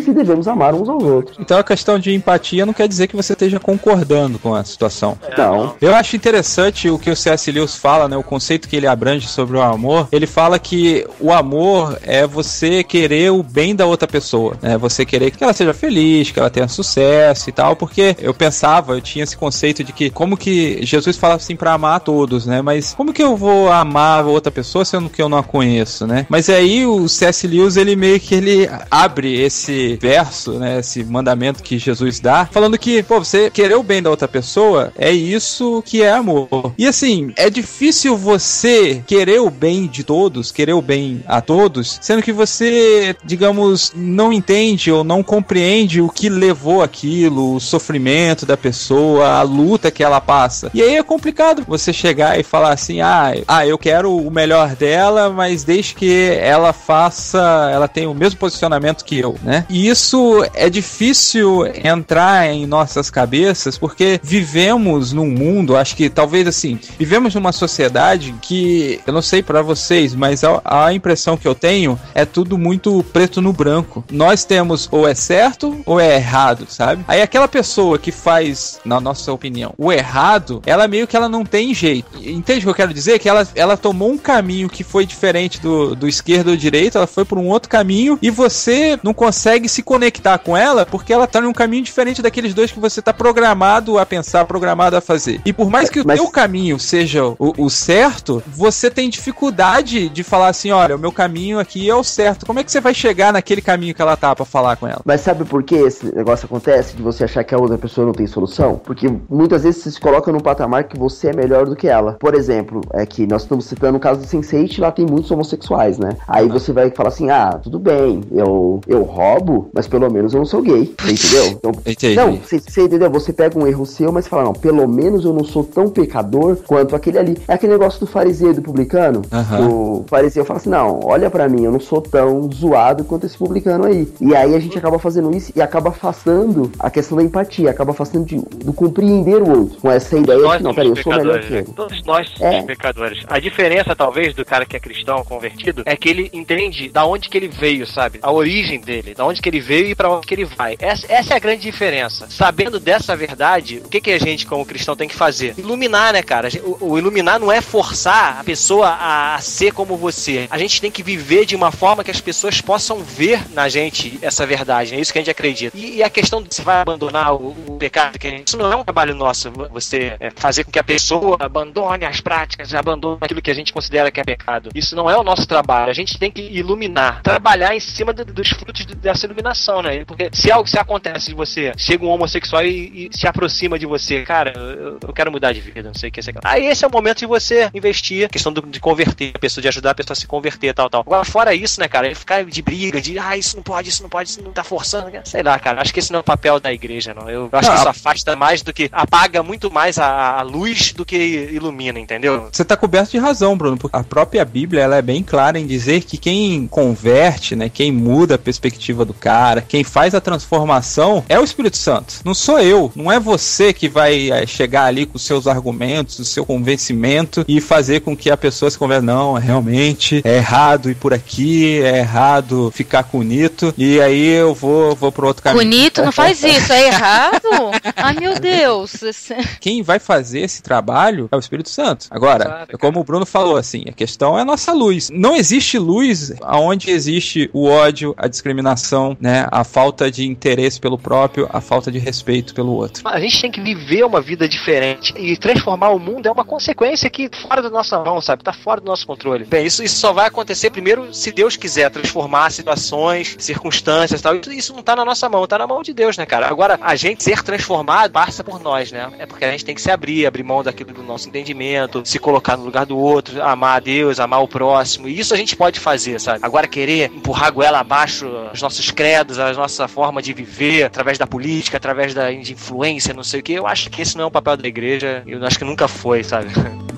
e 0.07 0.13
devemos 0.13 0.49
amar 0.49 0.75
uns 0.75 0.89
aos 0.89 1.03
outros. 1.03 1.37
Então 1.41 1.59
a 1.59 1.65
questão 1.65 1.99
de 1.99 2.13
empatia 2.15 2.67
não 2.67 2.73
quer 2.73 2.89
dizer 2.89 3.07
que 3.07 3.17
você 3.17 3.33
esteja 3.33 3.59
concordando 3.59 4.39
com 4.39 4.55
a 4.55 4.65
situação. 4.65 5.19
Não. 5.37 5.75
Eu 5.81 5.95
acho 5.95 6.17
interessante 6.17 6.89
o 6.89 6.99
que 6.99 7.11
o 7.11 7.17
C.S. 7.17 7.51
Lewis 7.51 7.77
fala, 7.77 8.09
né? 8.09 8.17
O 8.17 8.23
conceito 8.23 8.69
que 8.69 8.77
ele 8.77 8.87
abrange 8.87 9.29
sobre 9.29 9.57
o 9.57 9.63
amor. 9.63 10.09
Ele 10.13 10.27
fala 10.27 10.59
que 10.59 11.07
o 11.21 11.33
amor 11.33 11.99
é 12.03 12.27
você 12.27 12.83
querer 12.83 13.33
o 13.33 13.43
bem 13.43 13.75
da 13.75 13.87
outra 13.87 14.09
pessoa, 14.09 14.57
né? 14.61 14.77
Você 14.79 15.05
querer 15.05 15.31
que 15.31 15.43
ela 15.43 15.53
seja 15.53 15.75
feliz, 15.75 16.31
que 16.31 16.39
ela 16.39 16.51
tenha 16.51 16.69
sucesso 16.69 17.49
e 17.49 17.53
tal, 17.53 17.77
porque 17.77 18.17
eu 18.21 18.35
pensava, 18.35 18.95
eu 18.95 19.01
tinha 19.01 19.25
esse 19.25 19.37
conceito 19.37 19.83
de 19.83 19.93
que 19.93 20.11
como 20.11 20.37
que 20.37 20.85
Jesus 20.85 21.17
fala 21.17 21.35
assim 21.35 21.57
pra 21.57 21.73
amar 21.73 21.97
a 21.97 22.01
todos, 22.01 22.47
né? 22.47 22.63
Mas 22.63 22.95
como 22.95 23.13
que 23.13 23.23
eu 23.23 23.37
vou 23.37 23.71
amar 23.71 24.25
outra 24.27 24.51
pessoa 24.51 24.85
sendo 24.85 25.09
que 25.09 25.21
eu 25.21 25.29
não 25.29 25.39
a 25.39 25.43
conheço, 25.43 26.07
né? 26.07 26.27
Mas 26.29 26.49
aí 26.49 26.87
o 26.87 27.09
C.S. 27.09 27.47
Lewis 27.47 27.77
ele 27.77 27.97
meio 27.97 28.21
que 28.21 28.35
ele 28.35 28.69
abre 28.91 29.46
esse 29.47 29.97
verso, 29.97 30.53
né? 30.53 30.81
Esse 30.81 31.05
mandamento 31.05 31.63
que 31.63 31.79
Jesus 31.79 32.21
dá, 32.21 32.47
falando 32.47 32.79
que, 32.79 33.03
pô, 33.03 33.19
você 33.19 33.51
querer 33.51 33.77
o 33.77 33.83
bem 33.83 34.03
da 34.03 34.11
outra 34.11 34.29
pessoa 34.29 34.93
é 34.97 35.11
isso 35.11 35.83
que 35.85 36.03
é 36.03 36.13
amor. 36.13 36.73
E 36.79 36.87
assim, 36.87 37.33
é 37.37 37.49
difícil 37.49 38.17
você 38.17 39.03
querer 39.07 39.41
o 39.41 39.51
bem 39.51 39.87
de 39.87 40.05
todos, 40.05 40.53
querer 40.53 40.75
o 40.75 40.83
bem 40.83 41.23
a 41.27 41.41
todos, 41.41 41.99
sendo 42.01 42.23
que 42.23 42.33
você, 42.33 43.17
digamos, 43.25 43.93
não 43.95 44.33
entende 44.33 44.91
ou 44.91 45.05
não 45.05 45.23
compreende 45.23 46.01
o 46.01 46.09
que 46.09 46.29
levou 46.29 46.83
aquilo, 46.83 47.55
o 47.55 47.61
sofrimento 47.61 48.45
da 48.45 48.57
pessoa, 48.57 49.39
a 49.39 49.43
luta 49.43 49.91
que 49.91 50.03
ela 50.03 50.21
passa. 50.21 50.71
E 50.75 50.83
aí 50.83 50.97
é 50.97 51.03
complicado 51.03 51.65
você 51.67 51.93
chegar 51.93 52.39
e 52.39 52.43
falar 52.43 52.73
assim: 52.73 53.01
ah, 53.01 53.33
ah, 53.47 53.67
eu 53.67 53.79
quero 53.79 54.17
o 54.17 54.31
melhor 54.31 54.75
dela, 54.75 55.31
mas 55.31 55.65
desde 55.65 55.95
que 55.95 56.31
ela 56.41 56.73
faça, 56.73 57.71
ela 57.73 57.89
tenha 57.89 58.11
o 58.11 58.15
mesmo 58.15 58.39
posicionamento 58.39 59.05
que 59.05 59.19
eu, 59.19 59.36
né? 59.43 59.65
E 59.69 59.89
isso 59.89 60.45
é 60.55 60.69
difícil 60.69 61.67
entrar 61.67 62.49
em 62.49 62.67
nossas 62.67 63.11
cabeças 63.11 63.79
porque 63.79 64.21
vivemos 64.23 65.13
num 65.13 65.31
mundo, 65.31 65.77
acho 65.77 65.97
que 65.97 66.09
talvez 66.09 66.47
assim, 66.47 66.79
vivemos 66.99 67.35
numa 67.35 67.53
sociedade 67.53 68.35
que 68.43 69.01
eu 69.07 69.13
não 69.13 69.23
sei 69.23 69.43
pra 69.43 69.63
vocês, 69.63 70.15
mas 70.15 70.43
a, 70.45 70.61
a 70.65 70.93
impressão 70.93 71.37
que 71.37 71.47
eu 71.47 71.55
tenho 71.55 71.99
é 72.15 72.25
tudo 72.25 72.59
muito 72.59 73.05
preto 73.13 73.41
no 73.41 73.53
branco. 73.53 74.05
Nós 74.11 74.45
temos 74.45 74.89
ou 74.91 75.07
é 75.07 75.15
certo 75.15 75.81
ou 75.85 76.01
é 76.01 76.17
errado, 76.17 76.67
sabe? 76.69 77.05
Aí 77.09 77.23
aquela 77.23 77.49
pessoa 77.49 77.99
que 77.99 78.13
faz, 78.13 78.81
na 78.85 79.01
nossa 79.01 79.33
opinião, 79.33 79.75
o 79.79 79.93
errado, 79.93 80.63
ela 80.67 80.89
meio 80.89 81.07
que 81.07 81.17
ela 81.17 81.29
não 81.29 81.45
tem 81.45 81.75
jeito. 81.75 82.09
Entende 82.17 82.61
o 82.61 82.63
que 82.63 82.71
eu 82.71 82.75
quero 82.75 82.95
dizer? 82.95 83.19
Que 83.19 83.29
ela, 83.29 83.47
ela 83.55 83.77
tomou 83.77 84.11
um 84.11 84.19
caminho 84.19 84.69
que 84.69 84.85
foi 84.85 85.07
diferente 85.07 85.61
do, 85.61 85.95
do 85.95 86.09
esquerdo 86.09 86.49
ou 86.49 86.57
direito, 86.57 86.99
ela 86.99 87.07
foi 87.07 87.25
por 87.25 87.39
um 87.39 87.49
outro 87.49 87.69
caminho 87.69 88.19
e 88.21 88.31
você 88.31 88.99
não 89.03 89.15
consegue 89.15 89.26
se 89.33 89.83
conectar 89.83 90.39
com 90.39 90.57
ela 90.57 90.85
porque 90.87 91.13
ela 91.13 91.27
tá 91.27 91.41
num 91.41 91.53
caminho 91.53 91.83
diferente 91.83 92.23
daqueles 92.23 92.55
dois 92.55 92.71
que 92.71 92.81
você 92.81 93.01
tá 93.03 93.13
programado 93.13 93.99
a 93.99 94.07
pensar, 94.07 94.45
programado 94.45 94.97
a 94.97 95.01
fazer. 95.01 95.41
E 95.45 95.53
por 95.53 95.71
mais 95.71 95.91
que 95.91 96.01
o 96.01 96.07
Mas- 96.07 96.21
teu 96.21 96.31
caminho 96.31 96.79
seja 96.79 97.25
o, 97.27 97.37
o 97.59 97.69
certo, 97.71 98.43
você 98.47 98.91
tem 98.91 99.09
dificuldade 99.11 100.09
de 100.09 100.23
falar 100.23 100.49
assim, 100.49 100.71
olha, 100.71 100.97
o 100.97 100.99
meu 100.99 101.13
caminho 101.13 101.59
aqui 101.59 101.89
é 101.89 101.95
o 101.95 102.03
certo. 102.05 102.47
Como 102.47 102.59
é 102.59 102.65
que 102.65 102.71
você 102.73 102.81
vai 102.81 102.95
chegar 102.95 103.33
naquele 103.33 103.61
caminho 103.61 103.95
que 103.95 104.03
ela 104.03 104.17
tá 104.17 104.35
pra 104.35 104.45
falar 104.45 104.77
com 104.77 104.87
ela? 104.87 105.01
Mas 105.05 105.21
sabe 105.21 105.45
por 105.45 105.63
que 105.63 105.75
esse 105.75 106.15
negócio 106.15 106.47
acontece? 106.47 106.97
De 106.97 107.03
você 107.03 107.25
achar 107.25 107.45
que 107.45 107.55
a 107.55 107.59
outra 107.59 107.79
pessoa 107.79 108.07
não 108.07 108.13
tem 108.13 108.27
solução? 108.27 108.81
Porque 108.85 109.09
muitas 109.29 109.63
vezes 109.63 109.83
você 109.83 109.91
se 109.93 110.01
coloca 110.01 110.33
num 110.33 110.41
patamar 110.41 110.85
que 110.85 110.99
você 110.99 111.29
é 111.29 111.37
melhor 111.37 111.67
do 111.67 111.77
que 111.77 111.89
ela. 111.89 112.15
Por 112.15 112.35
exemplo, 112.35 112.81
é 112.93 113.05
que 113.07 113.27
nós 113.27 113.43
estamos 113.43 113.67
citando 113.67 113.97
o 113.97 114.01
caso 114.01 114.21
do 114.21 114.27
Sense8, 114.27 114.81
lá 114.81 114.91
tem 114.91 115.07
muitos 115.07 115.31
homossexuais, 115.31 115.99
né? 115.99 116.17
Aí 116.29 116.49
você 116.49 116.73
vai 116.73 116.91
falar 116.91 117.09
assim: 117.11 117.31
ah, 117.31 117.59
tudo 117.63 117.79
bem, 117.79 118.23
eu, 118.33 118.81
eu 118.87 119.03
roubo, 119.17 119.71
mas 119.73 119.89
pelo 119.89 120.11
menos 120.11 120.33
eu 120.35 120.39
não 120.39 120.47
sou 120.47 120.63
gay. 120.63 120.95
Você 121.01 121.13
entendeu? 121.13 121.47
Então, 121.47 121.73
Entendi. 121.87 122.15
não, 122.15 122.37
você, 122.37 122.59
você 122.61 122.83
entendeu? 122.83 123.11
Você 123.11 123.33
pega 123.33 123.59
um 123.59 123.67
erro 123.67 123.87
seu, 123.87 124.13
mas 124.13 124.27
fala, 124.29 124.45
não, 124.45 124.53
pelo 124.53 124.87
menos 124.87 125.25
eu 125.25 125.33
não 125.33 125.45
sou 125.45 125.65
tão 125.65 125.89
pecador 125.89 126.57
quanto 126.67 126.95
aquele 126.95 127.19
ali. 127.19 127.37
É 127.49 127.55
aquele 127.55 127.73
negócio 127.73 128.01
do 128.01 128.07
fariseu 128.07 128.51
e 128.51 128.55
do 128.55 128.63
publicano. 128.63 129.23
O 129.61 130.05
fariseu 130.09 130.45
fala 130.45 130.59
assim, 130.59 130.71
não, 130.71 131.01
olha 131.05 131.31
pra 131.31 131.49
mim, 131.49 131.65
eu 131.65 131.73
não 131.73 131.81
sou 131.81 132.01
tão 132.01 132.49
zoado 132.53 133.05
quanto 133.05 133.27
esse 133.27 133.37
publicano 133.39 133.87
aí. 133.87 134.07
E 134.21 134.35
aí 134.35 134.55
a 134.55 134.59
gente 134.59 134.77
acaba 134.79 134.99
fazendo 134.99 135.35
isso 135.35 135.53
e 135.57 135.63
acaba 135.63 135.91
afastando 135.91 136.71
a 136.79 136.91
questão 136.91 137.17
da 137.19 137.25
empatia, 137.25 137.71
acaba 137.71 137.93
afastando 137.93 138.25
de, 138.27 138.37
do 138.65 138.73
compreender 138.73 139.43
o 139.43 139.61
outro. 139.61 139.81
Com 139.81 139.91
essa 139.91 140.17
ideia 140.19 140.39
Nós 140.39 140.59
de, 140.59 140.65
não, 140.65 140.75
somos 140.75 140.77
peraí, 140.77 140.91
eu 140.91 141.03
sou 141.03 141.13
melhor 141.17 141.41
que 141.41 141.51
né? 141.53 141.59
ele. 141.59 141.69
Todos 141.75 142.03
nós 142.05 142.29
somos 142.31 142.55
É. 142.55 142.63
pecadores. 142.63 143.25
A 143.29 143.39
diferença, 143.39 143.95
talvez, 143.97 144.35
do 144.35 144.45
cara 144.45 144.65
que 144.67 144.77
é 144.77 144.81
cristão, 144.81 145.25
convertido, 145.25 145.83
é 145.87 145.97
que 145.97 146.09
ele 146.09 146.31
entende 146.33 146.89
da 146.89 147.07
onde 147.07 147.29
que 147.29 147.37
ele 147.37 147.49
veio, 147.49 147.87
sabe? 147.87 148.19
A 148.23 148.33
origem 148.33 148.81
dele, 148.81 149.06
da 149.15 149.25
onde 149.25 149.41
que 149.41 149.49
ele 149.49 149.61
veio 149.61 149.87
e 149.87 149.95
pra 149.95 150.11
onde 150.11 150.27
que 150.27 150.35
ele 150.35 150.45
vai. 150.45 150.77
Essa, 150.79 151.07
essa 151.13 151.35
é 151.35 151.37
a 151.37 151.41
grande 151.41 151.63
diferença. 151.63 152.27
Sabendo 152.31 152.79
dessa 152.81 153.17
verdade, 153.17 153.83
o 153.85 153.89
que 153.89 154.01
que 154.01 154.11
a 154.11 154.19
gente, 154.19 154.47
como 154.47 154.65
cristão, 154.67 154.97
tem 154.97 155.09
que 155.09 155.15
fazer? 155.15 155.55
Iluminar, 155.59 156.13
né, 156.13 156.23
cara? 156.23 156.49
O, 156.63 156.93
o 156.93 156.99
iluminar 156.99 157.39
não 157.39 157.51
é 157.53 157.61
forçar 157.61 158.39
a 158.41 158.45
pessoa 158.45 158.97
a, 159.01 159.39
ser 159.41 159.73
como 159.73 159.97
você. 159.97 160.47
A 160.51 160.59
gente 160.59 160.81
tem 160.81 160.91
que 160.91 161.03
viver 161.03 161.45
de 161.45 161.55
uma 161.57 161.71
forma 161.71 162.03
que 162.05 162.11
as 162.11 162.21
pessoas 162.21 162.61
possam 162.61 162.99
ver 163.03 163.41
na 163.53 163.69
gente 163.69 164.19
essa 164.23 164.47
verdade. 164.47 164.95
É 164.95 165.01
isso 165.01 165.13
que 165.13 165.19
a 165.19 165.23
gente 165.23 165.31
acredita. 165.31 165.77
E, 165.77 165.97
e 165.97 166.03
a 166.03 166.11
questão 166.11 166.43
de 166.43 166.55
se 166.55 166.63
vai 166.63 166.81
abandonar 166.81 167.35
o, 167.35 167.55
o 167.67 167.77
pecado, 167.79 168.19
que 168.19 168.29
gente, 168.31 168.49
isso 168.49 168.57
não 168.57 168.73
é 168.73 168.77
um 168.77 168.85
trabalho 168.85 169.15
nosso. 169.15 169.51
Você 169.71 170.17
é, 170.21 170.31
fazer 170.37 170.65
com 170.65 170.71
que 170.71 170.79
a 170.79 170.85
pessoa 170.85 171.37
abandone 171.41 172.05
as 172.05 172.21
práticas, 172.21 172.75
abandone 172.75 173.19
aquilo 173.21 173.43
que 173.43 173.51
a 173.51 173.55
gente 173.55 173.73
considera 173.73 174.11
que 174.11 174.21
é 174.21 174.25
pecado. 174.25 174.71
Isso 174.75 174.95
não 174.97 175.11
é 175.11 175.17
o 175.17 175.23
nosso 175.23 175.47
trabalho. 175.47 175.91
A 175.91 175.95
gente 175.95 176.19
tem 176.19 176.31
que 176.31 176.43
iluminar, 176.43 177.23
trabalhar 177.23 177.75
em 177.75 177.81
cima 177.81 178.13
do- 178.13 178.25
dos 178.25 178.49
frutos 178.51 178.85
de- 178.87 178.96
dessa 178.97 179.27
iluminação, 179.27 179.83
né? 179.83 180.05
Porque 180.05 180.29
se 180.33 180.51
algo 180.51 180.69
se 180.69 180.79
acontece 180.79 181.29
de 181.29 181.35
você, 181.35 181.73
chega 181.77 182.05
um 182.05 182.09
homossexual 182.09 182.65
e, 182.65 183.09
e 183.13 183.17
se 183.17 183.27
aproxima 183.27 183.79
de 183.79 183.87
você, 183.87 184.23
cara, 184.23 184.53
eu, 184.57 184.99
eu 185.07 185.13
quero 185.13 185.31
mudar 185.31 185.53
de 185.53 185.61
vida, 185.61 185.83
não 185.83 185.95
sei 185.95 186.09
o 186.09 186.13
que. 186.13 186.23
sei 186.23 186.33
o 186.33 186.35
que. 186.41 186.41
Aí 186.47 186.67
esse 186.67 186.85
é 186.85 186.89
o 186.89 186.91
momento 186.91 187.19
de 187.19 187.27
você 187.27 187.71
investir, 187.75 188.29
questão 188.29 188.53
do- 188.53 188.63
de 188.63 188.81
converter 188.81 189.33
a 189.35 189.39
pessoa, 189.39 189.63
de 189.63 189.69
ajudar 189.69 189.91
a 189.91 189.95
pessoa 189.95 190.13
a 190.13 190.17
se 190.17 190.27
converter, 190.27 190.73
tal, 190.75 190.89
tal. 190.91 191.01
Agora, 191.03 191.25
fora 191.25 191.55
isso, 191.55 191.81
né, 191.81 191.89
cara, 191.89 192.07
ele 192.07 192.15
ficar 192.15 192.45
de 192.45 192.63
briga, 192.63 193.01
de 193.01 193.19
ah, 193.19 193.37
isso 193.37 193.57
não 193.57 193.63
pode, 193.63 193.89
isso 193.89 194.03
não 194.03 194.09
pode, 194.11 194.31
isso 194.31 194.43
não 194.43 194.53
tá 194.53 194.65
forçando, 194.65 195.11
né? 195.11 195.21
sei 195.25 195.43
lá, 195.43 195.59
cara. 195.59 195.81
Acho 195.81 195.93
que 195.93 196.01
esse 196.01 196.11
não 196.13 196.19
é 196.19 196.21
o 196.21 196.25
papel 196.25 196.59
da 196.61 196.73
igreja, 196.73 197.15
não. 197.15 197.29
Eu 197.29 197.49
acho 197.53 197.69
que 197.69 197.75
Ah, 197.77 197.79
isso 197.81 197.89
afasta 197.89 198.35
mais 198.37 198.63
do 198.63 198.73
que 198.73 198.89
apaga 198.93 199.43
muito 199.43 199.71
mais 199.71 199.99
a, 199.99 200.39
a 200.39 200.43
luz 200.43 200.93
do 200.93 201.05
que 201.05 201.17
ilumina, 201.53 201.99
entendeu? 201.99 202.49
Você 202.53 202.65
tá 202.65 202.77
coberto 202.77 203.11
de 203.11 203.19
razão, 203.19 203.57
Bruno, 203.57 203.77
porque 203.77 203.97
a 203.97 204.03
própria 204.05 204.45
Bíblia 204.45 204.83
ela 204.83 204.97
é 204.97 205.03
bem 205.03 205.23
clara 205.23 205.59
em 205.59 205.67
dizer 205.67 206.03
que 206.05 206.17
quem 206.17 206.67
converte, 206.67 207.55
né, 207.57 207.69
quem 207.69 207.91
muda 207.93 208.35
a 208.37 208.39
perspectiva 208.39 208.86
do 208.95 209.15
cara, 209.15 209.61
quem 209.61 209.85
faz 209.85 210.15
a 210.15 210.21
transformação 210.21 211.25
é 211.29 211.39
o 211.39 211.45
Espírito 211.45 211.77
Santo. 211.77 212.15
Não 212.25 212.35
sou 212.35 212.59
eu, 212.59 212.93
não 212.95 213.11
é 213.11 213.19
você 213.19 213.73
que 213.73 213.89
vai 213.89 214.31
eh, 214.31 214.47
chegar 214.47 214.85
ali 214.85 215.07
com 215.07 215.17
os 215.17 215.23
seus 215.23 215.47
argumentos, 215.47 216.19
o 216.19 216.25
seu 216.25 216.45
convencimento 216.45 217.45
e 217.49 217.61
fazer 217.61 218.01
com 218.01 218.17
que 218.17 218.31
a 218.31 218.37
pessoa 218.37 218.71
se 218.71 218.79
converta. 218.79 219.07
Não, 219.07 219.35
realmente 219.35 220.23
é 220.25 220.37
errado 220.37 220.91
ir 220.91 220.95
por 220.95 221.13
aqui, 221.13 221.81
é 221.83 221.99
errado 221.99 222.73
ficar 222.75 223.05
com 223.05 223.19
o 223.19 223.23
Nito 223.23 223.75
e 223.77 224.01
aí 224.01 224.27
eu 224.27 224.55
vou 224.55 224.95
vou 224.95 225.13
pro 225.13 225.27
outro 225.27 225.43
caminho. 225.43 225.65
Bonito, 225.65 226.03
não 226.03 226.13
faz 226.13 226.43
isso, 226.45 226.73
é 226.73 226.89
errado? 226.89 227.49
Ai, 227.97 228.15
meu 228.15 228.39
Deus. 228.39 228.93
quem 229.61 229.83
vai 229.83 229.99
fazer 229.99 230.41
esse 230.41 230.63
trabalho 230.63 231.29
é 231.31 231.37
o 231.37 231.39
Espírito 231.39 231.69
Santo. 231.69 232.07
Agora, 232.11 232.45
cara. 232.45 232.79
como 232.79 233.01
o 233.01 233.05
Bruno 233.05 233.27
falou, 233.27 233.57
assim, 233.57 233.85
a 233.89 233.93
questão 233.93 234.39
é 234.39 234.43
a 234.43 234.45
nossa 234.45 234.73
luz. 234.73 235.11
Não 235.11 235.37
existe 235.37 235.79
luz 235.79 236.33
onde 236.43 236.91
existe 236.91 237.51
o 237.53 237.67
ódio, 237.67 238.15
a 238.17 238.29
relação, 238.67 239.17
né, 239.21 239.47
à 239.51 239.63
falta 239.63 240.11
de 240.11 240.27
interesse 240.27 240.81
pelo 240.81 240.99
próprio, 240.99 241.49
à 241.53 241.61
falta 241.61 241.91
de 241.91 241.99
respeito 241.99 242.55
pelo 242.55 242.73
outro. 242.73 243.07
A 243.09 243.21
gente 243.21 243.41
tem 243.41 243.51
que 243.51 243.61
viver 243.61 244.05
uma 244.05 244.21
vida 244.21 244.49
diferente 244.49 245.15
e 245.17 245.37
transformar 245.37 245.91
o 245.91 245.99
mundo 245.99 246.27
é 246.27 246.31
uma 246.31 246.45
consequência 246.45 247.09
que 247.09 247.31
fora 247.43 247.63
da 247.63 247.71
nossa 247.71 247.99
mão, 248.03 248.21
sabe? 248.21 248.43
Tá 248.43 248.53
fora 248.53 248.81
do 248.81 248.87
nosso 248.87 249.07
controle. 249.07 249.45
Bem, 249.45 249.67
isso, 249.67 249.83
isso 249.83 249.97
só 249.97 250.13
vai 250.13 250.27
acontecer 250.27 250.71
primeiro 250.71 251.15
se 251.15 251.31
Deus 251.31 251.57
quiser 251.57 251.91
transformar 251.91 252.51
situações, 252.51 253.37
circunstâncias 253.39 254.21
e 254.21 254.23
tal. 254.23 254.37
Isso, 254.37 254.53
isso 254.53 254.75
não 254.75 254.83
tá 254.83 254.97
na 254.97 255.05
nossa 255.05 255.29
mão, 255.29 255.47
tá 255.47 255.59
na 255.59 255.67
mão 255.67 255.83
de 255.83 255.93
Deus, 255.95 256.17
né, 256.17 256.27
cara? 256.27 256.49
Agora, 256.49 256.79
a 256.83 256.97
gente 256.97 257.23
ser 257.23 257.43
transformado 257.43 258.13
passa 258.13 258.43
por 258.43 258.61
nós, 258.61 258.91
né? 258.91 259.11
É 259.19 259.27
porque 259.27 259.45
a 259.45 259.51
gente 259.51 259.65
tem 259.65 259.75
que 259.75 259.81
se 259.81 259.91
abrir, 259.91 260.27
abrir 260.27 260.43
mão 260.43 260.63
daquilo 260.63 260.93
do 260.93 261.03
nosso 261.03 261.29
entendimento, 261.29 262.03
se 262.05 262.19
colocar 262.19 262.57
no 262.57 262.65
lugar 262.65 262.87
do 262.87 262.99
outro, 262.99 263.43
amar 263.43 263.77
a 263.77 263.81
Deus, 263.81 264.19
amar 264.19 264.43
o 264.43 264.49
próximo. 264.49 265.09
E 265.09 265.19
isso 265.19 265.35
a 265.35 265.37
gente 265.37 265.55
pode 265.55 265.79
fazer, 265.79 266.21
sabe? 266.21 266.41
Agora, 266.43 266.67
querer 266.67 267.13
empurrar 267.15 267.49
a 267.49 267.51
goela 267.51 267.81
abaixo 267.81 268.27
os 268.57 268.63
nossos 268.63 268.91
credos, 268.91 269.39
a 269.39 269.53
nossa 269.53 269.87
forma 269.87 270.21
de 270.21 270.33
viver, 270.33 270.85
através 270.85 271.19
da 271.19 271.27
política, 271.27 271.77
através 271.77 272.13
da 272.15 272.33
influência, 272.33 273.15
não 273.15 273.23
sei 273.23 273.41
o 273.41 273.43
que, 273.43 273.53
eu 273.53 273.67
acho 273.67 273.91
que 273.91 274.03
esse 274.03 274.17
não 274.17 274.25
é 274.25 274.27
o 274.27 274.31
papel 274.31 274.57
da 274.57 274.67
igreja. 274.67 275.23
Eu 275.27 275.45
acho 275.45 275.59
que 275.59 275.65
nunca 275.65 275.87
foi, 275.87 276.25
sabe? 276.25 276.49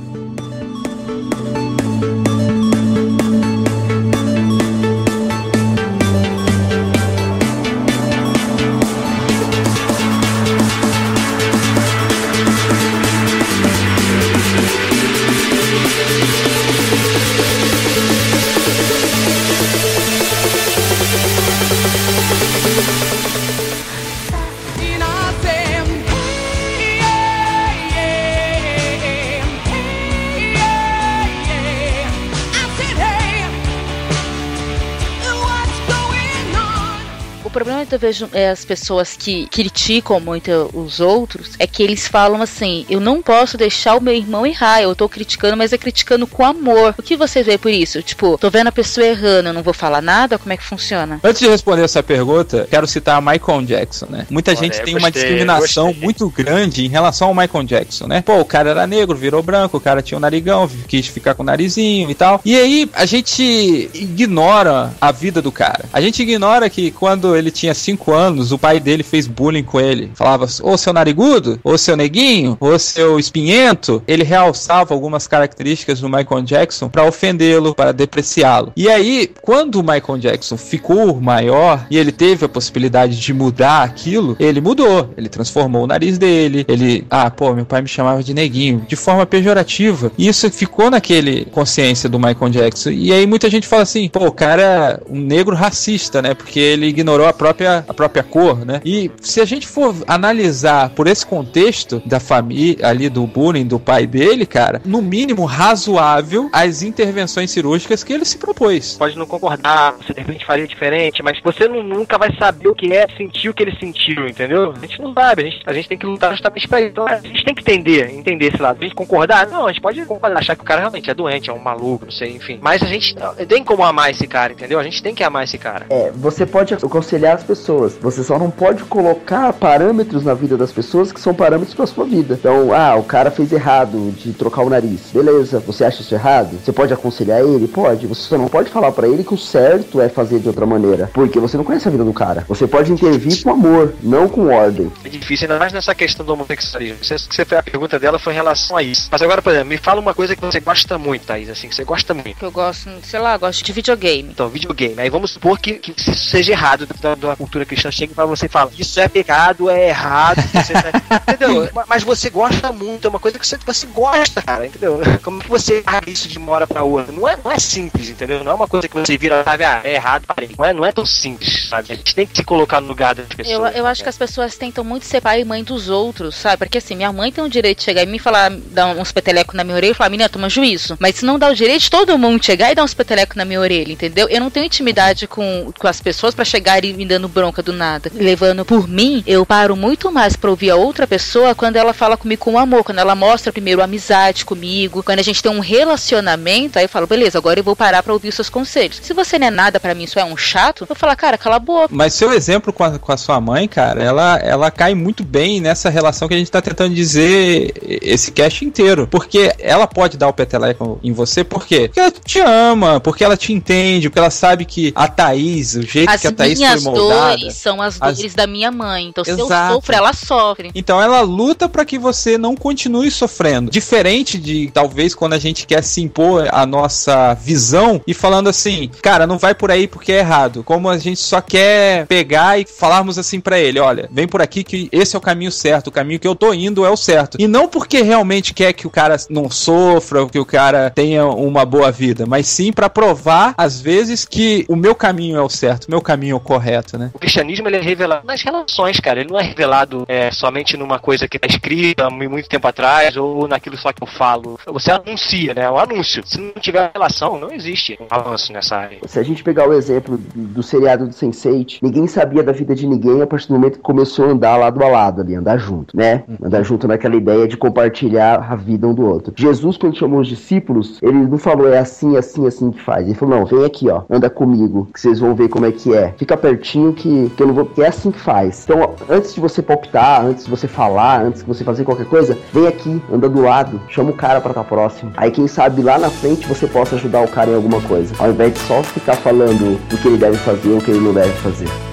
eu 37.98 38.00
vejo 38.00 38.28
é 38.32 38.48
as 38.48 38.64
pessoas 38.64 39.16
que 39.16 39.46
criticam 39.48 40.20
muito 40.20 40.70
os 40.72 41.00
outros 41.00 41.50
é 41.58 41.66
que 41.66 41.82
eles 41.82 42.06
falam 42.06 42.40
assim: 42.40 42.86
eu 42.88 43.00
não 43.00 43.20
posso 43.20 43.56
deixar 43.56 43.96
o 43.96 44.00
meu 44.00 44.14
irmão 44.14 44.46
errar, 44.46 44.82
eu 44.82 44.94
tô 44.94 45.08
criticando, 45.08 45.56
mas 45.56 45.72
é 45.72 45.78
criticando 45.78 46.26
com 46.26 46.44
amor. 46.44 46.94
O 46.96 47.02
que 47.02 47.16
você 47.16 47.42
vê 47.42 47.58
por 47.58 47.72
isso? 47.72 48.00
Tipo, 48.02 48.38
tô 48.38 48.48
vendo 48.48 48.68
a 48.68 48.72
pessoa 48.72 49.06
errando, 49.06 49.48
eu 49.48 49.52
não 49.52 49.62
vou 49.62 49.74
falar 49.74 50.00
nada? 50.00 50.38
Como 50.38 50.52
é 50.52 50.56
que 50.56 50.62
funciona? 50.62 51.20
Antes 51.22 51.40
de 51.40 51.48
responder 51.48 51.82
essa 51.82 52.02
pergunta, 52.02 52.68
quero 52.70 52.86
citar 52.86 53.20
Michael 53.20 53.62
Jackson, 53.62 54.06
né? 54.06 54.26
Muita 54.30 54.52
Olha, 54.52 54.60
gente 54.60 54.80
tem 54.82 54.94
uma 54.94 55.10
gostei, 55.10 55.22
discriminação 55.22 55.86
gostei. 55.86 56.04
muito 56.04 56.28
grande 56.30 56.86
em 56.86 56.88
relação 56.88 57.28
ao 57.28 57.34
Michael 57.34 57.64
Jackson, 57.64 58.06
né? 58.06 58.22
Pô, 58.22 58.38
o 58.38 58.44
cara 58.44 58.70
era 58.70 58.86
negro, 58.86 59.16
virou 59.16 59.42
branco, 59.42 59.76
o 59.76 59.80
cara 59.80 60.02
tinha 60.02 60.16
um 60.16 60.20
narigão, 60.20 60.70
quis 60.86 61.06
ficar 61.08 61.34
com 61.34 61.42
o 61.42 61.46
narizinho 61.46 62.08
e 62.10 62.14
tal. 62.14 62.40
E 62.44 62.56
aí 62.56 62.88
a 62.92 63.04
gente 63.04 63.90
ignora 63.92 64.92
a 65.00 65.10
vida 65.10 65.42
do 65.42 65.50
cara. 65.50 65.86
A 65.92 66.00
gente 66.00 66.22
ignora 66.22 66.70
que 66.70 66.90
quando 66.90 67.34
ele 67.34 67.50
tinha 67.50 67.74
5 67.88 68.12
anos, 68.12 68.52
o 68.52 68.58
pai 68.58 68.78
dele 68.78 69.02
fez 69.02 69.26
bullying 69.26 69.62
com 69.62 69.80
ele. 69.80 70.10
Falava, 70.14 70.46
ô 70.62 70.76
seu 70.76 70.92
narigudo, 70.92 71.58
ô 71.64 71.78
seu 71.78 71.96
neguinho, 71.96 72.54
ô 72.60 72.78
seu 72.78 73.18
espinhento. 73.18 74.02
Ele 74.06 74.24
realçava 74.24 74.92
algumas 74.92 75.26
características 75.26 76.00
do 76.00 76.08
Michael 76.08 76.42
Jackson 76.42 76.90
pra 76.90 77.04
ofendê-lo, 77.04 77.74
para 77.74 77.92
depreciá-lo. 77.92 78.72
E 78.76 78.90
aí, 78.90 79.30
quando 79.40 79.76
o 79.76 79.82
Michael 79.82 80.18
Jackson 80.18 80.58
ficou 80.58 81.18
maior 81.18 81.86
e 81.90 81.96
ele 81.96 82.12
teve 82.12 82.44
a 82.44 82.48
possibilidade 82.48 83.18
de 83.18 83.32
mudar 83.32 83.84
aquilo, 83.84 84.36
ele 84.38 84.60
mudou. 84.60 85.14
Ele 85.16 85.30
transformou 85.30 85.84
o 85.84 85.86
nariz 85.86 86.18
dele. 86.18 86.66
Ele, 86.68 87.06
ah, 87.08 87.30
pô, 87.30 87.54
meu 87.54 87.64
pai 87.64 87.80
me 87.80 87.88
chamava 87.88 88.22
de 88.22 88.34
neguinho, 88.34 88.84
de 88.86 88.96
forma 88.96 89.24
pejorativa. 89.24 90.12
E 90.18 90.28
isso 90.28 90.50
ficou 90.50 90.90
naquele 90.90 91.46
consciência 91.46 92.06
do 92.06 92.18
Michael 92.18 92.50
Jackson. 92.50 92.90
E 92.90 93.14
aí 93.14 93.26
muita 93.26 93.48
gente 93.48 93.66
fala 93.66 93.82
assim, 93.82 94.08
pô, 94.10 94.26
o 94.26 94.32
cara 94.32 94.62
é 94.62 95.00
um 95.10 95.20
negro 95.20 95.56
racista, 95.56 96.20
né? 96.20 96.34
Porque 96.34 96.60
ele 96.60 96.86
ignorou 96.86 97.26
a 97.26 97.32
própria, 97.32 97.77
a 97.86 97.94
própria 97.94 98.22
cor, 98.22 98.64
né? 98.64 98.80
E 98.84 99.10
se 99.20 99.40
a 99.40 99.44
gente 99.44 99.66
for 99.66 99.94
analisar 100.06 100.90
por 100.90 101.06
esse 101.06 101.24
contexto 101.24 102.02
da 102.04 102.18
família 102.20 102.86
ali 102.86 103.08
do 103.08 103.26
bullying 103.26 103.66
do 103.66 103.78
pai 103.78 104.06
dele, 104.06 104.46
cara, 104.46 104.80
no 104.84 105.00
mínimo 105.02 105.44
razoável 105.44 106.48
as 106.52 106.82
intervenções 106.82 107.50
cirúrgicas 107.50 108.02
que 108.04 108.12
ele 108.12 108.24
se 108.24 108.38
propôs. 108.38 108.96
Pode 108.98 109.16
não 109.16 109.26
concordar, 109.26 109.92
você 109.92 110.12
de 110.12 110.20
repente 110.20 110.44
faria 110.44 110.66
diferente, 110.66 111.22
mas 111.22 111.38
você 111.42 111.68
não- 111.68 111.82
nunca 111.82 112.18
vai 112.18 112.34
saber 112.36 112.68
o 112.68 112.74
que 112.74 112.92
é 112.92 113.06
sentir 113.16 113.48
o 113.48 113.54
que 113.54 113.62
ele 113.62 113.76
sentiu, 113.78 114.26
entendeu? 114.28 114.72
A 114.76 114.80
gente 114.80 115.00
não 115.00 115.12
sabe, 115.12 115.42
a 115.42 115.44
gente, 115.46 115.62
a 115.66 115.72
gente 115.72 115.88
tem 115.88 115.98
que 115.98 116.06
lutar 116.06 116.32
justamente 116.32 116.66
pra 116.68 116.80
isso. 116.80 116.90
Então 116.90 117.06
a 117.06 117.16
gente 117.16 117.44
tem 117.44 117.54
que 117.54 117.60
entender, 117.60 118.10
entender 118.14 118.46
esse 118.46 118.60
lado. 118.60 118.78
A 118.80 118.82
gente 118.84 118.94
concordar? 118.94 119.46
Não, 119.48 119.66
a 119.66 119.72
gente 119.72 119.80
pode 119.80 120.00
concordar, 120.04 120.38
achar 120.38 120.56
que 120.56 120.62
o 120.62 120.64
cara 120.66 120.80
realmente 120.80 121.10
é 121.10 121.14
doente, 121.14 121.50
é 121.50 121.52
um 121.52 121.58
maluco, 121.58 122.04
não 122.06 122.12
sei, 122.12 122.34
enfim. 122.36 122.58
Mas 122.60 122.82
a 122.82 122.86
gente 122.86 123.14
tem 123.48 123.62
como 123.64 123.82
amar 123.84 124.10
esse 124.10 124.26
cara, 124.26 124.52
entendeu? 124.52 124.78
A 124.78 124.84
gente 124.84 125.02
tem 125.02 125.14
que 125.14 125.22
amar 125.24 125.44
esse 125.44 125.58
cara. 125.58 125.86
É, 125.90 126.10
você 126.14 126.44
pode 126.46 126.74
aconselhar 126.74 127.34
as 127.34 127.42
pessoas, 127.42 127.67
você 128.00 128.22
só 128.22 128.38
não 128.38 128.50
pode 128.50 128.84
colocar 128.84 129.52
parâmetros 129.52 130.24
na 130.24 130.34
vida 130.34 130.56
das 130.56 130.72
pessoas 130.72 131.12
que 131.12 131.20
são 131.20 131.34
parâmetros 131.34 131.74
pra 131.74 131.86
sua 131.86 132.04
vida. 132.04 132.34
Então, 132.34 132.72
ah, 132.72 132.96
o 132.96 133.02
cara 133.02 133.30
fez 133.30 133.52
errado 133.52 134.12
de 134.12 134.32
trocar 134.32 134.62
o 134.62 134.70
nariz. 134.70 135.10
Beleza, 135.12 135.60
você 135.60 135.84
acha 135.84 136.02
isso 136.02 136.14
errado? 136.14 136.58
Você 136.62 136.72
pode 136.72 136.92
aconselhar 136.92 137.40
ele? 137.40 137.68
Pode. 137.68 138.06
Você 138.06 138.22
só 138.22 138.38
não 138.38 138.48
pode 138.48 138.70
falar 138.70 138.92
pra 138.92 139.08
ele 139.08 139.24
que 139.24 139.34
o 139.34 139.38
certo 139.38 140.00
é 140.00 140.08
fazer 140.08 140.38
de 140.38 140.48
outra 140.48 140.66
maneira, 140.66 141.10
porque 141.12 141.38
você 141.38 141.56
não 141.56 141.64
conhece 141.64 141.88
a 141.88 141.90
vida 141.90 142.04
do 142.04 142.12
cara. 142.12 142.44
Você 142.48 142.66
pode 142.66 142.92
intervir 142.92 143.42
com 143.42 143.50
amor, 143.50 143.94
não 144.02 144.28
com 144.28 144.48
ordem. 144.48 144.90
É 145.04 145.08
difícil, 145.08 145.46
ainda 145.46 145.58
mais 145.58 145.72
nessa 145.72 145.94
questão 145.94 146.24
do 146.24 146.32
homossexualismo. 146.32 146.98
Que 146.98 147.06
você 147.06 147.44
fez 147.44 147.52
a 147.58 147.62
pergunta 147.62 147.98
dela 147.98 148.18
foi 148.18 148.32
em 148.32 148.36
relação 148.36 148.76
a 148.76 148.82
isso. 148.82 149.08
Mas 149.10 149.22
agora, 149.22 149.42
por 149.42 149.52
exemplo, 149.52 149.68
me 149.68 149.78
fala 149.78 150.00
uma 150.00 150.14
coisa 150.14 150.34
que 150.34 150.40
você 150.40 150.60
gosta 150.60 150.98
muito, 150.98 151.26
Thaís, 151.26 151.48
assim, 151.48 151.68
que 151.68 151.74
você 151.74 151.84
gosta 151.84 152.14
muito. 152.14 152.44
Eu 152.44 152.50
gosto, 152.50 152.90
sei 153.02 153.20
lá, 153.20 153.36
gosto 153.36 153.64
de 153.64 153.72
videogame. 153.72 154.30
Então, 154.30 154.48
videogame. 154.48 155.00
Aí 155.00 155.10
vamos 155.10 155.32
supor 155.32 155.58
que, 155.58 155.74
que 155.74 155.94
isso 155.96 156.14
seja 156.14 156.52
errado 156.52 156.86
da, 157.00 157.14
da 157.14 157.36
cultura 157.36 157.57
cristã. 157.66 157.90
Chega 157.90 158.14
pra 158.14 158.24
você 158.26 158.46
e 158.46 158.48
fala, 158.48 158.70
isso 158.78 158.98
é 159.00 159.08
pecado, 159.08 159.68
é 159.70 159.88
errado. 159.88 160.42
Você 160.52 160.72
tá... 160.72 161.22
entendeu? 161.32 161.68
Ma- 161.74 161.84
Mas 161.88 162.02
você 162.02 162.30
gosta 162.30 162.72
muito, 162.72 163.06
é 163.06 163.10
uma 163.10 163.18
coisa 163.20 163.38
que 163.38 163.46
você, 163.46 163.56
você 163.64 163.86
gosta, 163.86 164.42
cara, 164.42 164.66
entendeu? 164.66 165.00
Como 165.22 165.40
que 165.40 165.48
você 165.48 165.82
larga 165.86 166.10
isso 166.10 166.28
de 166.28 166.38
uma 166.38 166.52
hora 166.52 166.66
pra 166.66 166.82
outra? 166.82 167.12
Não 167.12 167.26
é, 167.28 167.36
não 167.42 167.50
é 167.52 167.58
simples, 167.58 168.08
entendeu? 168.10 168.42
Não 168.44 168.52
é 168.52 168.54
uma 168.54 168.68
coisa 168.68 168.88
que 168.88 168.94
você 168.94 169.16
vira, 169.18 169.42
sabe, 169.44 169.64
ah, 169.64 169.80
é 169.84 169.94
errado, 169.94 170.24
parei. 170.26 170.50
Não 170.56 170.64
é, 170.64 170.72
não 170.72 170.84
é 170.84 170.92
tão 170.92 171.04
simples, 171.06 171.68
sabe? 171.68 171.92
A 171.92 171.94
gente 171.96 172.14
tem 172.14 172.26
que 172.26 172.36
se 172.36 172.44
colocar 172.44 172.80
no 172.80 172.88
lugar 172.88 173.14
das 173.14 173.26
pessoas. 173.28 173.74
Eu, 173.74 173.80
eu 173.80 173.86
acho 173.86 174.02
que 174.02 174.08
as 174.08 174.18
pessoas 174.18 174.56
tentam 174.56 174.84
muito 174.84 175.04
ser 175.06 175.20
pai 175.20 175.40
e 175.40 175.44
mãe 175.44 175.62
dos 175.64 175.88
outros, 175.88 176.34
sabe? 176.34 176.58
Porque 176.58 176.78
assim, 176.78 176.96
minha 176.96 177.12
mãe 177.12 177.30
tem 177.32 177.42
o 177.44 177.48
direito 177.48 177.78
de 177.78 177.84
chegar 177.84 178.02
e 178.02 178.06
me 178.06 178.18
falar, 178.18 178.50
dar 178.50 178.86
uns 178.88 179.12
petelecos 179.12 179.54
na 179.54 179.64
minha 179.64 179.76
orelha 179.76 179.92
e 179.92 179.94
falar, 179.94 180.10
menina, 180.10 180.28
toma 180.28 180.48
juízo. 180.48 180.96
Mas 181.00 181.16
se 181.16 181.24
não 181.24 181.38
dá 181.38 181.48
o 181.50 181.54
direito 181.54 181.82
de 181.82 181.90
todo 181.90 182.18
mundo 182.18 182.44
chegar 182.44 182.70
e 182.70 182.74
dar 182.74 182.84
uns 182.84 182.94
petelecos 182.94 183.36
na 183.36 183.44
minha 183.44 183.60
orelha, 183.60 183.92
entendeu? 183.92 184.28
Eu 184.28 184.40
não 184.40 184.50
tenho 184.50 184.66
intimidade 184.66 185.26
com, 185.26 185.72
com 185.78 185.88
as 185.88 186.00
pessoas 186.00 186.34
pra 186.34 186.44
chegar 186.44 186.84
e 186.84 186.92
me 186.92 187.04
dando 187.06 187.28
bronca 187.28 187.47
do 187.62 187.72
nada. 187.72 188.10
Levando 188.14 188.64
por 188.64 188.88
mim, 188.88 189.22
eu 189.26 189.44
paro 189.44 189.76
muito 189.76 190.10
mais 190.12 190.36
pra 190.36 190.50
ouvir 190.50 190.70
a 190.70 190.76
outra 190.76 191.06
pessoa 191.06 191.54
quando 191.54 191.76
ela 191.76 191.92
fala 191.92 192.16
comigo 192.16 192.44
com 192.44 192.58
amor, 192.58 192.84
quando 192.84 192.98
ela 192.98 193.14
mostra 193.14 193.52
primeiro 193.52 193.82
amizade 193.82 194.44
comigo, 194.44 195.02
quando 195.02 195.18
a 195.18 195.22
gente 195.22 195.42
tem 195.42 195.50
um 195.50 195.60
relacionamento, 195.60 196.78
aí 196.78 196.84
eu 196.84 196.88
falo, 196.88 197.06
beleza, 197.06 197.38
agora 197.38 197.60
eu 197.60 197.64
vou 197.64 197.76
parar 197.76 198.02
pra 198.02 198.12
ouvir 198.12 198.28
os 198.28 198.34
seus 198.34 198.48
conselhos. 198.48 199.00
Se 199.02 199.12
você 199.12 199.38
não 199.38 199.46
é 199.46 199.50
nada 199.50 199.80
pra 199.80 199.94
mim, 199.94 200.06
só 200.06 200.20
é 200.20 200.24
um 200.24 200.36
chato, 200.36 200.82
eu 200.82 200.86
vou 200.86 200.96
falar, 200.96 201.16
cara, 201.16 201.38
cala 201.38 201.56
a 201.56 201.60
boca. 201.60 201.88
Mas 201.90 202.14
seu 202.14 202.32
exemplo 202.32 202.72
com 202.72 202.84
a, 202.84 202.98
com 202.98 203.12
a 203.12 203.16
sua 203.16 203.40
mãe, 203.40 203.66
cara, 203.66 204.02
ela, 204.02 204.36
ela 204.38 204.70
cai 204.70 204.94
muito 204.94 205.24
bem 205.24 205.60
nessa 205.60 205.90
relação 205.90 206.28
que 206.28 206.34
a 206.34 206.38
gente 206.38 206.50
tá 206.50 206.60
tentando 206.60 206.94
dizer 206.94 207.72
esse 207.82 208.30
cast 208.30 208.64
inteiro. 208.64 209.06
Porque 209.06 209.52
ela 209.58 209.86
pode 209.86 210.16
dar 210.16 210.28
o 210.28 210.32
peteleco 210.32 210.98
em 211.02 211.12
você, 211.12 211.44
por 211.44 211.66
quê? 211.66 211.88
Porque 211.88 212.00
ela 212.00 212.10
te 212.10 212.40
ama, 212.40 213.00
porque 213.00 213.24
ela 213.24 213.36
te 213.36 213.52
entende, 213.52 214.08
porque 214.08 214.18
ela 214.18 214.30
sabe 214.30 214.64
que 214.64 214.92
a 214.94 215.08
Thaís, 215.08 215.74
o 215.74 215.82
jeito 215.82 216.10
As 216.10 216.20
que 216.20 216.26
a 216.26 216.32
Thaís 216.32 216.58
foi 216.58 216.80
moldada. 216.80 217.37
São 217.50 217.80
as 217.82 217.98
As- 218.00 218.16
dores 218.18 218.34
da 218.34 218.46
minha 218.46 218.70
mãe. 218.70 219.06
Então, 219.06 219.24
se 219.24 219.30
Exato. 219.30 219.72
eu 219.72 219.74
sofro, 219.76 219.94
ela 219.94 220.12
sofre. 220.12 220.70
Então 220.74 221.00
ela 221.00 221.20
luta 221.20 221.68
pra 221.68 221.84
que 221.84 221.98
você 221.98 222.36
não 222.38 222.54
continue 222.56 223.10
sofrendo. 223.10 223.70
Diferente 223.70 224.38
de 224.38 224.70
talvez 224.72 225.14
quando 225.14 225.32
a 225.34 225.38
gente 225.38 225.66
quer 225.66 225.82
se 225.82 226.00
impor 226.00 226.48
a 226.52 226.66
nossa 226.66 227.34
visão 227.34 228.00
e 228.06 228.14
falando 228.14 228.48
assim, 228.48 228.90
cara, 229.02 229.26
não 229.26 229.38
vai 229.38 229.54
por 229.54 229.70
aí 229.70 229.86
porque 229.86 230.12
é 230.12 230.18
errado. 230.18 230.62
Como 230.64 230.88
a 230.88 230.98
gente 230.98 231.20
só 231.20 231.40
quer 231.40 232.06
pegar 232.06 232.58
e 232.60 232.66
falarmos 232.66 233.18
assim 233.18 233.40
pra 233.40 233.58
ele, 233.58 233.78
olha, 233.80 234.08
vem 234.12 234.26
por 234.28 234.42
aqui 234.42 234.62
que 234.64 234.88
esse 234.92 235.14
é 235.14 235.18
o 235.18 235.22
caminho 235.22 235.50
certo, 235.52 235.88
o 235.88 235.92
caminho 235.92 236.20
que 236.20 236.28
eu 236.28 236.34
tô 236.34 236.52
indo 236.52 236.84
é 236.84 236.90
o 236.90 236.96
certo. 236.96 237.36
E 237.40 237.46
não 237.46 237.68
porque 237.68 238.02
realmente 238.02 238.52
quer 238.54 238.72
que 238.72 238.86
o 238.86 238.90
cara 238.90 239.16
não 239.30 239.50
sofra, 239.50 240.26
que 240.26 240.38
o 240.38 240.44
cara 240.44 240.90
tenha 240.90 241.26
uma 241.26 241.64
boa 241.64 241.90
vida, 241.90 242.26
mas 242.26 242.46
sim 242.46 242.72
pra 242.72 242.88
provar 242.88 243.54
às 243.56 243.80
vezes 243.80 244.24
que 244.24 244.64
o 244.68 244.76
meu 244.76 244.94
caminho 244.94 245.36
é 245.36 245.42
o 245.42 245.48
certo, 245.48 245.84
o 245.86 245.90
meu 245.90 246.00
caminho 246.00 246.32
é 246.32 246.36
o 246.36 246.40
correto. 246.40 246.98
né? 246.98 247.10
O 247.28 247.30
cristianismo 247.30 247.68
ele 247.68 247.76
é 247.76 247.80
revelado 247.82 248.26
nas 248.26 248.40
relações, 248.40 248.98
cara. 249.00 249.20
Ele 249.20 249.30
não 249.30 249.38
é 249.38 249.42
revelado 249.42 250.06
é, 250.08 250.30
somente 250.30 250.78
numa 250.78 250.98
coisa 250.98 251.28
que 251.28 251.38
tá 251.38 251.46
escrita 251.46 252.06
há 252.06 252.10
muito 252.10 252.48
tempo 252.48 252.66
atrás 252.66 253.18
ou 253.18 253.46
naquilo 253.46 253.76
só 253.76 253.92
que 253.92 254.02
eu 254.02 254.06
falo. 254.06 254.58
Você 254.64 254.90
anuncia, 254.90 255.52
né? 255.52 255.64
É 255.64 255.70
um 255.70 255.76
anúncio. 255.76 256.22
Se 256.26 256.40
não 256.40 256.52
tiver 256.58 256.90
relação, 256.94 257.38
não 257.38 257.52
existe 257.52 257.98
um 258.00 258.06
avanço 258.08 258.50
nessa 258.50 258.76
área. 258.76 259.00
Se 259.06 259.18
a 259.18 259.22
gente 259.22 259.44
pegar 259.44 259.68
o 259.68 259.74
exemplo 259.74 260.16
do 260.16 260.62
seriado 260.62 261.06
do 261.06 261.12
Sense8, 261.12 261.80
ninguém 261.82 262.06
sabia 262.06 262.42
da 262.42 262.50
vida 262.50 262.74
de 262.74 262.86
ninguém 262.86 263.20
a 263.20 263.26
partir 263.26 263.48
do 263.48 263.54
momento 263.54 263.74
que 263.74 263.82
começou 263.82 264.24
a 264.24 264.28
andar 264.28 264.56
lado 264.56 264.82
a 264.82 264.88
lado 264.88 265.20
ali, 265.20 265.34
andar 265.34 265.58
junto, 265.58 265.94
né? 265.94 266.24
Andar 266.42 266.62
junto 266.62 266.88
naquela 266.88 267.14
ideia 267.14 267.46
de 267.46 267.58
compartilhar 267.58 268.36
a 268.36 268.56
vida 268.56 268.86
um 268.86 268.94
do 268.94 269.04
outro. 269.04 269.34
Jesus, 269.36 269.76
quando 269.76 269.98
chamou 269.98 270.20
os 270.20 270.28
discípulos, 270.28 270.98
ele 271.02 271.18
não 271.26 271.36
falou 271.36 271.70
é 271.70 271.78
assim, 271.78 272.16
assim, 272.16 272.46
assim 272.46 272.70
que 272.70 272.80
faz. 272.80 273.04
Ele 273.04 273.14
falou, 273.14 273.40
não, 273.40 273.44
vem 273.44 273.66
aqui, 273.66 273.90
ó, 273.90 274.04
anda 274.08 274.30
comigo, 274.30 274.88
que 274.94 274.98
vocês 274.98 275.20
vão 275.20 275.34
ver 275.34 275.50
como 275.50 275.66
é 275.66 275.72
que 275.72 275.94
é. 275.94 276.14
Fica 276.16 276.34
pertinho 276.34 276.94
que, 276.94 277.07
que 277.36 277.42
eu 277.42 277.46
não 277.46 277.54
vou. 277.54 277.66
que 277.66 277.82
é 277.82 277.88
assim 277.88 278.10
que 278.10 278.20
faz. 278.20 278.64
Então, 278.64 278.94
antes 279.08 279.34
de 279.34 279.40
você 279.40 279.62
palpitar, 279.62 280.24
antes 280.24 280.44
de 280.44 280.50
você 280.50 280.68
falar, 280.68 281.22
antes 281.22 281.42
de 281.42 281.46
você 281.46 281.64
fazer 281.64 281.84
qualquer 281.84 282.06
coisa, 282.06 282.36
vem 282.52 282.66
aqui, 282.66 283.02
anda 283.12 283.28
do 283.28 283.40
lado, 283.40 283.80
chama 283.88 284.10
o 284.10 284.14
cara 284.14 284.40
pra 284.40 284.50
estar 284.50 284.64
próximo. 284.64 285.12
Aí 285.16 285.30
quem 285.30 285.46
sabe 285.46 285.82
lá 285.82 285.98
na 285.98 286.10
frente 286.10 286.46
você 286.46 286.66
possa 286.66 286.96
ajudar 286.96 287.22
o 287.22 287.28
cara 287.28 287.50
em 287.50 287.54
alguma 287.54 287.80
coisa. 287.82 288.14
Ao 288.18 288.30
invés 288.30 288.54
de 288.54 288.60
só 288.60 288.82
ficar 288.82 289.16
falando 289.16 289.78
do 289.88 289.98
que 289.98 290.08
ele 290.08 290.18
deve 290.18 290.36
fazer 290.38 290.70
ou 290.70 290.78
o 290.78 290.82
que 290.82 290.90
ele 290.90 291.00
não 291.00 291.14
deve 291.14 291.32
fazer. 291.34 291.87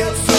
Saber 0.00 0.14
quem 0.14 0.29